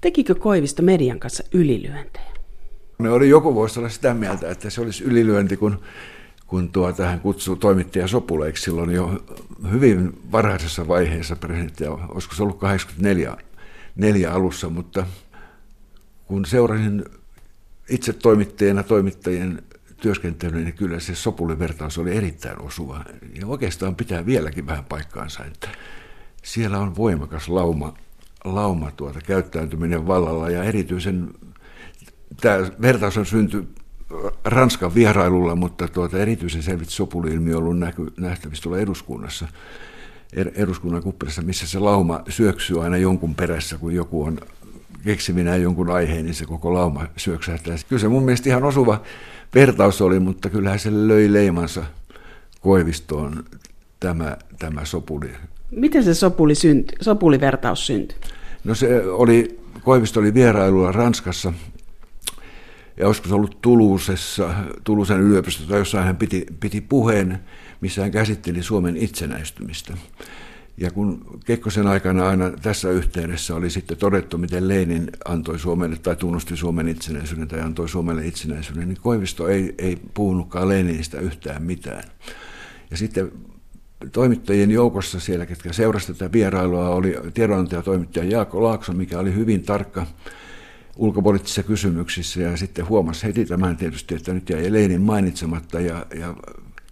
Tekikö 0.00 0.34
Koivisto 0.34 0.82
median 0.82 1.20
kanssa 1.20 1.44
ylilyöntejä? 1.52 2.30
Ne 2.98 3.10
oli 3.10 3.28
joku 3.28 3.54
voisi 3.54 3.78
olla 3.78 3.88
sitä 3.88 4.14
mieltä, 4.14 4.50
että 4.50 4.70
se 4.70 4.80
olisi 4.80 5.04
ylilyönti, 5.04 5.56
kun, 5.56 5.80
kun 6.46 6.68
tuota, 6.68 7.06
hän 7.06 7.20
kutsui 7.20 7.56
toimittaja 7.56 8.08
sopuleiksi 8.08 8.64
silloin 8.64 8.90
jo 8.90 9.24
hyvin 9.70 10.18
varhaisessa 10.32 10.88
vaiheessa 10.88 11.36
presidenttiä, 11.36 11.90
olisiko 11.90 12.34
se 12.34 12.42
ollut 12.42 12.58
84 12.58 13.36
neljä 13.96 14.32
alussa, 14.32 14.68
mutta 14.68 15.06
kun 16.26 16.44
seurasin 16.44 17.04
itse 17.88 18.12
toimittajana 18.12 18.82
toimittajien 18.82 19.62
työskentelyyn, 19.96 20.64
niin 20.64 20.74
kyllä 20.74 21.00
se 21.00 21.14
sopulivertaus 21.14 21.98
oli 21.98 22.16
erittäin 22.16 22.62
osuva. 22.62 23.04
Ja 23.40 23.46
oikeastaan 23.46 23.96
pitää 23.96 24.26
vieläkin 24.26 24.66
vähän 24.66 24.84
paikkaansa, 24.84 25.44
että 25.44 25.68
siellä 26.42 26.78
on 26.78 26.96
voimakas 26.96 27.48
lauma 27.48 27.94
lauma 28.44 28.90
tuota 28.90 29.20
käyttäytyminen 29.20 30.06
vallalla 30.06 30.50
ja 30.50 30.64
erityisen, 30.64 31.28
tämä 32.40 32.56
vertaus 32.82 33.16
on 33.16 33.26
synty 33.26 33.68
Ranskan 34.44 34.94
vierailulla, 34.94 35.56
mutta 35.56 35.88
tuota, 35.88 36.18
erityisen 36.18 36.62
selvit 36.62 36.88
sopuli-ilmiö 36.88 37.56
on 37.56 37.62
ollut 37.62 37.78
näky, 37.78 38.06
nähtävissä 38.16 38.62
tuolla 38.62 38.78
eduskunnassa, 38.78 39.48
eduskunnan 40.54 41.02
kuppilassa, 41.02 41.42
missä 41.42 41.66
se 41.66 41.78
lauma 41.78 42.22
syöksyy 42.28 42.84
aina 42.84 42.96
jonkun 42.96 43.34
perässä, 43.34 43.78
kun 43.78 43.94
joku 43.94 44.22
on 44.22 44.38
keksiminään 45.04 45.62
jonkun 45.62 45.90
aiheen, 45.90 46.24
niin 46.24 46.34
se 46.34 46.46
koko 46.46 46.74
lauma 46.74 47.06
syöksähtää. 47.16 47.76
Kyllä 47.88 48.00
se 48.00 48.08
mun 48.08 48.24
mielestä 48.24 48.48
ihan 48.48 48.64
osuva 48.64 49.02
vertaus 49.54 50.00
oli, 50.00 50.20
mutta 50.20 50.50
kyllähän 50.50 50.78
se 50.78 50.90
löi 50.92 51.32
leimansa 51.32 51.84
Koivistoon 52.60 53.44
tämä, 54.00 54.36
tämä 54.58 54.84
sopuli 54.84 55.30
Miten 55.70 56.04
se 56.04 56.14
sopuli 56.14 56.54
synty, 56.54 56.96
sopulivertaus 57.00 57.86
syntyi? 57.86 58.18
No 58.64 58.74
se 58.74 59.04
oli, 59.04 59.60
Koivisto 59.84 60.20
oli 60.20 60.34
vierailulla 60.34 60.92
Ranskassa 60.92 61.52
ja 62.96 63.06
olisiko 63.06 63.34
ollut 63.34 63.58
Tuluusessa, 63.60 64.54
Tuluusen 64.84 65.20
yliopistossa 65.20 65.70
tai 65.70 65.78
jossain 65.78 66.04
hän 66.04 66.16
piti, 66.16 66.46
piti 66.60 66.80
puheen, 66.80 67.40
missä 67.80 68.02
hän 68.02 68.10
käsitteli 68.10 68.62
Suomen 68.62 68.96
itsenäistymistä. 68.96 69.94
Ja 70.76 70.90
kun 70.90 71.40
Kekkosen 71.44 71.86
aikana 71.86 72.28
aina 72.28 72.50
tässä 72.50 72.90
yhteydessä 72.90 73.54
oli 73.54 73.70
sitten 73.70 73.96
todettu, 73.96 74.38
miten 74.38 74.68
Lenin 74.68 75.10
antoi 75.24 75.58
Suomelle 75.58 75.96
tai 75.96 76.16
tunnusti 76.16 76.56
Suomen 76.56 76.88
itsenäisyyden 76.88 77.48
tai 77.48 77.60
antoi 77.60 77.88
Suomelle 77.88 78.26
itsenäisyyden, 78.26 78.88
niin 78.88 79.00
Koivisto 79.02 79.48
ei, 79.48 79.74
ei 79.78 79.98
puhunutkaan 80.14 80.68
Leninistä 80.68 81.20
yhtään 81.20 81.62
mitään. 81.62 82.02
Ja 82.90 82.96
sitten 82.96 83.32
toimittajien 84.12 84.70
joukossa 84.70 85.20
siellä, 85.20 85.46
ketkä 85.46 85.72
seurasivat 85.72 86.18
tätä 86.18 86.32
vierailua, 86.32 86.88
oli 86.88 87.16
tiedonantajatoimittaja 87.34 88.24
Jaakko 88.24 88.62
Laakso, 88.62 88.92
mikä 88.92 89.18
oli 89.18 89.34
hyvin 89.34 89.62
tarkka 89.62 90.06
ulkopoliittisissa 90.96 91.62
kysymyksissä 91.62 92.40
ja 92.40 92.56
sitten 92.56 92.88
huomasi 92.88 93.26
heti 93.26 93.46
tämän 93.46 93.76
tietysti, 93.76 94.14
että 94.14 94.32
nyt 94.32 94.50
jäi 94.50 94.72
Leinin 94.72 95.02
mainitsematta 95.02 95.80
ja, 95.80 96.06
ja 96.14 96.34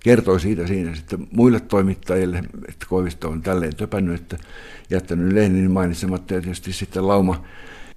kertoi 0.00 0.40
siitä 0.40 0.66
siinä 0.66 0.94
sitten 0.94 1.28
muille 1.32 1.60
toimittajille, 1.60 2.38
että 2.68 2.86
Koivisto 2.88 3.28
on 3.28 3.42
tälleen 3.42 3.76
töpännyt, 3.76 4.20
että 4.20 4.36
jättänyt 4.90 5.32
Leinin 5.32 5.70
mainitsematta 5.70 6.34
ja 6.34 6.40
tietysti 6.40 6.72
sitten 6.72 7.08
Lauma 7.08 7.44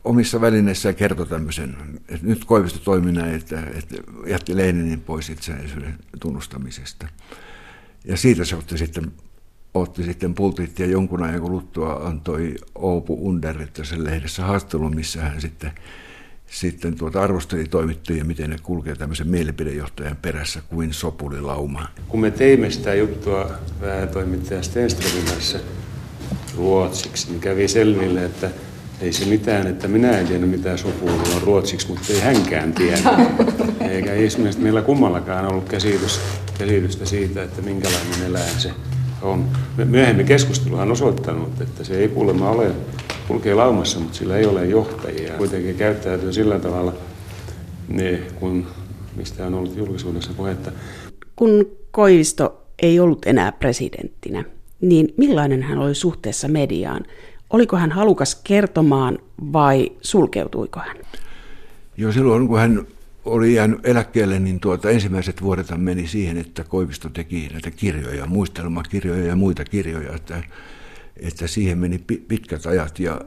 omissa 0.04 0.42
välineissään 0.42 0.96
kertoi 0.96 1.28
tämmöisen, 1.28 1.76
että 2.10 2.28
nyt 2.28 2.46
Koivisto 2.46 2.80
toimi 2.80 3.12
näin, 3.12 3.36
että, 3.36 3.64
että 3.76 3.96
jätti 4.28 4.58
Leninin 4.58 5.02
pois 5.02 5.30
itsenäisyyden 5.30 5.96
tunnustamisesta. 6.20 7.08
Ja 8.06 8.18
siitä 8.18 8.46
se 8.46 8.56
otti 8.56 8.78
sitten, 8.78 9.12
otti 9.74 10.04
sitten 10.04 10.34
pultit 10.34 10.80
ja 10.80 10.86
jonkun 10.86 11.24
ajan 11.24 11.42
kuluttua 11.42 11.94
antoi 11.94 12.56
Oopu 12.76 13.30
Underrettaisen 13.30 14.04
lehdessä 14.04 14.44
haastattelun, 14.44 14.96
missä 14.96 15.22
hän 15.22 15.42
sitten, 15.42 15.72
sitten 16.46 16.98
tuota 16.98 17.22
arvosteli 17.22 17.66
toimittajia, 17.66 18.26
miten 18.26 18.50
ne 18.50 18.56
kulkee 18.64 18.96
tämmöisen 18.96 19.28
mielipidejohtajan 19.28 20.18
perässä 20.22 20.62
kuin 20.70 20.94
sopulilauma. 20.94 21.88
Kun 22.08 22.20
me 22.20 22.32
teimme 22.32 22.70
sitä 22.70 22.94
juttua 22.94 23.52
vähän 23.82 24.10
toimittaja 24.10 24.64
Stenströmin 24.64 25.26
kanssa 25.26 25.60
ruotsiksi, 26.58 27.30
niin 27.30 27.40
kävi 27.40 27.68
selville, 27.68 28.26
että 28.26 28.50
ei 29.02 29.14
se 29.14 29.26
mitään, 29.26 29.68
että 29.68 29.88
minä 29.88 30.20
en 30.20 30.28
tiedä 30.28 30.46
mitä 30.46 30.78
sopua 30.78 31.12
on 31.12 31.42
ruotsiksi, 31.42 31.88
mutta 31.88 32.14
ei 32.14 32.20
hänkään 32.20 32.74
tiedä. 32.74 33.00
Eikä 33.92 34.14
esimerkiksi 34.14 34.62
meillä 34.62 34.82
kummallakaan 34.82 35.46
ollut 35.46 35.70
käsitys, 35.70 36.20
käsitystä 36.66 37.06
siitä, 37.06 37.44
että 37.44 37.62
minkälainen 37.62 38.24
eläin 38.26 38.60
se 38.60 38.72
on. 39.22 39.46
Myöhemmin 39.86 40.26
keskustelu 40.26 40.76
on 40.76 40.92
osoittanut, 40.92 41.62
että 41.62 41.84
se 41.84 41.98
ei 41.98 42.08
kuulemma 42.08 42.50
ole, 42.50 42.72
kulkee 43.28 43.54
laumassa, 43.54 44.00
mutta 44.00 44.18
sillä 44.18 44.38
ei 44.38 44.46
ole 44.46 44.66
johtajia. 44.66 45.34
Kuitenkin 45.34 45.76
käyttäytyy 45.76 46.34
sillä 46.34 46.60
tavalla, 46.60 46.94
ne, 47.88 48.20
kun, 48.40 48.68
mistä 49.16 49.48
on 49.48 49.54
ollut 49.54 49.78
julkisuudessa 49.78 50.32
puhetta. 50.38 50.72
Kun 51.36 51.66
Koivisto 51.92 52.62
ei 52.82 53.00
ollut 53.00 53.26
enää 53.26 53.52
presidenttinä, 53.52 54.44
niin 54.82 55.14
millainen 55.18 55.64
hän 55.64 55.78
oli 55.78 55.96
suhteessa 55.96 56.48
mediaan? 56.48 57.06
Oliko 57.50 57.78
hän 57.78 57.92
halukas 57.92 58.36
kertomaan 58.36 59.20
vai 59.54 59.92
sulkeutuiko 60.02 60.80
hän? 60.80 60.98
Joo, 61.98 62.12
silloin 62.12 62.48
kun 62.48 62.60
hän 62.60 62.88
oli 63.26 63.54
jäänyt 63.54 63.86
eläkkeelle, 63.86 64.40
niin 64.40 64.60
tuota, 64.60 64.90
ensimmäiset 64.90 65.42
vuodet 65.42 65.68
meni 65.78 66.08
siihen, 66.08 66.38
että 66.38 66.64
Koivisto 66.64 67.10
teki 67.10 67.50
näitä 67.52 67.72
kirjoja, 67.72 68.26
muistelmakirjoja 68.26 69.26
ja 69.26 69.36
muita 69.36 69.66
kirjoja, 69.66 70.16
että, 70.16 70.44
että 71.18 71.48
siihen 71.48 71.78
meni 71.78 72.00
pitkät 72.28 72.66
ajat 72.66 73.00
ja 73.00 73.22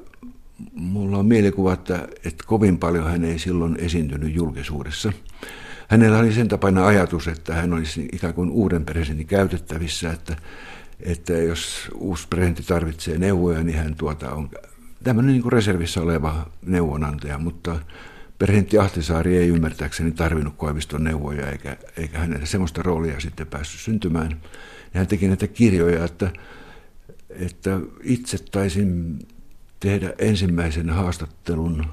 mulla 0.75 1.19
on 1.19 1.27
mielikuva, 1.27 1.73
että, 1.73 2.09
että 2.25 2.45
kovin 2.47 2.79
paljon 2.79 3.11
hän 3.11 3.25
ei 3.25 3.39
silloin 3.39 3.77
esiintynyt 3.81 4.35
julkisuudessa. 4.35 5.13
Hänellä 5.89 6.19
oli 6.19 6.33
sen 6.33 6.49
tapainen 6.49 6.85
ajatus, 6.85 7.29
että 7.29 7.55
hän 7.55 7.73
olisi 7.73 8.09
ikään 8.13 8.35
kuin 8.35 8.51
uuden 8.51 8.85
presidentin 8.85 9.27
käytettävissä, 9.27 10.13
että, 10.13 10.37
että 11.01 11.33
jos 11.33 11.89
uusi 11.95 12.29
presidentti 12.29 12.63
tarvitsee 12.63 13.19
neuvoja, 13.19 13.63
niin 13.63 13.79
hän 13.79 13.95
tuota 13.95 14.33
on 14.33 14.51
tämmöinen 15.05 15.33
niin 15.33 15.43
kuin 15.43 16.03
oleva 16.03 16.47
neuvonantaja, 16.67 17.39
mutta 17.39 17.77
presidentti 18.39 18.79
Ahtisaari 18.79 19.37
ei 19.37 19.49
ymmärtääkseni 19.49 20.13
tarvinnut 20.13 20.57
Koiviston 20.57 21.05
neuvoja, 21.05 21.51
eikä, 21.51 21.77
eikä 21.97 22.19
hänelle 22.19 22.47
sellaista 22.47 22.83
roolia 22.83 23.21
sitten 23.21 23.47
päässyt 23.47 23.81
syntymään. 23.81 24.31
Ja 24.95 25.01
hän 25.01 25.07
teki 25.07 25.29
näitä 25.29 25.47
kirjoja, 25.47 26.05
että, 26.05 26.31
että 27.31 27.81
itse 28.03 28.39
taisin 28.51 29.19
tehdä 29.81 30.13
ensimmäisen 30.19 30.91
haastattelun 30.91 31.87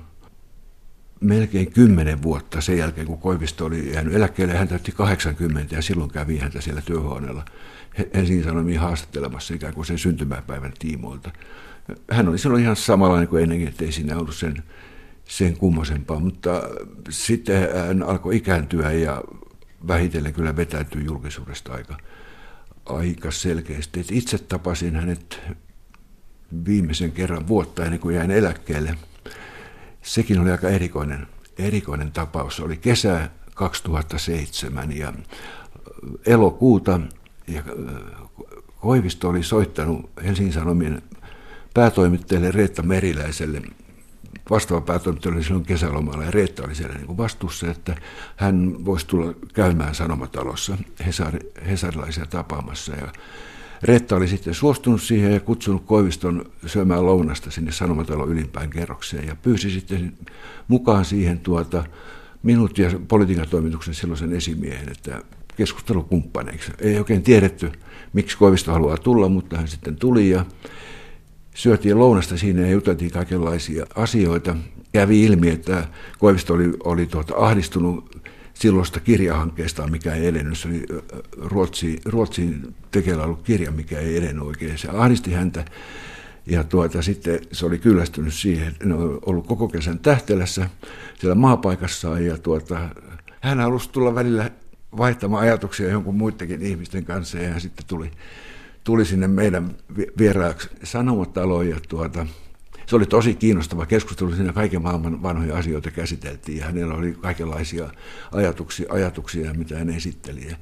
melkein 1.19 1.71
kymmenen 1.71 2.21
vuotta 2.21 2.61
sen 2.61 2.77
jälkeen, 2.77 3.07
kun 3.07 3.17
Koivisto 3.17 3.65
oli 3.65 3.93
jäänyt 3.93 4.15
eläkkeelle. 4.15 4.57
Hän 4.57 4.67
täytti 4.67 4.91
80 4.91 5.75
ja 5.75 5.81
silloin 5.81 6.11
kävi 6.11 6.37
häntä 6.37 6.61
siellä 6.61 6.81
työhuoneella 6.81 7.45
Helsingin 8.13 8.43
Sanomiin 8.43 8.79
haastattelemassa 8.79 9.53
ikään 9.53 9.73
kuin 9.73 9.85
sen 9.85 9.97
syntymäpäivän 9.97 10.73
tiimoilta. 10.79 11.31
Hän 12.11 12.27
oli 12.27 12.37
silloin 12.37 12.63
ihan 12.63 12.75
samanlainen 12.75 13.27
kuin 13.27 13.43
ennenkin, 13.43 13.67
ettei 13.67 13.91
siinä 13.91 14.17
ollut 14.17 14.35
sen, 14.35 14.63
sen 15.25 15.57
kummosempaa, 15.57 16.19
mutta 16.19 16.63
sitten 17.09 17.69
hän 17.87 18.03
alkoi 18.03 18.35
ikääntyä 18.35 18.91
ja 18.91 19.23
vähitellen 19.87 20.33
kyllä 20.33 20.55
vetäytyi 20.55 21.05
julkisuudesta 21.05 21.73
aika, 21.73 21.97
aika 22.85 23.31
selkeästi. 23.31 23.99
Et 23.99 24.11
itse 24.11 24.37
tapasin 24.37 24.95
hänet 24.95 25.39
viimeisen 26.65 27.11
kerran 27.11 27.47
vuotta 27.47 27.85
ennen 27.85 27.99
kuin 27.99 28.15
jäin 28.15 28.31
eläkkeelle. 28.31 28.97
Sekin 30.01 30.39
oli 30.39 30.51
aika 30.51 30.69
erikoinen, 30.69 31.27
erikoinen 31.57 32.11
tapaus. 32.11 32.55
Se 32.55 32.63
oli 32.63 32.77
kesä 32.77 33.29
2007 33.55 34.97
ja 34.97 35.13
elokuuta 36.25 36.99
ja 37.47 37.63
Koivisto 38.81 39.29
oli 39.29 39.43
soittanut 39.43 40.09
Helsingin 40.23 40.53
Sanomien 40.53 41.01
päätoimittajalle 41.73 42.51
Reetta 42.51 42.81
Meriläiselle. 42.81 43.61
Vastaava 44.51 44.81
päätoimittaja 44.81 45.35
oli 45.35 45.43
silloin 45.43 45.65
kesälomalla 45.65 46.23
ja 46.23 46.31
Reetta 46.31 46.63
oli 46.65 46.75
siellä 46.75 46.95
niin 46.95 47.17
vastuussa, 47.17 47.71
että 47.71 47.95
hän 48.35 48.85
voisi 48.85 49.07
tulla 49.07 49.33
käymään 49.53 49.95
Sanomatalossa 49.95 50.77
Hesar, 51.05 51.33
hesarilaisia 51.67 52.25
tapaamassa. 52.25 52.95
Ja 52.95 53.11
Reetta 53.83 54.15
oli 54.15 54.27
sitten 54.27 54.53
suostunut 54.53 55.01
siihen 55.01 55.33
ja 55.33 55.39
kutsunut 55.39 55.85
Koiviston 55.85 56.45
syömään 56.65 57.05
lounasta 57.05 57.51
sinne 57.51 57.71
Sanomatalon 57.71 58.29
ylimpään 58.29 58.69
kerrokseen 58.69 59.27
ja 59.27 59.35
pyysi 59.35 59.69
sitten 59.69 60.13
mukaan 60.67 61.05
siihen 61.05 61.39
tuota 61.39 61.83
minut 62.43 62.77
ja 62.77 62.89
politiikan 63.07 63.49
toimituksen 63.49 63.93
silloisen 63.93 64.33
esimiehen, 64.33 64.89
että 64.91 65.21
keskustelukumppaneiksi. 65.55 66.71
Ei 66.79 66.99
oikein 66.99 67.23
tiedetty, 67.23 67.71
miksi 68.13 68.37
Koivisto 68.37 68.71
haluaa 68.71 68.97
tulla, 68.97 69.29
mutta 69.29 69.57
hän 69.57 69.67
sitten 69.67 69.95
tuli 69.95 70.29
ja 70.29 70.45
syötiin 71.55 71.99
lounasta 71.99 72.37
siinä 72.37 72.61
ja 72.61 72.71
juteltiin 72.71 73.11
kaikenlaisia 73.11 73.85
asioita. 73.95 74.55
Kävi 74.93 75.23
ilmi, 75.23 75.49
että 75.49 75.87
Koivisto 76.19 76.53
oli, 76.53 76.73
oli 76.83 77.05
tuota 77.05 77.33
ahdistunut 77.37 78.21
silloista 78.53 78.99
kirjahankkeesta, 78.99 79.87
mikä 79.87 80.15
ei 80.15 80.27
edennyt. 80.27 80.57
Se 80.57 80.67
oli 80.67 80.85
Ruotsi, 81.37 82.01
Ruotsin 82.05 82.75
tekeillä 82.91 83.23
ollut 83.23 83.41
kirja, 83.41 83.71
mikä 83.71 83.99
ei 83.99 84.17
edennyt 84.17 84.43
oikein. 84.43 84.77
Se 84.77 84.89
ahdisti 84.89 85.31
häntä 85.33 85.65
ja 86.45 86.63
tuota, 86.63 87.01
sitten 87.01 87.39
se 87.51 87.65
oli 87.65 87.77
kyllästynyt 87.77 88.33
siihen, 88.33 88.75
ne 88.83 88.95
oli 88.95 89.19
ollut 89.25 89.47
koko 89.47 89.67
kesän 89.67 89.99
tähtelässä 89.99 90.69
siellä 91.19 91.35
maapaikassaan 91.35 92.25
ja 92.25 92.37
tuota, 92.37 92.89
hän 93.41 93.59
halusi 93.59 93.89
tulla 93.89 94.15
välillä 94.15 94.51
vaihtamaan 94.97 95.43
ajatuksia 95.43 95.89
jonkun 95.89 96.15
muidenkin 96.15 96.61
ihmisten 96.61 97.05
kanssa 97.05 97.37
ja 97.37 97.49
hän 97.49 97.61
sitten 97.61 97.85
tuli, 97.87 98.11
tuli 98.83 99.05
sinne 99.05 99.27
meidän 99.27 99.75
vieraaksi 100.17 100.69
sanomataloon 100.83 101.69
ja 101.69 101.77
tuota, 101.89 102.27
se 102.85 102.95
oli 102.95 103.05
tosi 103.05 103.33
kiinnostava 103.33 103.85
keskustelu, 103.85 104.35
siinä 104.35 104.53
kaiken 104.53 104.81
maailman 104.81 105.23
vanhoja 105.23 105.57
asioita 105.57 105.91
käsiteltiin 105.91 106.57
ja 106.57 106.65
hänellä 106.65 106.93
oli 106.93 107.13
kaikenlaisia 107.21 107.89
ajatuksia, 108.31 108.93
ajatuksia 108.93 109.53
mitä 109.53 109.77
hän 109.77 109.89
esitteli. 109.89 110.47
Ja 110.49 110.55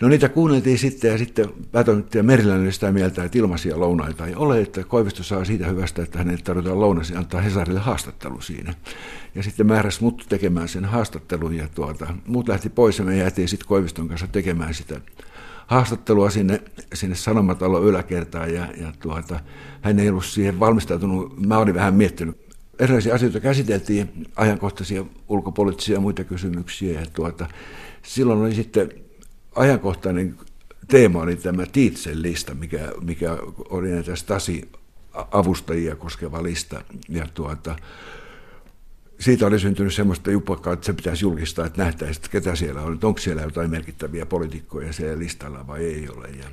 no 0.00 0.08
niitä 0.08 0.28
kuunneltiin 0.28 0.78
sitten 0.78 1.10
ja 1.10 1.18
sitten 1.18 1.48
päätoimittaja 1.72 2.22
Meriläinen 2.22 2.64
oli 2.64 2.72
sitä 2.72 2.92
mieltä, 2.92 3.24
että 3.24 3.38
ilmaisia 3.38 3.80
lounaita 3.80 4.26
ei 4.26 4.34
ole, 4.34 4.60
että 4.60 4.84
Koivisto 4.84 5.22
saa 5.22 5.44
siitä 5.44 5.66
hyvästä, 5.66 6.02
että 6.02 6.18
hänelle 6.18 6.42
tarvitaan 6.44 6.80
lounasi 6.80 7.16
antaa 7.16 7.40
Hesarille 7.40 7.80
haastattelu 7.80 8.40
siinä. 8.40 8.74
Ja 9.34 9.42
sitten 9.42 9.66
määräsi 9.66 10.02
mut 10.02 10.26
tekemään 10.28 10.68
sen 10.68 10.84
haastattelun 10.84 11.54
ja 11.54 11.68
tuota, 11.74 12.14
muut 12.26 12.48
lähti 12.48 12.68
pois 12.68 12.98
ja 12.98 13.04
me 13.04 13.16
jäätiin 13.16 13.48
sitten 13.48 13.68
Koiviston 13.68 14.08
kanssa 14.08 14.26
tekemään 14.26 14.74
sitä 14.74 15.00
haastattelua 15.70 16.30
sinne, 16.30 16.62
sinne 16.94 17.16
Sanomatalon 17.16 17.84
yläkertaan 17.84 18.54
ja, 18.54 18.68
ja 18.80 18.92
tuota, 19.02 19.40
hän 19.80 19.98
ei 19.98 20.08
ollut 20.08 20.24
siihen 20.24 20.60
valmistautunut. 20.60 21.46
Mä 21.46 21.58
olin 21.58 21.74
vähän 21.74 21.94
miettinyt. 21.94 22.36
Erilaisia 22.78 23.14
asioita 23.14 23.40
käsiteltiin, 23.40 24.26
ajankohtaisia 24.36 25.04
ulkopoliittisia 25.28 25.94
ja 25.94 26.00
muita 26.00 26.24
kysymyksiä. 26.24 27.00
Ja 27.00 27.06
tuota, 27.12 27.48
silloin 28.02 28.40
oli 28.40 28.54
sitten 28.54 28.92
ajankohtainen 29.56 30.36
teema 30.88 31.22
oli 31.22 31.36
tämä 31.36 31.66
Tiitsen 31.66 32.22
lista, 32.22 32.54
mikä, 32.54 32.92
mikä 33.00 33.38
oli 33.68 33.88
näitä 33.88 34.16
Stasi-avustajia 34.16 35.96
koskeva 35.96 36.42
lista. 36.42 36.84
Ja 37.08 37.26
tuota, 37.34 37.76
siitä 39.20 39.46
oli 39.46 39.58
syntynyt 39.58 39.94
semmoista 39.94 40.30
jupakkaa, 40.30 40.72
että 40.72 40.86
se 40.86 40.92
pitäisi 40.92 41.24
julkistaa, 41.24 41.66
että 41.66 41.82
nähtäisiin, 41.82 42.16
että 42.16 42.28
ketä 42.28 42.54
siellä 42.54 42.82
on, 42.82 42.94
että 42.94 43.06
onko 43.06 43.20
siellä 43.20 43.42
jotain 43.42 43.70
merkittäviä 43.70 44.26
poliitikkoja 44.26 44.92
siellä 44.92 45.18
listalla 45.18 45.66
vai 45.66 45.84
ei 45.84 46.08
ole. 46.08 46.28
Ja 46.28 46.44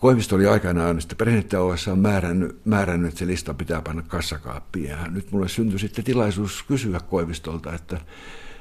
Koivisto 0.00 0.36
oli 0.36 0.46
aikanaan 0.46 1.00
sitten 1.00 1.16
presidentti 1.16 1.56
ollessaan 1.56 1.98
määrännyt, 1.98 2.60
määrännyt, 2.64 3.08
että 3.08 3.18
se 3.18 3.26
lista 3.26 3.54
pitää 3.54 3.82
panna 3.82 4.02
kassakaappiin. 4.02 4.90
Ja 4.90 5.08
nyt 5.10 5.32
mulle 5.32 5.48
syntyi 5.48 5.78
sitten 5.78 6.04
tilaisuus 6.04 6.62
kysyä 6.62 7.00
Koivistolta, 7.00 7.74
että, 7.74 8.00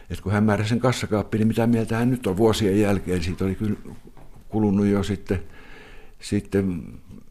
että 0.10 0.24
kun 0.24 0.32
hän 0.32 0.44
määräsi 0.44 0.70
sen 0.70 0.80
kassakaappiin, 0.80 1.40
niin 1.40 1.48
mitä 1.48 1.68
mieltä 1.68 1.98
hän 1.98 2.12
nyt 2.12 2.28
on 2.28 2.38
vuosien 2.38 2.80
jälkeen. 2.80 3.24
Siitä 3.24 3.46
oli 3.46 3.56
kyllä 3.56 3.76
kulunut 4.50 4.86
jo 4.86 5.04
sitten, 5.04 5.44
sitten 6.20 6.84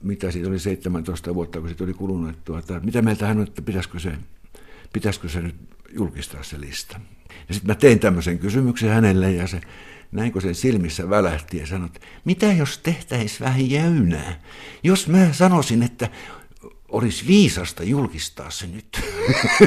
mitä 0.03 0.31
siitä 0.31 0.49
oli 0.49 0.59
17 0.59 1.35
vuotta, 1.35 1.61
kun 1.61 1.69
siitä 1.69 1.85
oli 1.85 1.95
kulunut. 1.95 2.31
Että 2.31 2.43
tuota, 2.45 2.81
mitä 2.81 3.03
mieltä 3.03 3.27
hän 3.27 3.39
on, 3.39 3.47
että 3.47 3.63
pitäisikö 3.63 3.99
se, 3.99 4.13
pitäisikö 4.93 5.29
se 5.29 5.43
nyt 5.43 5.55
julkistaa 5.93 6.43
se 6.43 6.61
lista. 6.61 7.01
Ja 7.49 7.55
sitten 7.55 7.71
mä 7.71 7.75
tein 7.75 7.99
tämmöisen 7.99 8.39
kysymyksen 8.39 8.91
hänelle 8.91 9.33
ja 9.33 9.47
se 9.47 9.61
näinkö 10.13 10.41
sen 10.41 10.55
silmissä 10.55 11.11
välähti 11.11 11.59
ja 11.59 11.67
sanoi, 11.67 11.87
että 11.87 12.01
mitä 12.25 12.53
jos 12.53 12.79
tehtäisiin 12.79 13.41
vähän 13.41 13.71
jäynää? 13.71 14.41
Jos 14.83 15.09
mä 15.09 15.33
sanoisin, 15.33 15.83
että 15.83 16.09
olisi 16.89 17.27
viisasta 17.27 17.85
julkistaa 17.85 18.51
se 18.51 18.67
nyt. 18.67 19.01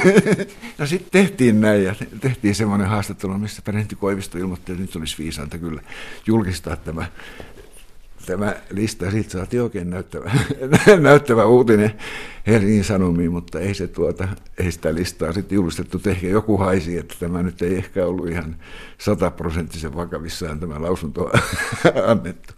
no 0.77 0.85
sitten 0.85 1.11
tehtiin 1.11 1.61
näin 1.61 1.83
ja 1.83 1.95
tehtiin 2.21 2.55
semmoinen 2.55 2.87
haastattelu, 2.87 3.37
missä 3.37 3.61
presidentti 3.61 3.95
Koivisto 3.95 4.37
ilmoitti, 4.37 4.71
että 4.71 4.81
nyt 4.81 4.95
olisi 4.95 5.17
viisanta 5.17 5.57
kyllä 5.57 5.81
julkistaa 6.27 6.75
tämä 6.75 7.05
tämä 8.25 8.55
lista, 8.69 9.11
siitä 9.11 9.29
saatiin 9.29 9.63
oikein 9.63 9.89
näyttävä, 9.89 10.31
näyttävä 10.99 11.45
uutinen 11.45 11.93
Helsingin 12.47 12.83
Sanomiin, 12.83 13.31
mutta 13.31 13.59
ei, 13.59 13.73
se 13.73 13.87
tuota, 13.87 14.27
ei 14.57 14.71
sitä 14.71 14.95
listaa 14.95 15.33
sitten 15.33 15.55
julistettu. 15.55 16.01
Ehkä 16.05 16.27
joku 16.27 16.57
haisi, 16.57 16.97
että 16.97 17.15
tämä 17.19 17.43
nyt 17.43 17.61
ei 17.61 17.75
ehkä 17.75 18.05
ollut 18.05 18.27
ihan 18.27 18.55
sataprosenttisen 18.97 19.95
vakavissaan 19.95 20.59
tämä 20.59 20.81
lausunto 20.81 21.31
annettu. 22.11 22.53